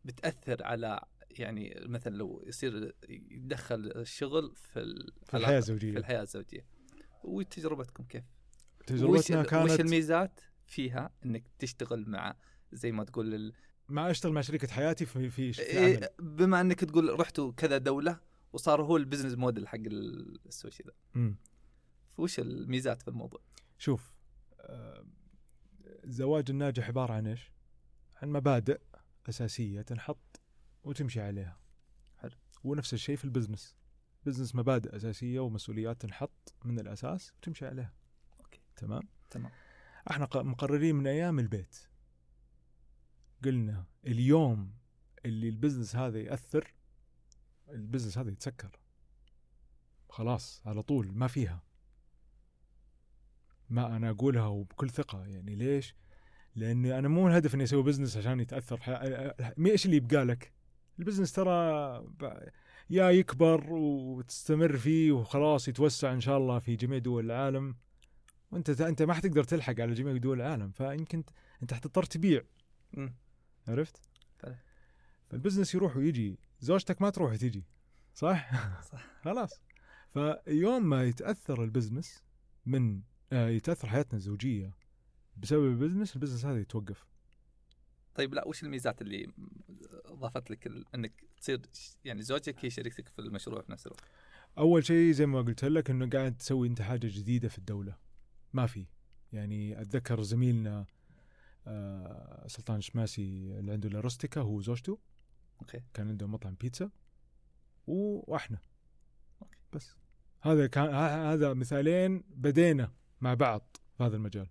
بتأثر 0.05 0.65
على 0.65 1.01
يعني 1.31 1.81
مثلا 1.87 2.17
لو 2.17 2.45
يصير 2.47 2.95
يدخل 3.09 3.93
الشغل 3.97 4.53
في 4.55 5.11
في 5.25 5.37
الحياة 5.37 5.53
في 5.53 5.59
الزوجيه 5.59 5.97
الحياة 5.97 6.23
الزوجية. 6.23 6.67
وتجربتكم 7.25 8.05
كيف؟ 8.05 8.25
تجربتنا 8.91 9.41
وش, 9.41 9.47
كانت 9.47 9.71
وش 9.71 9.81
الميزات 9.81 10.41
فيها 10.67 11.11
إنك 11.25 11.45
تشتغل 11.59 12.09
مع 12.09 12.37
زي 12.73 12.93
ما 12.93 13.05
تقول 13.05 13.35
ال... 13.35 13.53
ما 13.89 14.11
أشتغل 14.11 14.33
مع 14.33 14.41
شريكة 14.41 14.69
حياتي 14.69 15.07
في 15.07 15.31
في, 15.31 15.53
في 15.53 15.63
إيه 15.63 15.97
عمل 15.97 16.09
بما 16.19 16.61
إنك 16.61 16.85
تقول 16.85 17.21
رحتوا 17.21 17.53
كذا 17.53 17.79
دولة 17.79 18.21
وصار 18.53 18.83
هو 18.83 18.97
ال 18.97 19.01
business 19.01 19.35
model 19.35 19.69
حق 19.69 19.75
ال- 19.77 20.39
السوشي 20.47 20.85
ذا. 21.15 21.35
وش 22.19 22.39
الميزات 22.41 23.03
في 23.03 23.09
الموضوع؟ 23.09 23.41
شوف 23.79 24.19
آه، 24.61 25.05
الزواج 26.05 26.51
الناجح 26.51 26.89
عبارة 26.89 27.13
عن 27.13 27.27
إيش؟ 27.27 27.53
عن 28.23 28.29
مبادئ 28.33 28.81
أساسية 29.29 29.83
تنحط 29.83 30.41
وتمشي 30.85 31.21
عليها 31.21 31.61
حلو. 32.17 32.37
ونفس 32.65 32.95
الشيء 32.95 33.17
في 33.17 33.25
ال 33.25 33.30
business ، 33.30 33.77
business 34.27 34.55
مبادئ 34.55 34.97
أساسية 34.97 35.41
ومسؤوليات 35.41 36.01
تنحط 36.03 36.55
من 36.65 36.81
الأساس 36.81 37.33
وتمشي 37.37 37.67
عليها. 37.67 37.93
تمام 38.81 39.03
تمام. 39.31 39.53
إحنا 40.11 40.29
مقررين 40.35 40.97
من 40.97 41.07
أيام 41.07 41.39
البيت 41.39 41.77
قلنا 43.45 43.85
اليوم 44.07 44.73
اللي 45.25 45.49
ال 45.49 45.54
business 45.54 45.97
هذا 45.97 46.19
يأثر 46.19 46.75
ال 47.69 47.75
business 47.75 48.19
هذا 48.19 48.31
يتسكر 48.31 48.79
خلاص 50.09 50.63
على 50.67 50.83
طول 50.83 51.13
ما 51.13 51.27
فيها 51.27 51.63
ما 53.71 53.97
أنا 53.97 54.11
أقولها 54.11 54.47
وبكل 54.47 54.91
ثقة 54.91 55.27
يعني 55.27 55.55
ليش؟ 55.55 55.95
لأني 56.55 56.99
أنا 56.99 57.09
مو 57.09 57.29
الهدف 57.29 57.55
إني 57.55 57.65
أسوي 57.65 57.83
business 57.83 58.17
عشان 58.17 58.41
يتأثر 58.41 58.81
إيش 59.67 59.87
اللي 59.87 59.97
يبقى 59.97 60.25
لك؟ 60.25 60.53
ال 60.99 61.03
business 61.03 61.33
ترى. 61.33 61.51
يا 62.91 63.11
يكبر 63.11 63.73
وتستمر 63.73 64.77
فيه 64.77 65.13
وخلاص 65.13 65.69
يتوسع 65.69 66.13
إن 66.13 66.21
شاء 66.21 66.39
الله 66.39 66.59
في 66.59 66.77
جميع 66.77 66.99
دول 66.99 67.25
العالم 67.25 67.77
وانت 68.51 68.81
انت 68.81 69.03
ما 69.03 69.15
حتقدر 69.15 69.45
تلحق 69.45 69.81
على 69.81 69.95
جميع 69.95 70.17
دول 70.17 70.41
العالم 70.41 70.71
فيمكن 70.71 71.25
انت 71.63 71.75
حتضطر 71.75 72.03
تبيع 72.03 72.43
مم. 72.93 73.15
عرفت؟ 73.69 74.01
فعلا. 74.39 74.57
فال 75.31 75.40
business 75.40 75.75
يروح 75.75 75.97
ويجي 75.97 76.39
زوجتك 76.61 77.03
ما 77.03 77.11
تروح 77.11 77.33
وتجي 77.33 77.65
صح؟ 78.15 78.51
صح. 78.83 79.07
خلاص 79.25 79.61
فيوم 80.13 80.89
ما 80.89 81.05
يتأثر 81.05 81.65
ال 81.65 81.71
business 81.71 82.23
من 82.67 83.01
آه، 83.33 83.49
يتأثر 83.49 83.89
حياتنا 83.89 84.19
الزوجية 84.19 84.75
بسبب 85.37 85.65
ال 85.65 85.71
business 85.71 86.17
ال 86.17 86.20
business 86.20 86.45
هذا 86.45 86.61
يتوقف 86.61 87.07
طيب 88.15 88.35
لا 88.35 88.49
وش 88.49 88.63
الميزات 88.63 89.03
اللي 89.03 89.33
اضافت 90.05 90.51
لك. 90.51 90.73
انك 90.95 91.25
تصير 91.41 91.61
يعني 92.05 92.23
زوجتك 92.23 92.65
هي 92.65 92.71
شريكتك 92.71 93.09
في 93.09 93.19
المشروع 93.19 93.63
في 93.63 93.73
نفس 93.73 93.87
الوقت 93.87 94.05
أول 94.59 94.87
شيء 94.87 95.13
زي 95.13 95.27
ما 95.27 95.43
قلت 95.43 95.65
لك 95.65 95.91
إنه 95.91 96.09
قاعد 96.11 96.37
تسوي 96.37 96.69
أنت 96.69 96.83
حاجة 96.83 97.07
جديدة 97.07 97.49
في 97.49 97.59
الدولة 97.59 97.97
ما 98.53 98.67
في. 98.67 98.87
يعني 99.33 99.81
أتذكر 99.81 100.23
زميلنا 100.23 100.87
آه، 101.67 102.47
سلطان 102.47 102.81
شماسي 102.81 103.59
اللي 103.59 103.73
عنده 103.73 103.89
لاروستيكا 103.89 104.41
هو 104.41 104.57
وزوجته. 104.57 104.99
Okay. 105.61 105.83
كان 105.95 106.09
عنده 106.09 106.27
مطعم 106.27 106.55
بيتزا. 106.61 106.91
وإحنا. 107.87 108.59
Okay. 109.43 109.59
بس. 109.73 109.97
هذا 110.43 110.67
كان 110.67 110.95
هذا 110.95 111.55
مثالين 111.55 112.25
بدينا 112.31 112.93
مع 113.21 113.35
بعض 113.35 113.77
في 113.97 114.05
هذا 114.05 114.17
المجال. 114.17 114.49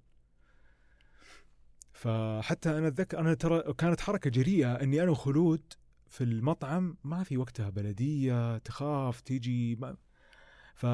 فحتى 1.93 2.77
أنا 2.77 2.87
أتذكر 2.87 3.19
أنا 3.19 3.33
ترى 3.33 3.73
كانت 3.73 4.01
حركة 4.01 4.29
جريئة 4.29 4.73
إني 4.75 5.03
أنا 5.03 5.11
وخلود 5.11 5.73
في 6.07 6.23
المطعم 6.23 6.97
ما 7.03 7.23
في 7.23 7.37
وقتها 7.37 7.69
بلدية 7.69 8.57
تخاف 8.57 9.21
تيجي 9.21 9.75
ما. 9.75 9.97
ف 10.75 10.85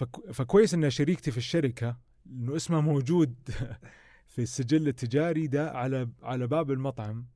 فك- 0.00 0.30
فكويس 0.32 0.74
إن 0.74 0.90
شريكتي 0.90 1.30
في 1.30 1.36
الشركة 1.38 1.96
إنه 2.26 2.56
اسمها 2.56 2.80
موجود 2.80 3.34
في 4.32 4.42
السجل 4.42 4.88
التجاري 4.88 5.46
ده 5.46 5.70
على 5.70 6.08
على 6.22 6.46
باب 6.46 6.70
المطعم. 6.70 7.26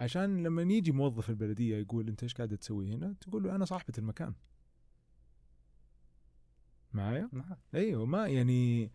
عشان 0.00 0.42
لما 0.42 0.62
يجي 0.62 0.92
موظف 0.92 1.30
البلدية 1.30 1.76
يقول 1.76 2.08
أنت 2.08 2.22
إيش 2.22 2.34
قاعد 2.34 2.56
تسوي 2.58 2.94
هنا؟ 2.94 3.14
تقول 3.20 3.42
له 3.42 3.54
أنا 3.54 3.64
صاحبة 3.64 3.94
المكان. 3.98 4.34
معايا؟ 6.92 7.28
معك 7.32 7.58
أيوه 7.74 8.06
ما 8.06 8.26
يعني 8.26 8.92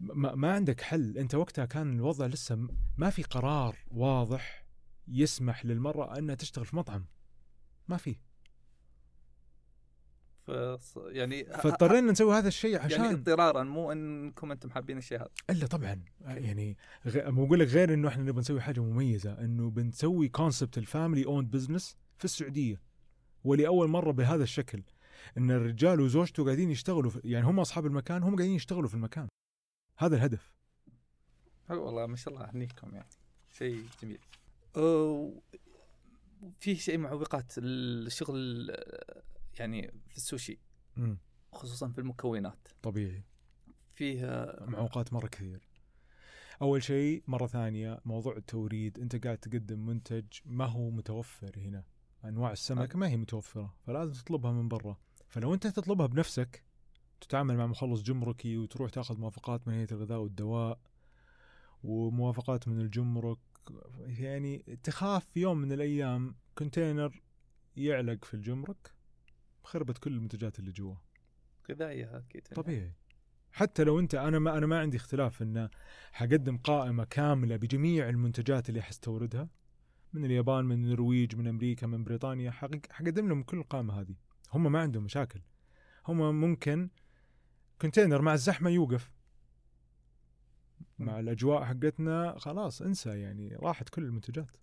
ما, 0.00 0.34
ما 0.34 0.52
عندك 0.52 0.80
حل. 0.80 1.18
أنت 1.18 1.34
وقتها 1.34 1.64
كان 1.64 1.92
الوضع 1.96 2.26
لسه 2.26 2.68
ما 2.96 3.10
في 3.10 3.22
قرار 3.22 3.76
واضح 3.90 4.64
يسمح 5.08 5.64
للمرأة 5.66 6.18
أنها 6.18 6.34
تشتغل 6.34 6.64
في 6.66 6.76
مطعم. 6.76 7.04
ما 7.88 7.96
في. 7.96 8.16
ف... 10.46 10.50
يعني 10.96 11.44
فاضطرينا 11.44 12.12
نسوي 12.12 12.34
هذا 12.34 12.48
الشيء 12.48 12.78
عشان 12.78 13.04
يعني 13.04 13.14
اضطرارا 13.14 13.62
مو 13.62 13.92
انكم 13.92 14.52
أنتم 14.52 14.70
حابين 14.70 14.98
الشيء 14.98 15.18
هذا. 15.18 15.28
إلا 15.50 15.66
طبعا. 15.66 16.04
يعني 16.20 16.76
غ... 17.08 17.30
بقول 17.30 17.60
لك 17.60 17.68
غير 17.68 17.94
إنه 17.94 18.08
إحنا 18.08 18.22
نبغى 18.22 18.40
نسوي 18.40 18.60
حاجة 18.60 18.80
مميزة 18.80 19.40
إنه 19.40 19.70
بنسوي 19.70 20.28
concept 20.28 20.78
ال 20.78 21.24
family-owned 21.26 21.46
business 21.46 21.96
في 22.18 22.24
السعودية. 22.24 22.80
ولأول 23.44 23.88
مرة 23.88 24.10
بهذا 24.10 24.42
الشكل. 24.42 24.82
إن 25.38 25.50
الرجال 25.50 26.00
وزوجته 26.00 26.44
قاعدين 26.44 26.70
يشتغلوا 26.70 27.10
في... 27.10 27.20
يعني 27.24 27.46
هم 27.46 27.60
أصحاب 27.60 27.86
المكان 27.86 28.22
هم 28.22 28.36
قاعدين 28.36 28.54
يشتغلوا 28.54 28.88
في 28.88 28.94
المكان. 28.94 29.28
هذا 29.98 30.16
الهدف. 30.16 30.52
حلو 31.68 31.84
والله 31.84 32.06
ما 32.06 32.16
شاء 32.16 32.34
الله 32.34 32.46
أهنيكم 32.46 32.94
يعني. 32.94 33.08
شيء 33.52 33.84
جميل. 34.02 34.18
أه، 34.76 35.32
في 36.60 36.74
شيء 36.74 36.98
معوقات 36.98 37.52
الشغل 37.58 38.70
يعني 39.58 39.92
في 40.08 40.16
السوشي 40.16 40.58
مم. 40.96 41.18
خصوصا 41.52 41.88
في 41.88 41.98
المكونات. 41.98 42.68
طبيعي. 42.82 43.24
فيها 43.94 44.66
معوقات 44.66 45.12
مرة 45.12 45.26
كثير. 45.26 45.68
أول 46.62 46.82
شيء 46.82 47.22
مرة 47.26 47.46
ثانية 47.46 48.00
موضوع 48.04 48.36
التوريد. 48.36 48.98
أنت 48.98 49.24
قاعد 49.24 49.38
تقدم 49.38 49.86
منتج 49.86 50.24
ما 50.44 50.66
هو 50.66 50.90
متوفر 50.90 51.58
هنا. 51.58 51.84
أنواع 52.24 52.52
السمك 52.52 52.96
ما 52.96 53.08
هي 53.08 53.16
متوفرة 53.16 53.74
فلازم 53.86 54.12
تطلبها 54.12 54.52
من 54.52 54.68
برا. 54.68 54.96
فلو 55.28 55.54
أنت 55.54 55.66
تطلبها 55.66 56.06
بنفسك 56.06 56.64
تتعامل 57.20 57.56
مع 57.56 57.66
مخلص 57.66 58.02
جمركي 58.02 58.58
وتروح 58.58 58.90
تاخذ 58.90 59.20
موافقات 59.20 59.68
من 59.68 59.74
هيئة 59.74 59.92
الغذاء 59.92 60.18
والدواء 60.18 60.80
وموافقات 61.84 62.68
من 62.68 62.80
الجمرك. 62.80 63.38
يعني 63.98 64.78
تخاف 64.82 65.24
في 65.24 65.40
يوم 65.40 65.58
من 65.58 65.72
الأيام 65.72 66.34
كونتينر 66.58 67.22
يعلق 67.76 68.24
في 68.24 68.34
الجمرك. 68.34 68.92
خربت 69.64 69.98
كل 69.98 70.12
المنتجات 70.12 70.58
اللي 70.58 70.72
جوا. 70.72 70.94
غذائيه 71.70 72.16
أكيد 72.16 72.42
طبيعي. 72.42 72.92
حتى 73.52 73.84
لو 73.84 74.00
انت 74.00 74.14
أنا 74.14 74.38
ما 74.38 74.58
أنا 74.58 74.66
ما 74.66 74.80
عندي 74.80 74.96
اختلاف 74.96 75.42
إن 75.42 75.68
حقدم 76.12 76.56
قائمة 76.56 77.04
كاملة 77.04 77.56
بجميع 77.56 78.08
المنتجات 78.08 78.68
اللي 78.68 78.82
حستوردها 78.82 79.48
من 80.12 80.24
اليابان 80.24 80.64
من 80.64 80.84
النرويج 80.84 81.36
من 81.36 81.46
أمريكا 81.46 81.86
من 81.86 82.04
بريطانيا 82.04 82.50
حقدم 82.90 83.28
لهم 83.28 83.42
كل 83.42 83.58
القائمة 83.58 84.00
هذه. 84.00 84.14
هم 84.52 84.72
ما 84.72 84.80
عندهم 84.80 85.04
مشاكل. 85.04 85.40
هم 86.08 86.40
ممكن 86.40 86.88
كونتينر 87.80 88.22
مع 88.22 88.34
الزحمة 88.34 88.70
يوقف. 88.70 89.10
مع 90.98 91.20
الأجواء 91.20 91.64
حقتنا 91.64 92.38
خلاص 92.38 92.82
انسى 92.82 93.20
يعني 93.20 93.56
راحت 93.56 93.88
كل 93.88 94.04
المنتجات. 94.04 94.56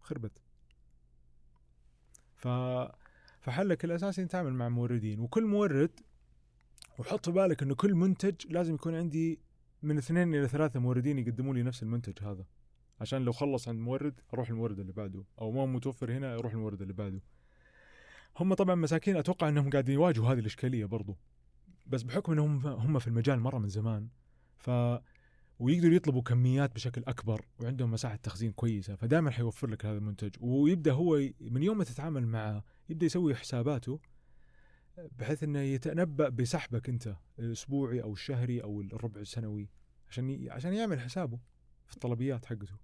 خربت. 0.00 0.42
ف 2.34 2.48
فحلك 3.46 3.84
الاساسي 3.84 4.22
نتعامل 4.22 4.52
مع 4.52 4.68
موردين 4.68 5.20
وكل 5.20 5.44
مورد 5.44 6.00
وحط 6.98 7.24
في 7.24 7.32
بالك 7.32 7.62
إنه 7.62 7.74
كل 7.74 7.94
منتج 7.94 8.34
لازم 8.48 8.74
يكون 8.74 8.94
عندي 8.94 9.40
من 9.82 9.98
اثنين 9.98 10.34
إلى 10.34 10.48
ثلاثة 10.48 10.80
موردين 10.80 11.18
يقدموا 11.18 11.54
لي 11.54 11.62
نفس 11.62 11.82
المنتج 11.82 12.24
هذا. 12.24 12.44
عشان 13.00 13.22
لو 13.22 13.32
خلص 13.32 13.68
عند 13.68 13.80
مورد 13.80 14.20
أروح 14.34 14.48
المورد 14.48 14.80
اللي 14.80 14.92
بعده 14.92 15.24
أو 15.40 15.50
ما 15.50 15.66
متوفر 15.66 16.12
هنا 16.12 16.34
أروح 16.34 16.52
المورد 16.52 16.82
اللي 16.82 16.92
بعده. 16.92 17.20
هم 18.36 18.54
طبعا 18.54 18.74
مساكين 18.74 19.16
أتوقع 19.16 19.48
إنهم 19.48 19.70
قاعدين 19.70 19.94
يواجهوا 19.94 20.32
هذه 20.32 20.38
الإشكالية 20.38 20.84
برضو. 20.84 21.16
بس 21.86 22.02
بحكم 22.02 22.32
إنهم 22.32 22.66
هم 22.66 22.98
في 22.98 23.06
المجال 23.06 23.40
مرة 23.40 23.58
من 23.58 23.68
زمان 23.68 24.08
ف 24.56 24.70
ويقدروا 25.58 25.94
يطلبوا 25.94 26.22
كميات 26.22 26.74
بشكل 26.74 27.02
أكبر 27.06 27.44
وعندهم 27.58 27.90
مساحة 27.90 28.16
تخزين 28.16 28.52
كويسة 28.52 28.96
فدائما 28.96 29.30
حيوفر 29.30 29.70
لك 29.70 29.86
هذا 29.86 29.98
المنتج. 29.98 30.30
ويبدأ 30.40 30.92
هو 30.92 31.28
من 31.40 31.62
يوم 31.62 31.78
ما 31.78 31.84
تتعامل 31.84 32.26
معه 32.26 32.64
يبدأ 32.88 33.06
يسوي 33.06 33.34
حساباته 33.34 34.00
بحيث 35.18 35.42
إنه 35.42 35.58
يتنبأ 35.58 36.28
بسحبك 36.28 36.88
أنت 36.88 37.16
الأسبوعي 37.38 38.02
أو 38.02 38.12
الشهري 38.12 38.62
أو 38.62 38.80
الربع 38.80 39.20
السنوي 39.20 39.68
عشان 40.08 40.30
ي... 40.30 40.50
عشان 40.50 40.72
يعمل 40.72 41.00
حسابه 41.00 41.38
في 41.86 41.94
الطلبيات 41.94 42.44
حقته. 42.44 42.76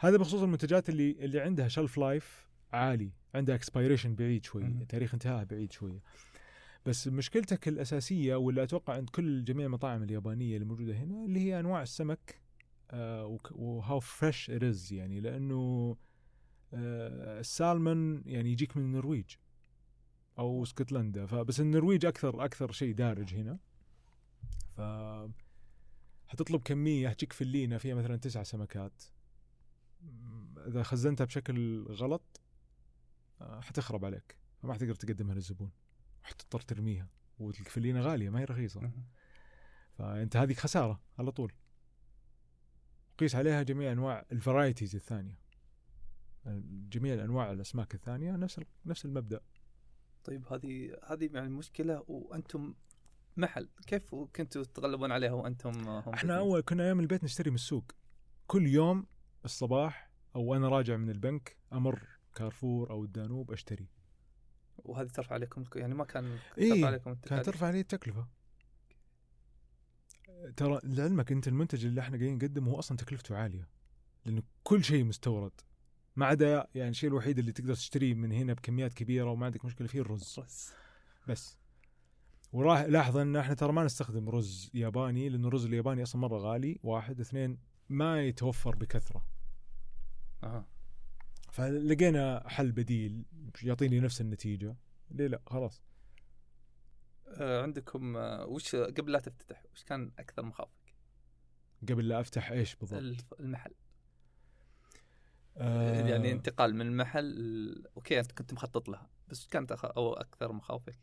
هذا 0.00 0.16
بخصوص 0.16 0.42
المنتجات 0.42 0.88
اللي 0.88 1.10
اللي 1.10 1.40
عندها 1.40 1.68
shelf 1.68 1.98
life 1.98 2.48
عالي 2.72 3.12
عندها 3.34 3.54
expiration 3.54 4.14
بعيد 4.14 4.44
شوي. 4.44 4.62
تاريخ 4.88 5.14
انتهاء 5.14 5.44
بعيد 5.44 5.72
شوية 5.72 6.00
بس 6.86 7.08
مشكلتك 7.08 7.68
الأساسية 7.68 8.34
واللي 8.34 8.62
أتوقع 8.62 8.94
عند 8.94 9.10
كل 9.10 9.44
جميع 9.44 9.66
المطاعم 9.66 10.02
اليابانية 10.02 10.54
اللي 10.54 10.66
موجودة 10.66 10.96
هنا 10.96 11.24
اللي 11.24 11.40
هي 11.40 11.60
أنواع 11.60 11.82
السمك 11.82 12.40
آه 12.90 13.38
و 13.50 14.00
how 14.00 14.19
fresh 14.19 14.50
it 14.50 14.92
يعني 14.92 15.20
لأنه 15.20 15.96
آه 16.74 17.40
السالمون 17.40 18.22
يعني 18.26 18.52
يجيك 18.52 18.76
من 18.76 18.82
النرويج 18.82 19.34
أو 20.38 20.62
اسكتلندا 20.62 21.26
فبس 21.26 21.60
النرويج 21.60 22.06
أكثر 22.06 22.44
أكثر 22.44 22.72
شيء 22.72 22.94
دارج 22.94 23.34
هنا. 23.34 23.58
ف 24.70 24.80
حتطلب 26.26 26.62
كمية 26.62 27.08
تجيك 27.08 27.32
فلينه 27.32 27.78
فيها 27.78 27.94
مثلا 27.94 28.16
تسع 28.16 28.42
سمكات. 28.42 29.02
إذا 30.66 30.82
خزنتها 30.82 31.24
بشكل 31.24 31.82
غلط 31.82 32.40
آه، 33.40 33.60
حتخرب 33.60 34.04
عليك 34.04 34.36
فما 34.62 34.74
حتقدر 34.74 34.94
تقدمها 34.94 35.34
للزبون. 35.34 35.70
حتضطر 36.24 36.60
ترميها. 36.60 37.08
والفلينة 37.38 38.00
غالية 38.00 38.30
ما 38.30 38.40
هي 38.40 38.44
رخيصة. 38.44 38.90
فأنت 39.98 40.36
هذه 40.36 40.54
خسارة 40.54 41.00
على 41.18 41.32
طول. 41.32 41.52
قيس 43.18 43.34
عليها 43.34 43.62
جميع 43.62 43.92
أنواع 43.92 44.26
الفرايتيز 44.32 44.94
الثانية. 44.94 45.38
جميع 46.90 47.14
الانواع 47.14 47.52
الأسماك 47.52 47.94
الثانية 47.94 48.36
نفس 48.36 48.60
نفس 48.86 49.04
المبدأ. 49.04 49.40
طيب 50.24 50.52
هذه 50.52 50.96
هذه 51.06 51.30
يعني 51.32 51.48
مشكلة 51.48 52.04
وأنتم 52.08 52.74
محل. 53.36 53.68
كيف 53.86 54.14
كنتوا 54.14 54.64
تتغلبون 54.64 55.12
عليها 55.12 55.32
وأنتم 55.32 55.88
هم 55.88 56.14
إحنا 56.14 56.38
أول 56.38 56.60
كنا 56.60 56.84
أيام 56.84 57.00
البيت 57.00 57.24
نشتري 57.24 57.50
من 57.50 57.56
السوق. 57.56 57.92
كل 58.46 58.66
يوم 58.66 59.06
الصباح 59.44 60.10
أو 60.36 60.54
أنا 60.54 60.68
راجع 60.68 60.96
من 60.96 61.10
البنك 61.10 61.56
أمر 61.72 62.08
كارفور 62.34 62.90
أو 62.90 63.04
الدانوب 63.04 63.52
أشتري. 63.52 63.88
وهذه 64.84 65.08
ترفع 65.08 65.34
عليكم 65.34 65.64
يعني 65.76 65.94
ما 65.94 66.04
كان 66.04 66.38
إيه، 66.58 66.70
ترفع 66.70 66.86
عليكم 66.86 67.04
كانت 67.04 67.18
التكاليف 67.18 67.46
ترفع 67.46 67.66
علي 67.66 67.80
التكلفة. 67.80 68.26
ترى 70.56 70.80
لعلمك 70.84 71.32
أنت 71.32 71.48
المنتج 71.48 71.86
اللي 71.86 72.00
إحنا 72.00 72.16
قاعدين 72.16 72.34
نقدمه 72.34 72.70
هو 72.70 72.78
أصلا 72.78 72.96
تكلفته 72.96 73.36
عالية 73.36 73.68
لأنه 74.24 74.42
كل 74.62 74.84
شيء 74.84 75.04
مستورد. 75.04 75.52
ما 76.16 76.26
عدا 76.26 76.66
يعني 76.74 76.90
الشيء 76.90 77.10
الوحيد 77.10 77.38
اللي 77.38 77.52
تقدر 77.52 77.74
تشتريه 77.74 78.14
من 78.14 78.32
هنا 78.32 78.52
بكميات 78.52 78.94
كبيرة 78.94 79.30
وما 79.30 79.46
عندك 79.46 79.64
مشكلة 79.64 79.88
فيه 79.88 80.00
الرز. 80.00 80.40
بس 80.40 80.72
بس. 81.28 81.56
وراح 82.52 82.80
لاحظ 82.80 83.16
إن 83.16 83.36
إحنا 83.36 83.54
ترى 83.54 83.72
ما 83.72 83.84
نستخدم 83.84 84.28
رز 84.28 84.70
ياباني 84.74 85.28
لأنه 85.28 85.48
الرز 85.48 85.64
الياباني 85.64 86.02
أصلا 86.02 86.20
مرة 86.20 86.38
غالي 86.38 86.78
واحد 86.82 87.20
اثنين 87.20 87.58
ما 87.88 88.22
يتوفر 88.22 88.76
بكثرة. 88.76 89.26
أها. 90.42 90.73
فلقينا 91.54 92.48
حل 92.48 92.72
بديل 92.72 93.24
يعطيني 93.62 94.00
نفس 94.00 94.20
النتيجة. 94.20 94.76
ليه 95.10 95.26
لا؟ 95.26 95.42
خلاص. 95.46 95.82
آه، 97.28 97.62
عندكم 97.62 98.16
آه، 98.16 98.46
وش 98.46 98.76
قبل 98.76 99.12
لا 99.12 99.18
تفتتح 99.18 99.64
وش 99.72 99.84
كان 99.84 100.12
أكثر 100.18 100.42
مخاوفك؟ 100.42 100.94
قبل 101.88 102.08
لا 102.08 102.20
أفتح 102.20 102.50
إيش 102.50 102.76
بالضبط؟ 102.76 103.40
المحل. 103.40 103.74
آه. 105.56 106.08
يعني 106.08 106.32
انتقال 106.32 106.74
من 106.74 106.86
المحل 106.86 107.86
okay 107.96 108.20
أنت 108.20 108.32
كنت 108.32 108.52
مخطط 108.54 108.88
لها 108.88 109.10
بس 109.28 109.46
كانت. 109.46 109.72
أو 109.72 110.12
أكثر 110.12 110.52
مخاوفك؟ 110.52 110.98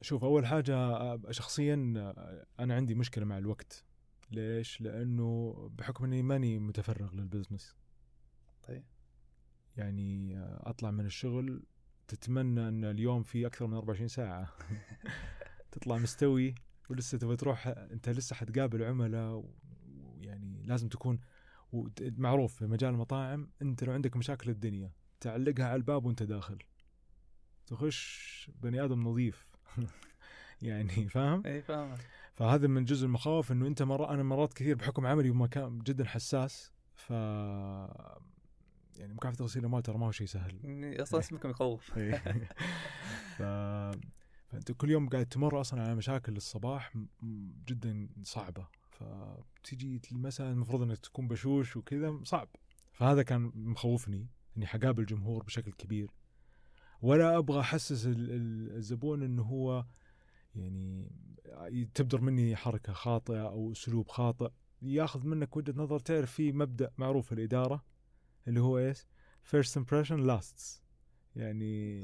شوف 0.00 0.24
أول 0.24 0.46
حاجة 0.46 0.76
آه، 0.76 1.20
شخصيا 1.30 1.94
آه، 1.96 2.46
أنا 2.60 2.74
عندي 2.74 2.94
مشكلة 2.94 3.24
مع 3.24 3.38
الوقت. 3.38 3.84
ليش؟ 4.30 4.80
لأنه 4.80 5.54
بحكم 5.72 6.04
إني 6.04 6.22
ماني 6.22 6.58
متفرغ 6.58 7.14
لل 7.14 7.25
business. 7.25 7.76
طيب. 8.62 8.84
يعني 9.76 10.38
أطلع 10.40 10.90
من 10.90 11.06
الشغل 11.06 11.62
تتمنى 12.08 12.68
أن 12.68 12.84
اليوم 12.84 13.22
في 13.22 13.46
أكثر 13.46 13.66
من 13.66 13.74
24 13.74 14.08
ساعة. 14.08 14.48
تطلع 15.72 15.98
مستوي 15.98 16.54
ولسه 16.90 17.18
تبغى 17.18 17.36
تروح 17.36 17.66
أنت 17.66 18.08
لسه 18.08 18.36
حتقابل 18.36 18.82
عملاء 18.82 19.44
ويعني 20.02 20.62
لازم 20.62 20.88
تكون 20.88 21.20
معروف 22.00 22.54
في 22.54 22.66
مجال 22.66 22.90
المطاعم 22.90 23.50
أنت 23.62 23.84
لو 23.84 23.92
عندك 23.92 24.16
مشاكل 24.16 24.50
الدنيا 24.50 24.92
تعلقها 25.20 25.66
على 25.66 25.76
الباب 25.76 26.04
وأنت 26.04 26.22
داخل. 26.22 26.58
تخش 27.66 28.50
بني 28.62 28.84
آدم 28.84 29.08
نظيف. 29.08 29.48
يعني 30.62 31.08
فاهم؟ 31.08 31.42
إي 31.46 31.62
فاهم. 31.62 31.96
فهذا 32.34 32.66
من 32.66 32.84
جزء 32.84 33.06
المخاوف 33.06 33.52
إنه 33.52 33.66
أنت 33.66 33.82
مرة 33.82 34.14
أنا 34.14 34.22
مرات 34.22 34.52
كثير 34.52 34.76
بحكم 34.76 35.06
عملي 35.06 35.30
بمكان 35.30 35.78
جدا 35.78 36.04
حساس. 36.04 36.72
ف 36.94 37.12
يعني 38.98 39.14
مكافحه 39.14 39.44
غسيل 39.44 39.60
الاموال 39.62 39.82
ترى 39.82 39.98
ما 39.98 40.06
هو 40.06 40.10
شيء 40.12 40.26
سهل. 40.26 40.58
أصلا 41.02 41.20
اسمكم 41.20 41.50
يخوف. 41.50 41.92
إيه. 41.98 42.12
ف... 43.36 43.42
فانت 44.48 44.72
كل 44.72 44.90
يوم 44.90 45.08
قاعد 45.08 45.26
تمر 45.26 45.60
أصلا 45.60 45.82
على 45.82 45.94
مشاكل 45.94 46.36
الصباح 46.36 46.92
جدا 47.68 48.08
صعبة. 48.22 48.66
فتجي 48.90 50.00
المساء 50.12 50.50
المفروض 50.50 50.82
إنك 50.82 50.98
تكون 50.98 51.28
بشوش 51.28 51.76
وكذا 51.76 52.20
صعب. 52.24 52.48
فهذا 52.92 53.22
كان 53.22 53.52
مخوفني 53.54 54.28
إني 54.56 54.66
حقابل 54.66 55.06
جمهور 55.06 55.42
بشكل 55.42 55.72
كبير. 55.72 56.10
ولا 57.02 57.38
أبغى 57.38 57.60
أحسس 57.60 58.06
ال- 58.06 58.30
ال- 58.30 58.76
الزبون 58.76 59.22
إنه 59.22 59.42
هو 59.42 59.84
يعني 60.54 61.10
تبدر 61.94 62.20
مني 62.20 62.56
حركة 62.56 62.92
خاطئة 62.92 63.48
أو 63.48 63.72
أسلوب 63.72 64.08
خاطئ. 64.08 64.50
ياخذ 64.82 65.26
منك 65.26 65.56
وجهة 65.56 65.74
نظر 65.76 65.98
تعرف 65.98 66.32
في 66.32 66.52
مبدأ 66.52 66.90
معروف 66.98 67.26
في 67.26 67.32
الإدارة. 67.32 67.84
اللي 68.48 68.60
هو 68.60 68.78
إيش؟ 68.78 69.06
first 69.52 69.80
impression 69.80 70.26
lasts. 70.26 70.82
يعني 71.36 72.02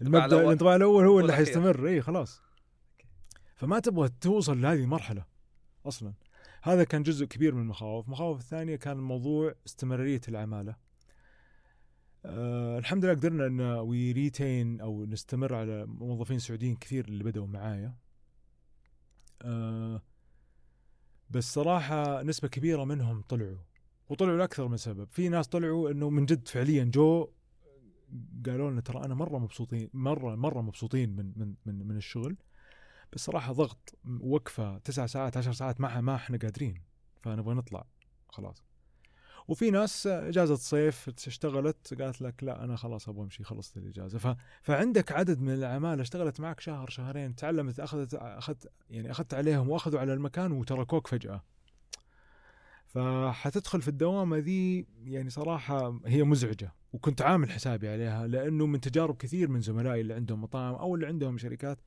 المبدأ. 0.00 0.40
الانطباع 0.40 0.76
الأول 0.76 1.04
هو 1.04 1.20
اللي. 1.20 1.32
حيستمر. 1.32 1.88
إي 1.88 2.02
خلاص. 2.02 2.42
فما 3.54 3.78
تبغى 3.78 4.08
توصل 4.20 4.62
لهذه 4.62 4.82
المرحله 4.82 5.24
أصلا. 5.86 6.14
هذا 6.62 6.84
كان 6.84 7.02
جزء 7.02 7.26
كبير 7.26 7.54
من 7.54 7.62
المخاوف. 7.62 8.06
المخاوف 8.06 8.38
الثانية 8.38 8.76
كان 8.76 8.96
موضوع 8.96 9.54
استمرارية 9.66 10.20
العمالة. 10.28 10.76
آه 12.24 12.78
الحمد 12.78 13.04
لله 13.04 13.14
قدرنا 13.14 13.46
إن 13.46 13.60
وي 13.60 14.12
ريتين 14.12 14.80
أو 14.80 15.04
نستمر 15.04 15.54
على 15.54 15.86
موظفين 15.86 16.38
سعوديين 16.38 16.76
كثير 16.76 17.04
اللي 17.04 17.24
بدأوا 17.24 17.46
معايا. 17.46 17.94
آه 19.42 20.02
بس 21.30 21.54
صراحة 21.54 22.22
نسبة 22.22 22.48
كبيرة 22.48 22.84
منهم 22.84 23.22
طلعوا. 23.22 23.58
وطلعوا 24.08 24.38
لأكثر 24.38 24.68
من 24.68 24.76
سبب. 24.76 25.08
في 25.10 25.28
ناس 25.28 25.48
طلعوا 25.48 25.90
إنه 25.90 26.10
من 26.10 26.26
جد 26.26 26.48
فعليا 26.48 26.84
جو 26.84 27.28
قالوا 28.46 28.70
لنا 28.70 28.80
ترى 28.80 29.04
أنا 29.04 29.14
مرة 29.14 29.38
مبسوطين 29.38 29.90
مرة 29.92 30.34
مرة 30.34 30.60
مبسوطين 30.60 31.16
من 31.16 31.32
من 31.36 31.54
من, 31.66 31.86
من 31.86 31.96
الشغل. 31.96 32.36
بس 33.12 33.20
صراحة 33.20 33.52
ضغط 33.52 33.98
وقفه 34.20 34.78
تسع 34.78 35.06
ساعات 35.06 35.36
عشر 35.36 35.52
ساعات 35.52 35.80
ما 35.80 36.00
ما 36.00 36.14
إحنا 36.14 36.38
قادرين. 36.38 36.82
فنبغى 37.22 37.54
نطلع. 37.54 37.86
خلاص. 38.28 38.64
وفي 39.48 39.70
ناس 39.70 40.06
إجازة 40.06 40.54
صيف 40.54 41.08
اشتغلت 41.08 42.02
قالت 42.02 42.22
لك 42.22 42.44
لا 42.44 42.64
أنا 42.64 42.76
خلاص 42.76 43.08
أبغى 43.08 43.22
أمشي 43.22 43.44
خلصت 43.44 43.76
الإجازة. 43.76 44.18
ف... 44.18 44.36
فعندك 44.62 45.12
عدد 45.12 45.40
من 45.40 45.54
العماله 45.54 46.02
اشتغلت 46.02 46.40
معك 46.40 46.60
شهر 46.60 46.90
شهرين 46.90 47.34
تعلمت 47.34 47.80
أخذت 47.80 48.14
أخذت 48.14 48.72
يعني 48.90 49.10
أخذت 49.10 49.34
عليهم 49.34 49.70
وأخذوا 49.70 50.00
على 50.00 50.14
المكان 50.14 50.52
وتركوك 50.52 51.06
فجأة. 51.06 51.42
فحتدخل 52.94 53.82
في 53.82 53.88
الدوامة 53.88 54.38
ذي 54.38 54.86
يعني 55.04 55.30
صراحة 55.30 56.00
هي 56.06 56.22
مزعجة 56.22 56.72
وكنت 56.92 57.22
عامل 57.22 57.50
حسابي 57.50 57.88
عليها 57.88 58.26
لأنه 58.26 58.66
من 58.66 58.80
تجارب 58.80 59.16
كثير 59.16 59.48
من 59.48 59.60
زملائي 59.60 60.00
اللي 60.00 60.14
عندهم 60.14 60.40
مطاعم 60.40 60.74
أو 60.74 60.94
اللي 60.94 61.06
عندهم 61.06 61.38
شركات 61.38 61.78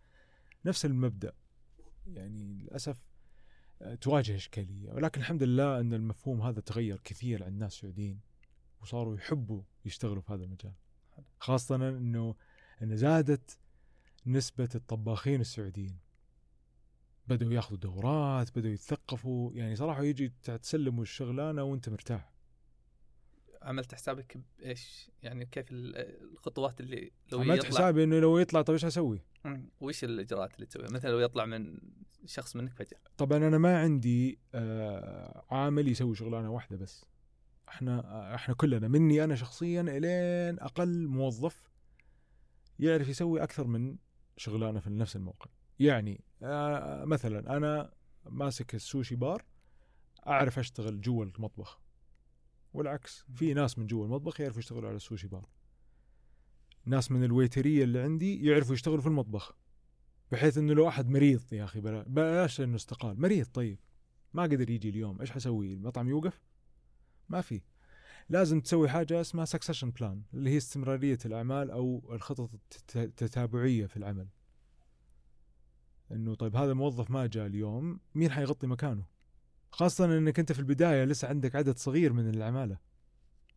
نفس 0.66 0.86
المبدأ. 0.86 1.34
يعني 2.08 2.54
للأسف 2.54 2.98
آه، 3.82 3.96
تواجه 3.96 4.36
إشكالية. 4.36 4.92
ولكن 4.92 5.22
الحمد 5.22 5.44
لله 5.44 5.80
أن 5.80 5.94
المفهوم 5.94 6.42
هذا 6.42 6.60
تغير 6.60 7.02
كثير 7.04 7.44
عند 7.44 7.54
الناس 7.54 7.74
السعوديين 7.74 8.20
وصاروا 8.82 9.16
يحبوا 9.16 9.62
يشتغلوا 9.86 10.22
في 10.22 10.34
هذا 10.34 10.44
المجال. 10.44 10.74
خاصة 11.40 11.76
إنه 11.76 12.36
إن 12.82 12.98
زادت 12.98 13.60
نسبة 14.26 14.70
الطباخين 14.76 15.42
السعوديين. 15.42 15.98
بدأوا 17.28 17.54
ياخذوا 17.54 17.78
دورات 17.78 18.58
بدأوا 18.58 18.74
يتثقفوا. 18.74 19.54
يعني 19.54 19.76
صراحة 19.76 20.04
يجي 20.04 20.34
تسلموا 20.44 21.04
الشغلانة 21.04 21.64
وأنت 21.64 21.90
مرتاح. 21.90 22.34
عملت 23.62 23.94
حسابك 23.94 24.38
بايش 24.60 25.12
يعني 25.24 25.46
كيف 25.46 25.66
الخطوات 25.72 26.80
اللي 26.80 27.12
لو 27.32 27.40
عملت 27.40 27.60
يطلع 27.60 27.70
حسابي 27.70 28.04
إنه 28.04 28.20
لو 28.20 28.38
يطلع 28.38 28.62
طيب 28.62 28.74
إيش 28.74 28.86
أسوي؟ 28.86 29.22
وش 29.82 30.04
الإجراءات 30.04 30.56
اللي 30.56 30.66
تسويها؟ 30.66 30.90
مثلا 30.92 31.10
لو 31.10 31.20
يطلع 31.20 31.46
من 31.46 31.80
شخص 32.26 32.56
منك 32.56 32.74
فجأة. 32.74 33.00
طبعا 33.18 33.38
أنا 33.38 33.58
ما 33.58 33.82
عندي 33.82 34.40
آه 34.56 35.46
عامل 35.52 35.88
يسوي 35.88 36.16
شغلانة 36.16 36.52
واحدة 36.52 36.78
بس. 36.78 37.06
إحنا 37.70 38.00
آه 38.00 38.36
إحنا 38.36 38.56
كلنا 38.56 38.88
مني 38.88 39.24
أنا 39.24 39.36
شخصيا 39.36 39.82
إلين 39.82 40.60
أقل 40.60 41.08
موظف 41.08 41.70
يعرف 42.80 43.08
يسوي 43.10 43.44
أكثر 43.44 43.68
من 43.68 43.98
شغلانة 44.38 44.80
في 44.80 44.90
نفس 44.90 45.16
الموقع. 45.16 45.52
يعني 45.80 46.24
آه 46.44 47.06
مثلا 47.06 47.58
أنا 47.58 47.94
ماسك 48.26 48.76
السوشي 48.76 49.16
بار 49.16 49.46
أعرف 50.28 50.60
أشتغل 50.60 51.02
جوا 51.02 51.26
المطبخ. 51.26 51.80
والعكس 52.74 53.26
في 53.36 53.54
ناس 53.54 53.78
من 53.80 53.88
جوا 53.88 54.06
المطبخ 54.06 54.42
يعرفوا 54.42 54.60
يشتغلوا 54.60 54.88
على 54.88 54.96
السوشي 54.96 55.28
بار. 55.28 55.50
ناس 56.86 57.12
من 57.12 57.24
ال 57.24 57.31
waiterية 57.31 57.84
اللي 57.84 58.00
عندي 58.00 58.46
يعرفوا 58.46 58.74
يشتغلوا 58.74 59.02
في 59.02 59.08
المطبخ. 59.08 59.58
بحيث 60.32 60.58
إنه 60.58 60.74
لو 60.74 60.88
أحد 60.88 61.10
مريض 61.10 61.54
يا 61.54 61.64
أخي 61.64 61.82
بلاش 61.82 62.62
إنه 62.62 62.76
استقال. 62.76 63.22
مريض 63.22 63.46
طيب. 63.46 63.80
ما 64.34 64.44
قدر 64.44 64.70
يجي 64.70 64.90
اليوم. 64.90 65.22
إيش 65.22 65.32
حسوي؟ 65.32 65.74
المطعم 65.74 66.10
يوقف؟ 66.10 66.42
ما 67.30 67.42
في. 67.42 67.62
لازم 68.30 68.62
تسوي 68.62 68.90
حاجة 68.90 69.22
اسمها 69.22 69.46
succession 69.46 69.92
plan 69.92 70.24
اللي 70.34 70.50
هي 70.50 70.58
استمرارية 70.58 71.18
الأعمال 71.26 71.72
أو 71.72 72.14
الخطط 72.14 72.50
التتابعية 72.96 73.86
في 73.86 73.98
العمل. 73.98 74.28
إنه 76.12 76.36
طيب 76.36 76.56
هذا 76.56 76.72
الموظف 76.72 77.12
ما 77.12 77.28
جاء 77.28 77.46
اليوم 77.46 78.00
مين 78.16 78.32
حيغطي 78.32 78.68
مكانه؟ 78.68 79.04
خاصة 79.72 80.06
إنك 80.06 80.40
أنت 80.40 80.52
في 80.52 80.60
البداية 80.60 81.04
لسه 81.04 81.28
عندك 81.28 81.56
عدد 81.56 81.78
صغير 81.78 82.14
من 82.14 82.30
العمالة. 82.30 82.78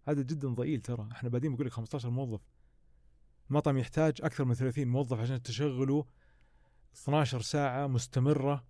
عدد 0.07 0.26
جدا 0.26 0.48
ضئيل 0.48 0.80
ترى. 0.80 1.09
إحنا 1.12 1.28
بعدين 1.28 1.55
بقول 1.55 1.66
لك 1.66 1.72
15 1.72 2.11
موظف. 2.11 2.40
المطعم 3.51 3.78
يحتاج 3.78 4.14
أكثر 4.22 4.44
من 4.44 4.55
30 4.55 4.88
موظف 4.88 5.18
عشان 5.18 5.42
تشغله 5.42 6.07
12 6.94 7.40
ساعة 7.40 7.86
مستمرة 7.86 8.64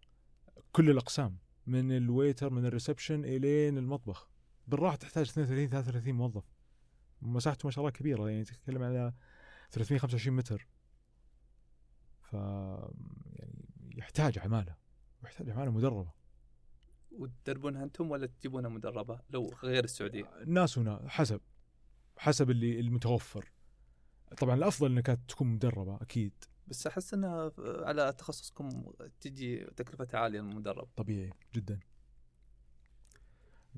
كل 0.72 0.90
الأقسام 0.90 1.38
من 1.66 1.96
ال 1.96 2.04
waiter 2.04 2.50
من 2.50 2.66
ال 2.66 2.72
reception 2.72 3.24
إلين 3.24 3.78
المطبخ. 3.78 4.28
بالراحة 4.66 4.96
تحتاج 4.96 5.28
32 5.28 5.68
33 5.68 6.14
موظف. 6.14 6.44
مساحته 7.22 7.66
ما 7.66 7.70
شاء 7.70 7.82
الله 7.82 7.90
كبيرة 7.90 8.30
يعني 8.30 8.44
تتكلم 8.44 8.82
على 8.82 9.12
325 9.70 10.36
متر. 10.36 10.66
ف 12.22 12.36
يحتاج 14.00 14.38
عماله 14.38 14.76
ويحتاج 15.22 15.50
عماله 15.50 15.70
مدربة. 15.70 16.12
وتدربونها 17.10 17.84
أنتم 17.84 18.10
ولا 18.10 18.26
تجيبونها 18.26 18.70
مدربة؟ 18.70 19.20
لو 19.30 19.54
غير 19.62 19.84
السعودية؟ 19.84 20.30
ناس 20.46 20.78
هنا 20.78 21.08
حسب 21.08 21.40
حسب 22.16 22.50
اللي 22.50 22.80
المتوفر. 22.80 23.52
طبعا 24.38 24.54
الأفضل 24.54 24.92
إنك 24.92 25.06
تكون 25.28 25.46
مدربة 25.46 25.96
أكيد. 25.96 26.32
بس 26.68 26.86
أحس 26.86 27.14
انها 27.14 27.52
على 27.58 28.12
تخصصكم 28.12 28.92
تجي 29.20 29.64
تكلفتها 29.64 30.20
عالية 30.20 30.40
المدرب. 30.40 30.88
طبيعي 30.96 31.32
جدا. 31.54 31.80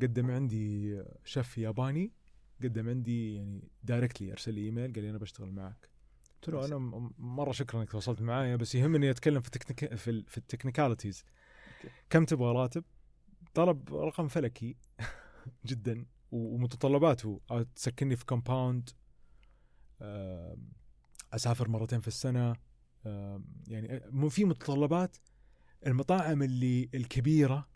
قدم 0.02 0.30
عندي 0.30 1.02
شيف 1.24 1.58
ياباني 1.58 2.12
قدم 2.62 2.88
عندي 2.88 3.34
يعني 3.34 3.68
directly 3.82 4.32
أرسل 4.32 4.54
لي 4.54 4.60
إيميل 4.60 4.92
قال 4.92 5.02
لي 5.02 5.10
أنا 5.10 5.18
بشتغل 5.18 5.52
معك. 5.52 5.91
قلت 6.42 6.54
له 6.54 6.66
أنا 6.66 7.10
مرة 7.18 7.52
شكرا 7.52 7.80
إنك 7.80 7.90
تواصلت 7.90 8.22
معايا 8.22 8.56
بس 8.56 8.74
يهمني 8.74 9.10
أتكلم 9.10 9.40
في 9.40 9.46
التكنيك 9.46 9.94
في, 9.94 10.22
في 10.22 10.38
ال 10.38 10.44
technicalities. 10.44 11.24
كم 12.10 12.24
تبغى 12.24 12.52
راتب؟ 12.52 12.84
طلب 13.54 13.94
رقم 13.94 14.28
فلكي 14.28 14.76
جدا 15.66 16.06
ومتطلباته 16.30 17.40
تسكنني 17.74 18.16
في 18.16 18.26
كومباوند 18.26 18.90
أسافر 21.32 21.68
مرتين 21.68 22.00
في 22.00 22.08
السنة 22.08 22.56
يعني 23.68 24.00
في 24.30 24.44
متطلبات. 24.44 25.16
المطاعم 25.86 26.42
اللي 26.42 26.90
الكبيرة 26.94 27.68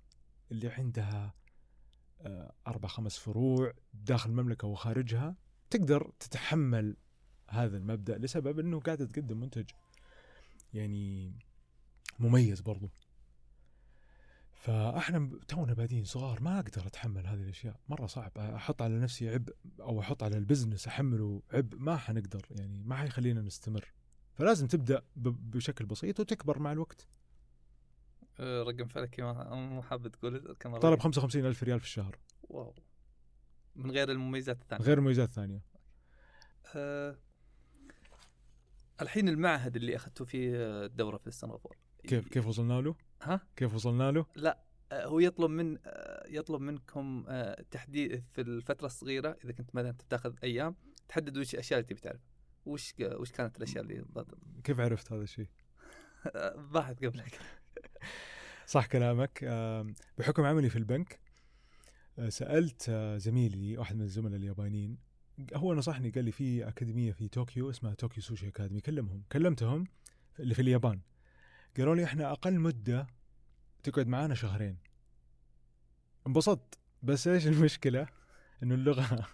اللي 0.53 0.69
عندها 0.69 1.35
آه، 2.21 2.53
أربع 2.67 2.89
خمس 2.89 3.19
فروع 3.19 3.73
داخل 3.95 4.31
المملكة 4.31 4.69
وخارجها 4.69 5.37
تقدر 5.71 6.11
تتحمل 6.21 6.97
هذا 7.49 7.77
المبدأ 7.77 8.19
لسبب 8.19 8.59
إنه 8.59 8.81
قاعدة 8.81 9.05
تقدم 9.05 9.41
منتج 9.41 9.71
يعني 10.75 11.33
مميز 12.19 12.61
برضو. 12.61 12.89
فأحنا 14.55 15.31
تونا 15.49 15.75
بادين 15.75 16.05
صغار 16.05 16.43
ما 16.43 16.59
أقدر 16.59 16.87
أتحمل 16.87 17.27
هذه 17.27 17.43
الأشياء. 17.43 17.81
مرة 17.89 18.07
صعب. 18.07 18.39
أحط 18.39 18.83
على 18.83 18.99
نفسي 18.99 19.29
عبء 19.29 19.55
أو 19.81 20.01
أحط 20.01 20.23
على 20.23 20.37
ال 20.37 20.42
business 20.42 20.87
أحمله 20.87 21.43
عبء 21.53 21.77
ما 21.79 21.97
حنقدر. 21.97 22.47
يعني 22.51 22.83
ما 22.83 22.97
حيخلينا 22.97 23.43
نستمر. 23.43 23.93
فلازم 24.35 24.67
تبدأ 24.67 25.03
بشكل 25.17 25.87
بسيط 25.87 26.21
وتكبر 26.21 26.59
مع 26.59 26.73
الوقت. 26.73 27.07
أه، 28.41 28.63
رقم 28.63 28.89
فلكي 28.89 29.23
ما 29.23 29.83
حاب 29.83 30.09
تقول 30.09 30.57
كم 30.61 30.77
طلب 30.77 31.01
55 31.01 31.47
ألف 31.47 31.63
ريال 31.63 31.81
في 31.81 31.87
الشهر. 31.87 32.19
Wow. 32.43 32.75
من 33.77 33.91
غير 33.91 34.11
المميزات 34.11 34.63
الثانية. 34.63 34.85
غير 34.85 34.99
المميزات 34.99 35.29
الثانية. 35.29 35.63
أه 36.75 37.17
الحين 39.01 39.29
المعهد 39.29 39.77
اللي 39.77 39.97
أخذته 39.97 40.25
فيه 40.25 40.51
الدورة 40.85 41.17
في 41.17 41.31
سنغافوره 41.31 41.77
كيف 42.07 42.29
كيف 42.29 42.47
وصلنا 42.47 42.81
له؟ 42.81 42.95
ها؟ 43.23 43.41
كيف 43.57 43.75
وصلنا 43.75 44.13
له؟ 44.13 44.27
لا 44.37 44.67
آه، 44.93 45.07
هو 45.07 45.19
يطلب 45.19 45.51
من 45.51 45.79
آه، 45.85 46.27
يطلب 46.29 46.61
منكم 46.61 47.25
آه، 47.29 47.65
تحديد 47.71 48.25
في 48.33 48.41
الفترة 48.41 48.87
الصغيرة 48.87 49.37
إذا 49.45 49.53
كنت 49.53 49.75
مثلا 49.75 49.95
تاخذ 50.09 50.35
أيام 50.43 50.77
تحدد 51.09 51.39
وش 51.39 51.55
الاشياء 51.55 51.81
اللي 51.81 51.89
تبي 51.89 52.01
تعرف 52.01 52.21
وش 52.67 52.95
وش 53.01 53.33
كانت 53.33 53.57
الأشياء 53.57 53.85
اللي 53.85 54.05
كيف 54.65 54.81
عرفت 54.81 55.13
هذا 55.13 55.23
الشيء؟ 55.23 55.49
باحث 56.73 56.97
قبلك 56.97 57.41
صح 58.67 58.87
كلامك 58.87 59.45
بحكم 60.19 60.45
عملي 60.45 60.71
في 60.71 60.77
البنك 60.77 61.21
سألت 62.29 62.91
زميلي 63.17 63.79
واحد 63.79 63.97
من 63.97 64.03
الزملاء 64.03 64.37
اليابانيين 64.37 64.99
هو 65.55 65.75
نصحني 65.75 66.11
قال 66.11 66.25
لي 66.25 66.33
في 66.33 66.69
أكاديمية 66.69 67.13
في 67.13 67.29
طوكيو 67.29 67.71
اسمها 67.71 67.95
طوكيو 67.95 68.23
سوشي 68.23 68.49
أكاديمي 68.49 68.81
كلمهم 68.81 69.23
كلمتهم 69.33 69.87
اللي 70.41 70.55
في 70.55 70.63
اليابان. 70.63 71.01
قالوا 71.77 71.95
لي 71.95 72.05
إحنا 72.05 72.33
أقل 72.33 72.61
مدة 72.61 73.07
تقعد 73.83 74.07
معانا 74.07 74.35
شهرين. 74.35 74.79
انبسطت 76.27 76.79
بس 77.03 77.29
إيش 77.29 77.47
المشكلة؟ 77.47 78.09
إنه 78.63 78.75
اللغة 78.75 79.27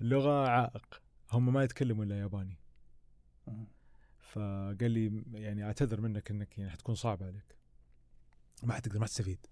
اللغة 0.00 0.48
عائق. 0.48 1.02
هم 1.32 1.52
ما 1.52 1.64
يتكلموا 1.64 2.04
إلا 2.04 2.20
ياباني. 2.20 2.58
فقال 4.20 4.90
لي 4.90 5.22
يعني 5.32 5.64
أعتذر 5.64 6.00
منك 6.00 6.30
إنك 6.30 6.58
يعني 6.58 6.70
حتكون 6.70 6.94
صعبه 6.94 7.26
عليك. 7.26 7.56
ما 8.62 8.74
حتقدر 8.74 8.98
ما 8.98 9.06
تستفيد 9.06 9.46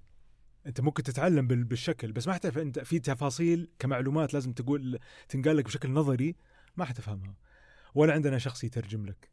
أنت 0.66 0.80
ممكن 0.80 1.02
تتعلم 1.02 1.46
بالشكل 1.46 2.12
بس 2.12 2.26
ما 2.26 2.34
حتعرف 2.34 2.58
أنت 2.58 2.78
في 2.78 2.98
تفاصيل 2.98 3.68
كمعلومات 3.78 4.34
لازم 4.34 4.52
تقول 4.52 4.98
تنقال 5.28 5.56
لك 5.56 5.64
بشكل 5.64 5.90
نظري 5.90 6.36
ما 6.76 6.84
حتفهمها 6.84 7.34
ولا 7.94 8.12
عندنا 8.12 8.38
شخص 8.38 8.64
يترجم 8.64 9.06
لك. 9.06 9.30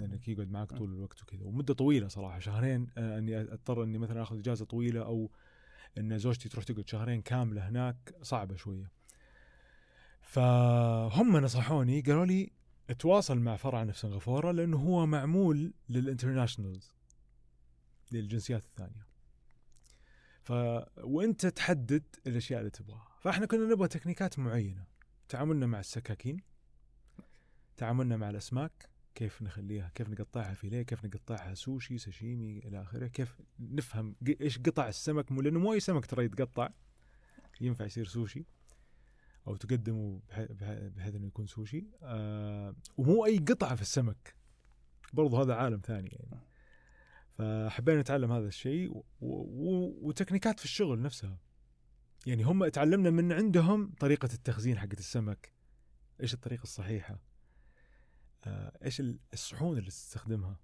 لأنك 0.00 0.28
يقعد 0.28 0.50
معك 0.50 0.72
طول 0.72 0.92
الوقت 0.92 1.22
وكذا. 1.22 1.44
ومدة 1.44 1.74
طويلة 1.74 2.08
صراحة. 2.08 2.38
شهرين 2.38 2.86
آه، 2.98 3.18
أني 3.18 3.40
أضطر 3.40 3.82
أني 3.82 3.98
مثلا 3.98 4.22
آخذ 4.22 4.38
إجازة 4.38 4.64
طويلة 4.64 5.00
أو 5.02 5.30
أن 5.98 6.18
زوجتي 6.18 6.48
تروح 6.48 6.64
تقعد 6.64 6.88
شهرين 6.88 7.22
كاملة 7.22 7.68
هناك 7.68 8.14
صعبة 8.22 8.56
شوية. 8.56 8.90
فهم 10.20 11.36
نصحوني 11.36 12.00
قالوا 12.00 12.26
لي 12.26 12.52
تواصل 12.98 13.38
مع 13.38 13.56
فرعنا 13.56 13.92
في 13.92 13.98
سنغافوره 13.98 14.52
لأنه 14.52 14.76
هو 14.76 15.06
معمول 15.06 15.74
للانترناشونالز 15.88 16.94
للجنسيات 18.12 18.64
الثانية. 18.64 19.11
ف 20.42 20.52
وانت 20.98 21.46
تحدد 21.46 22.02
الأشياء 22.26 22.60
اللي 22.60 22.70
تبغاها. 22.70 23.08
فإحنا 23.20 23.46
كنا 23.46 23.66
نبغى 23.66 23.88
تكنيكات 23.88 24.38
معينة. 24.38 24.84
تعاملنا 25.28 25.66
مع 25.66 25.80
السكاكين. 25.80 26.40
تعاملنا 27.76 28.16
مع 28.16 28.30
الأسماك. 28.30 28.88
كيف 29.14 29.42
نخليها 29.42 29.90
كيف 29.94 30.08
نقطعها 30.08 30.54
فيليه 30.54 30.82
كيف 30.82 31.04
نقطعها 31.04 31.54
سوشي 31.54 31.98
ساشيمي 31.98 32.58
إلى 32.58 32.82
آخره. 32.82 33.06
كيف 33.06 33.36
نفهم 33.60 34.16
إيش 34.40 34.58
قطع 34.58 34.88
السمك. 34.88 35.32
مو 35.32 35.40
لأنه 35.40 35.60
مو 35.60 35.72
أي 35.72 35.80
سمك 35.80 36.06
ترى 36.06 36.24
يتقطع. 36.24 36.68
ينفع 37.60 37.84
يصير 37.84 38.04
سوشي. 38.04 38.44
أو 39.46 39.56
تقدمه 39.56 40.20
بح- 40.28 40.40
بح- 40.52 40.88
بحيث 40.96 41.14
إنه 41.14 41.26
يكون 41.26 41.46
سوشي. 41.46 41.86
آه 42.02 42.74
ومو 42.96 43.26
أي 43.26 43.38
قطعة 43.38 43.74
في 43.74 43.82
السمك. 43.82 44.34
برضو 45.12 45.36
هذا 45.36 45.54
عالم 45.54 45.80
ثاني 45.84 46.08
يعني. 46.08 46.51
فحبينا 47.38 48.00
نتعلم 48.00 48.32
هذا 48.32 48.46
الشيء 48.46 49.04
وتكنيكات 49.20 50.58
في 50.58 50.64
الشغل 50.64 51.02
نفسها. 51.02 51.38
يعني 52.26 52.42
هم 52.42 52.68
تعلمنا 52.68 53.10
من 53.10 53.32
عندهم 53.32 53.94
طريقة 54.00 54.28
التخزين 54.34 54.78
حقت 54.78 54.98
السمك. 54.98 55.52
إيش 56.20 56.34
الطريقة 56.34 56.62
الصحيحة؟ 56.62 57.18
آه، 58.44 58.78
إيش 58.84 59.00
ال- 59.00 59.18
الصحون 59.32 59.78
اللي 59.78 59.90
تستخدمها؟ 59.90 60.60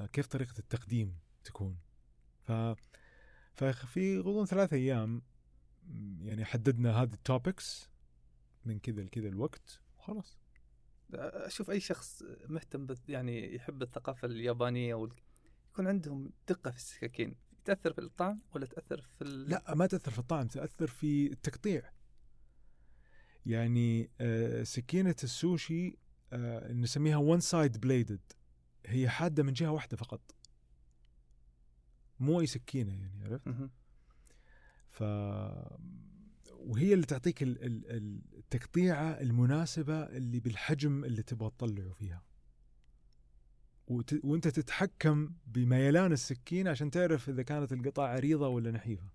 آه، 0.00 0.06
كيف 0.06 0.26
طريقة 0.26 0.58
التقديم 0.58 1.18
تكون؟ 1.44 1.78
ف 2.42 2.52
ففي 3.54 4.18
غضون 4.18 4.46
ثلاث 4.46 4.72
أيام 4.72 5.22
يعني 6.20 6.44
حددنا 6.44 7.02
هذه 7.02 7.12
التوبكس 7.12 7.90
من 8.64 8.78
كذا 8.78 9.02
لكذا 9.02 9.28
الوقت 9.28 9.80
وخلاص. 9.98 10.38
أشوف 11.14 11.70
أي 11.70 11.80
شخص 11.80 12.22
مهتم 12.48 12.86
يعني 13.08 13.54
يحب 13.54 13.82
الثقافة 13.82 14.26
اليابانية. 14.26 14.94
يكون 15.76 15.88
عندهم 15.88 16.30
دقة 16.48 16.70
في 16.70 16.76
السكاكين 16.76 17.34
تأثر 17.64 17.92
في 17.92 18.00
الطعم 18.00 18.40
ولا 18.54 18.66
تأثر 18.66 19.00
في 19.18 19.24
ال... 19.24 19.48
لا 19.50 19.74
ما 19.74 19.86
تأثر 19.86 20.10
في 20.10 20.18
الطعم 20.18 20.46
تأثر 20.46 20.86
في 20.86 21.26
التقطيع. 21.32 21.90
يعني 23.46 24.10
آه، 24.20 24.62
سكينة 24.62 25.14
السوشي 25.24 25.98
آه، 26.32 26.72
نسميها 26.72 27.16
one 27.16 27.40
side 27.40 27.80
bladed 27.80 28.20
هي 28.86 29.08
حادة 29.08 29.42
من 29.42 29.52
جهة 29.52 29.70
واحدة 29.70 29.96
فقط. 29.96 30.34
مو 32.20 32.40
أي 32.40 32.46
سكينة 32.46 32.92
يعني 32.92 33.24
عرفت. 33.24 33.70
ف 34.88 35.02
وهي 36.52 36.94
اللي 36.94 37.06
تعطيك 37.06 37.42
ال- 37.42 37.64
ال- 37.64 37.90
ال- 37.90 38.22
التقطيعة 38.38 39.10
المناسبة 39.20 40.02
اللي 40.02 40.40
بالحجم 40.40 41.04
اللي 41.04 41.22
تبغى 41.22 41.50
تطلعه 41.50 41.92
فيها. 41.92 42.22
وت... 43.86 44.24
وانت 44.24 44.48
تتحكم 44.48 45.30
بميلان 45.46 46.12
السكين 46.12 46.68
عشان 46.68 46.90
تعرف 46.90 47.28
إذا 47.28 47.42
كانت 47.42 47.72
القطع 47.72 48.08
عريضه 48.08 48.48
ولا 48.48 48.70
نحيفة. 48.70 49.08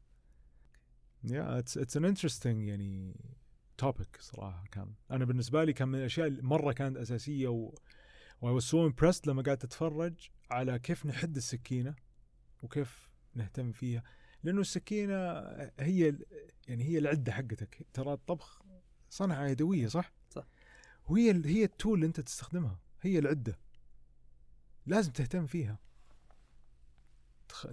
yeah 1.23 1.59
it's 1.59 1.77
it's 1.77 1.97
an 1.97 2.05
interesting 2.05 2.67
يعني 2.67 3.15
topic 3.77 4.17
صراحة 4.19 4.63
كان. 4.71 4.93
أنا 5.11 5.25
بالنسبة 5.25 5.63
لي 5.63 5.73
كان 5.73 5.87
من 5.87 5.99
الأشياء 5.99 6.27
اللي 6.27 6.41
مرة 6.41 6.71
كانت 6.71 6.97
أساسية 6.97 7.47
و 7.47 7.73
I 8.41 8.53
was 8.53 8.63
so 8.63 8.85
impressed 8.85 9.27
لما 9.27 9.41
قعدت 9.41 9.63
اتفرج 9.63 10.29
على 10.51 10.79
كيف 10.79 11.05
نحد 11.05 11.35
السكينة 11.35 11.95
وكيف 12.63 13.09
نهتم 13.35 13.71
فيها. 13.71 14.03
لأنه 14.43 14.61
السكينة 14.61 15.15
هي 15.79 16.15
يعني 16.67 16.83
هي 16.83 16.97
العدة 16.97 17.31
حقتك. 17.31 17.87
ترى 17.93 18.13
الطبخ 18.13 18.61
صنعة 19.09 19.47
يدوية 19.47 19.87
صح؟ 19.87 20.13
صح. 20.29 20.47
وهي 21.09 21.41
هي 21.45 21.63
التول 21.63 21.93
اللي 21.95 22.05
أنت 22.05 22.19
تستخدمها. 22.19 22.79
هي 23.01 23.19
العدة. 23.19 23.59
لازم 24.85 25.11
تهتم 25.11 25.45
فيها. 25.45 25.79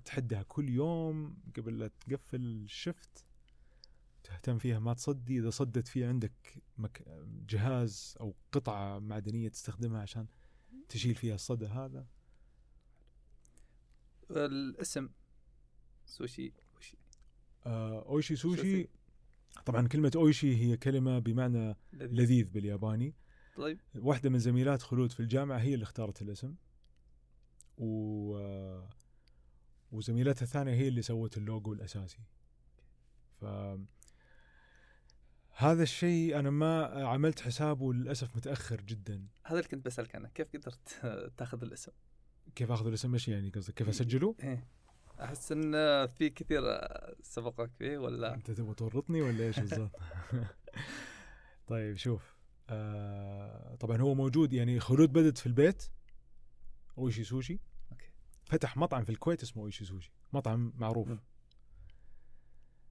تحدها 0.05 0.43
كل 0.43 0.69
يوم 0.69 1.37
قبل 1.57 1.79
لا 1.79 1.89
تقفل 1.89 2.41
الشفت 2.41 3.25
تهتم 4.25 4.59
فيها 4.59 4.79
ما 4.79 4.95
تصدي. 4.95 5.39
إذا 5.39 5.51
صدت 5.51 5.89
في 5.89 6.05
عندك 6.05 6.63
مك... 6.79 7.03
جهاز 7.49 8.17
أو 8.21 8.35
قطعة 8.53 8.99
معدنية 8.99 9.49
تستخدمها 9.49 10.01
عشان 10.03 10.27
تشيل 10.89 11.15
فيها 11.15 11.35
الصدى 11.35 11.67
هذا. 11.67 12.07
الاسم. 14.31 15.09
سوشي. 16.07 16.53
وشي. 16.77 16.97
آه 17.67 18.07
Oishi 18.09 18.37
سوشي. 18.37 18.63
سوشي. 18.63 18.89
طبعا 19.67 19.89
كلمة 19.89 20.13
Oishi 20.17 20.57
هي 20.57 20.77
كلمة 20.77 21.19
بمعنى 21.19 21.77
لذيذ. 21.93 22.21
لذيذ 22.21 22.51
بالياباني. 22.51 23.15
طيب. 23.57 23.81
واحدة 23.95 24.31
من 24.31 24.39
زميلات 24.39 24.83
خلود 24.83 25.13
في 25.13 25.21
الجامعة 25.21 25.59
هي 25.59 25.75
اللي 25.75 25.83
اختارت 25.83 26.23
الاسم. 26.23 26.55
و 27.79 28.89
وزميلتها 29.93 30.43
الثانية 30.43 30.75
هي 30.75 30.89
اللي 30.89 31.03
سوت 31.03 31.37
اللوجو 31.37 31.73
الأساسي 31.73 32.19
ف 33.41 33.45
هذا 35.61 35.83
الشيء 35.83 36.39
أنا 36.39 36.51
ما 36.51 36.85
عملت 37.07 37.41
حسابه 37.41 37.93
للأسف 37.93 38.37
متأخر 38.37 38.81
جدا 38.81 39.27
هذا 39.45 39.59
اللي 39.59 39.69
كنت 39.69 39.87
بسألك 39.87 40.15
عنه 40.15 40.29
كيف 40.29 40.49
قدرت 40.57 40.89
تأخذ 41.37 41.63
الاسم؟ 41.63 41.93
كيف 42.55 42.71
أخذ 42.71 42.87
الاسم 42.87 43.13
إيش 43.13 43.29
يعني 43.29 43.51
قصدك 43.51 43.75
كيف؟ 43.75 43.89
إيه. 44.45 44.67
أحس 45.21 45.53
إن 45.53 45.73
في 46.07 46.31
كثير 46.31 46.63
سبقك 47.23 47.71
فيه 47.79 47.99
ولا 47.99 48.35
أنت 48.35 48.51
تبغى 48.51 48.75
تورطني 48.75 49.23
ولا 49.23 49.45
إيش 49.45 49.61
بالضبط؟ 49.61 49.97
طيب 51.69 51.97
شوف 51.97 52.35
آه 52.71 53.75
طبعا 53.75 54.01
هو 54.01 54.15
موجود 54.15 54.53
يعني 54.53 54.81
خلود 54.81 55.13
بدت 55.13 55.39
في 55.39 55.47
البيت 55.47 55.83
Oishi 56.99 57.25
سوشي 57.25 57.53
okay. 57.53 57.68
فتح 58.49 58.77
مطعم 58.77 59.05
في 59.05 59.11
الكويت 59.11 59.43
اسمه 59.43 59.63
Oishi 59.63 59.85
سوشي 59.85 60.13
مطعم 60.33 60.73
معروف. 60.77 61.09
مم. 61.09 61.21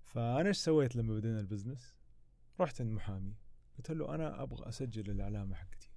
فأنا 0.04 0.48
إيش 0.48 0.58
سويت 0.58 0.96
لما 0.96 1.16
بدينا 1.16 1.40
ال 1.40 1.45
business؟ 1.45 1.96
رحت 2.60 2.82
عند 2.82 2.92
محامي 2.92 3.36
قلت 3.78 3.92
له 3.92 4.16
أنا 4.16 4.44
أبغى 4.44 4.70
أسجل 4.70 5.12
العلامه 5.12 5.56
حقتي. 5.56 5.90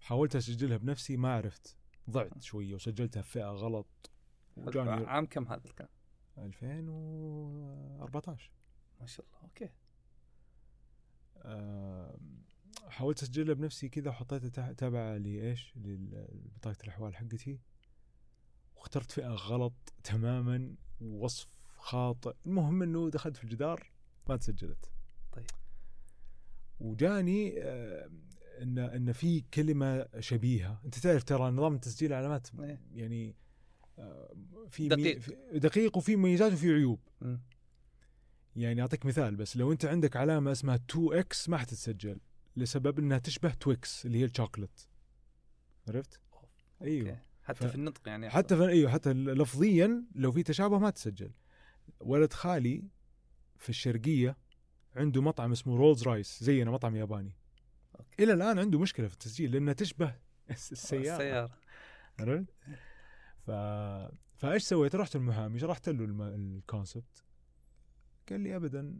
حاولت 0.00 0.36
أسجلها 0.36 0.76
بنفسي 0.76 1.16
ما 1.16 1.34
عرفت. 1.34 1.76
ضعت 2.10 2.42
شوية 2.42 2.74
وسجلتها 2.74 3.22
في 3.22 3.30
فئة 3.30 3.50
غلط. 3.50 4.10
وجاني 4.56 4.90
عام 4.90 5.26
كم 5.26 5.48
هذا 5.48 5.64
الكلام؟ 5.64 5.90
2014 6.38 8.50
ما 9.00 9.06
شاء 9.06 9.26
الله 9.26 9.38
أوكي. 9.42 9.70
حاولت 12.88 13.22
أسجلها 13.22 13.54
بنفسي 13.54 13.88
كذا 13.88 14.10
وحطيتها 14.10 14.72
تابعه 14.72 15.16
لإيش؟ 15.16 15.76
لبطاقة 15.76 16.76
الأحوال 16.84 17.16
حقتي. 17.16 17.60
واخترت 18.80 19.10
فئة 19.10 19.28
غلط 19.28 19.72
تماما 20.04 20.74
ووصف 21.00 21.48
خاطئ 21.76 22.34
المهم 22.46 22.82
إنه 22.82 23.10
دخلت 23.10 23.36
في 23.36 23.44
الجدار 23.44 23.90
ما 24.28 24.36
تسجلت 24.36 24.90
طيب. 25.32 25.46
وجاني 26.80 27.62
آه، 27.62 28.10
إن 28.62 28.78
إن 28.78 29.12
في 29.12 29.40
كلمة 29.40 30.06
شبيهة 30.20 30.80
أنت 30.84 30.98
تعرف 30.98 31.24
ترى 31.24 31.50
نظام 31.50 31.78
تسجيل 31.78 32.12
العلامات 32.12 32.48
إيه. 32.60 32.80
يعني 32.94 33.36
آه، 33.98 34.34
في 34.68 34.88
دقيق. 34.88 35.18
في- 35.18 35.36
دقيق 35.58 35.96
وفي 35.96 36.16
مميزات 36.16 36.52
وفي 36.52 36.72
عيوب. 36.74 37.00
يعني 38.56 38.80
أعطيك 38.82 39.06
مثال 39.06 39.36
بس 39.36 39.56
لو 39.56 39.72
أنت 39.72 39.84
عندك 39.84 40.16
علامة 40.16 40.52
اسمها 40.52 40.74
2X 40.74 41.48
ما 41.48 41.58
حتتسجل 41.58 42.20
لسبب 42.56 42.98
إنها 42.98 43.18
تشبه 43.18 43.54
Twix 43.54 44.06
اللي 44.06 44.18
هي 44.18 44.24
الشوكلت 44.24 44.88
عرفت؟ 45.88 46.20
أيوه 46.82 47.10
okay. 47.10 47.20
حتى 47.56 47.68
ف- 47.68 47.70
في 47.70 47.74
النطق 47.74 48.08
يعني 48.08 48.30
حتى 48.30 48.56
في 48.56 48.68
أيوه 48.68 48.90
حتى 48.90 49.12
لفظيا 49.12 50.04
لو 50.14 50.32
في 50.32 50.42
تشابه 50.42 50.78
ما 50.78 50.90
تسجل 50.90 51.30
ولد 52.00 52.32
خالي 52.32 52.84
في 53.56 53.68
الشرقية 53.68 54.36
عنده 54.96 55.22
مطعم 55.22 55.52
اسمه 55.52 55.76
Rolls 55.76 56.02
Rice 56.02 56.44
زينا 56.44 56.70
مطعم 56.70 56.96
ياباني 56.96 57.36
okay. 57.98 58.22
إلى 58.24 58.32
الآن 58.32 58.58
عنده 58.58 58.78
مشكلة 58.78 59.06
في 59.06 59.12
التسجيل 59.12 59.52
لانها 59.52 59.72
تشبه 59.72 60.14
السيارة 60.50 61.02
السيارة 61.16 61.50
عرفت؟ 62.20 62.54
ف... 63.46 63.50
فايش 64.36 64.62
سويت؟ 64.62 64.94
رحت 64.94 65.16
المحامي 65.16 65.58
شرحت 65.58 65.88
له 65.88 66.04
الم... 66.04 66.22
ال 66.22 66.35
concept 66.35 67.24
قال 68.30 68.40
لي 68.40 68.56
ابدا 68.56 68.96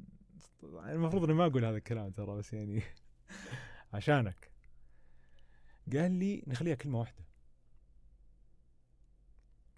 يعني 0.62 0.92
المفروض 0.92 1.24
إني 1.24 1.34
ما 1.34 1.46
أقول 1.46 1.64
هذا 1.64 1.76
الكلام 1.76 2.10
ترى 2.10 2.36
بس 2.38 2.52
يعني 2.52 2.82
عشانك 3.94 4.50
قال 5.92 6.12
لي 6.12 6.42
نخليها 6.46 6.74
كلمة 6.74 6.98
واحدة. 7.00 7.24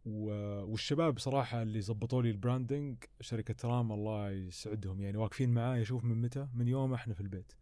والشباب 0.04 1.18
صراحة 1.18 1.62
اللي 1.62 1.80
زبطوا 1.80 2.22
لي 2.22 2.30
ال 2.30 2.39
branding 2.39 3.04
شركة 3.20 3.68
رام 3.68 3.92
الله 3.92 4.30
يسعدهم. 4.30 5.00
يعني 5.00 5.16
واقفين 5.16 5.54
معاي 5.54 5.82
أشوف 5.82 6.04
من 6.04 6.22
متى؟ 6.22 6.48
من 6.54 6.68
يوم 6.68 6.94
إحنا 6.94 7.14
في 7.14 7.20
البيت. 7.20 7.52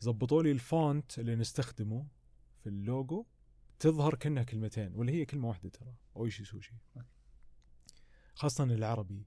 زبطوا 0.00 0.42
لي 0.42 0.50
ال 0.50 0.64
font 0.64 1.18
اللي 1.18 1.36
نستخدمه 1.36 2.06
في 2.62 2.68
اللوجو 2.68 3.24
تظهر 3.78 4.14
كأنها 4.14 4.42
كلمتين 4.42 4.92
ولا 4.94 5.12
هي 5.12 5.24
كلمة 5.24 5.48
واحدة 5.48 5.68
ترى 5.68 5.94
Oishi 6.16 6.44
سوشي 6.44 6.74
خاصة 8.34 8.64
العربي 8.64 9.26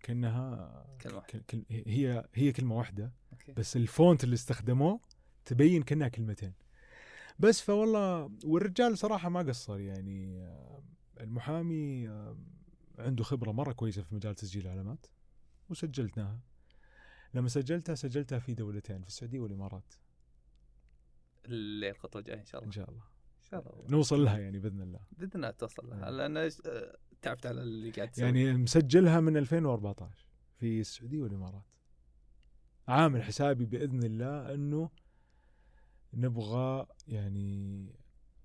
كأنها 0.00 0.86
كلمة 1.00 1.20
كل- 1.50 1.64
هي 1.70 2.28
هي 2.34 2.52
كلمة 2.52 2.76
واحدة 2.76 3.12
okay. 3.32 3.52
بس 3.52 3.76
ال 3.76 3.86
font 3.86 4.24
اللي 4.24 4.34
استخدموه 4.34 5.00
تبين 5.44 5.82
كأنها 5.82 6.08
كلمتين. 6.08 6.52
بس 7.38 7.60
فوالله 7.60 8.30
والرجال 8.44 8.98
صراحة 8.98 9.28
ما 9.28 9.40
قصر 9.40 9.78
يعني 9.80 10.46
المحامي 11.20 12.08
آه، 12.08 12.36
عنده 12.98 13.24
خبرة 13.24 13.52
مرة 13.52 13.72
كويسة 13.72 14.02
في 14.02 14.14
مجال 14.14 14.34
تسجيل 14.34 14.66
العلامات 14.66 15.06
وسجلتناها 15.68 16.40
لما 17.34 17.48
سجلتها 17.48 17.94
سجلتها 17.94 18.38
في 18.38 18.54
دولتين 18.54 19.02
في 19.02 19.08
السعودية 19.08 19.40
والإمارات. 19.40 19.94
اللي 21.44 21.90
الخطوه 21.90 22.20
الجاية 22.20 22.40
إن 22.40 22.44
شاء 22.44 22.60
الله. 22.60 22.66
إن 22.66 22.72
شاء 22.72 22.90
الله. 22.90 23.02
إن 23.44 23.50
شاء 23.50 23.60
الله. 23.60 23.90
نوصل 23.90 24.24
لها 24.24 24.38
يعني 24.38 24.58
بإذن 24.58 24.80
الله. 24.80 25.00
بإذن 25.12 25.30
الله 25.34 25.50
توصل 25.50 25.90
لها. 25.90 25.98
نعم. 25.98 26.14
لأن 26.14 26.36
آه، 26.36 26.98
تعبت 27.22 27.46
على 27.46 27.62
اللي 27.62 27.90
قاعد 27.90 28.10
تسوي. 28.10 28.24
يعني 28.24 28.52
مسجلها 28.52 29.20
من 29.20 29.36
2014 29.36 30.26
في 30.58 30.80
السعودية 30.80 31.22
والإمارات. 31.22 31.64
عامل 32.88 33.22
حسابي 33.22 33.64
بإذن 33.64 34.02
الله 34.02 34.54
أنه 34.54 34.90
نبغى 36.14 36.86
يعني 37.08 37.86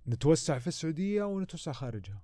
نتوسع 0.08 0.60
في 0.60 0.68
السعودية 0.68 1.24
ونتوسع 1.24 1.72
خارجها. 1.72 2.22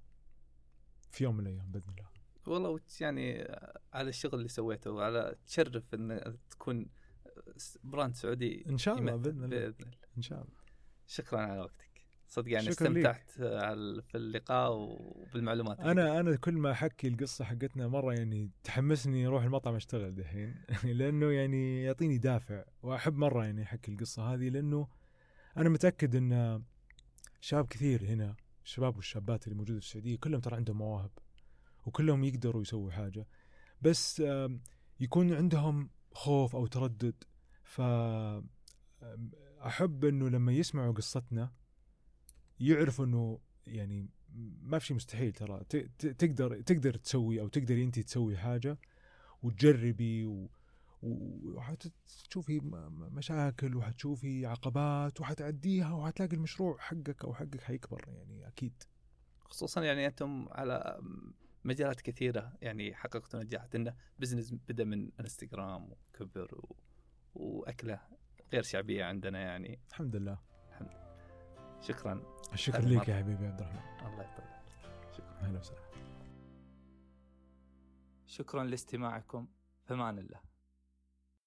في 1.15 1.23
يوم 1.23 1.35
من 1.37 1.47
الأيام 1.47 1.71
بإذن 1.71 1.89
الله. 1.89 2.05
والله 2.47 2.79
يعني 3.01 3.41
آه، 3.43 3.79
على 3.93 4.09
الشغل 4.09 4.33
اللي 4.37 4.47
سويته 4.49 4.91
وعلى 4.91 5.35
تشرف 5.47 5.93
إن 5.93 6.37
تكون 6.49 6.85
س- 7.57 7.77
براند 7.83 8.15
سعودي 8.15 8.65
إن 8.69 8.77
شاء 8.77 8.97
الله 8.99 9.15
بإذن 9.15 9.43
الله. 9.43 9.47
بإذن 9.47 9.75
الله. 9.79 9.97
إن 10.17 10.21
شاء 10.21 10.41
الله. 10.41 10.53
شكرا 11.07 11.39
على 11.41 11.59
وقتك. 11.61 11.85
صدق 12.27 12.51
يعني. 12.51 12.69
استمتعت 12.69 13.31
آه، 13.39 13.65
على 13.65 14.01
في 14.01 14.17
اللقاء 14.17 14.71
وبالمعلومات 14.73 15.79
اللي 15.79 15.91
أنا 15.91 16.19
أنا 16.19 16.35
كل 16.35 16.53
ما 16.53 16.71
أحكي 16.71 17.07
القصة 17.07 17.45
حقتنا 17.45 17.87
مرة 17.87 18.13
يعني 18.13 18.51
تحمسني 18.63 19.27
أروح 19.27 19.43
المطعم 19.43 19.75
أشتغل 19.75 20.15
دحين. 20.15 20.55
لأنه 20.83 21.31
يعني 21.31 21.83
يعطيني 21.83 22.17
دافع 22.17 22.63
وأحب 22.83 23.15
مرة 23.15 23.45
يعني 23.45 23.63
أحكي 23.63 23.91
القصة 23.91 24.33
هذه 24.33 24.49
لأنه 24.49 24.87
أنا 25.57 25.69
متأكد 25.69 26.15
أن 26.15 26.63
شباب 27.41 27.67
كثير 27.67 28.03
هنا 28.05 28.35
الشباب 28.65 28.95
والشابات 28.95 29.43
اللي 29.47 29.55
موجودة 29.55 29.79
في 29.79 29.85
السعودية 29.85 30.15
كلهم 30.17 30.41
ترى 30.41 30.55
عندهم 30.55 30.77
مواهب 30.77 31.11
وكلهم 31.85 32.23
يقدروا 32.23 32.61
يسووا 32.61 32.91
حاجة. 32.91 33.27
بس 33.81 34.23
يكون 34.99 35.33
عندهم 35.33 35.89
خوف 36.13 36.55
أو 36.55 36.67
تردد. 36.67 37.23
ف 37.63 37.81
آم، 37.81 38.45
أحب 39.65 40.05
أنه 40.05 40.29
لما 40.29 40.51
يسمعوا 40.51 40.93
قصتنا 40.93 41.51
يعرفوا 42.59 43.05
أنه 43.05 43.39
يعني 43.67 44.09
ما 44.61 44.79
في 44.79 44.85
شيء 44.85 44.95
مستحيل 44.95 45.33
ترى. 45.33 45.63
تقدر 45.99 46.61
تقدر 46.61 46.97
تسوي 46.97 47.41
أو 47.41 47.47
تقدري 47.47 47.83
أنت 47.83 47.99
تسوي 47.99 48.37
حاجة 48.37 48.77
وتجربي 49.43 50.25
و- 50.25 50.49
وحتشوفي 51.43 52.59
مشاكل 53.11 53.75
وحتشوفي 53.75 54.45
عقبات 54.45 55.21
وحتعديها 55.21 55.93
وحتلاقي 55.93 56.35
المشروع 56.35 56.77
حقك 56.77 57.25
أو 57.25 57.33
حقك 57.33 57.61
حيكبر 57.61 58.05
يعني 58.07 58.47
أكيد. 58.47 58.83
خصوصا 59.39 59.83
يعني 59.83 60.07
أنتم 60.07 60.47
على 60.51 61.01
مجالات 61.63 62.01
كثيرة 62.01 62.53
يعني 62.61 62.95
حققتوا 62.95 63.43
نجاحات. 63.43 63.75
انه 63.75 63.95
بزنس 64.19 64.53
بدأ 64.53 64.83
من 64.83 65.11
انستغرام 65.19 65.91
وكبر 65.91 66.55
و... 66.55 66.75
وأكلة 67.33 67.99
غير 68.53 68.63
شعبية 68.63 69.05
عندنا 69.05 69.39
يعني. 69.39 69.79
الحمد 69.89 70.15
لله. 70.15 70.39
شكرا. 71.81 72.23
الشكر 72.53 72.87
لك. 72.87 73.07
يا 73.07 73.15
حبيبي 73.15 73.45
عبد 73.45 73.61
الرحمن. 73.61 74.07
الله 74.07 74.23
يطول 74.23 74.45
شكرا. 75.17 75.39
أهلا 75.41 75.59
وسهلا. 75.59 75.85
شكرا 78.25 78.63
لاستماعكم. 78.63 79.47
فمان 79.83 80.19
الله. 80.19 80.54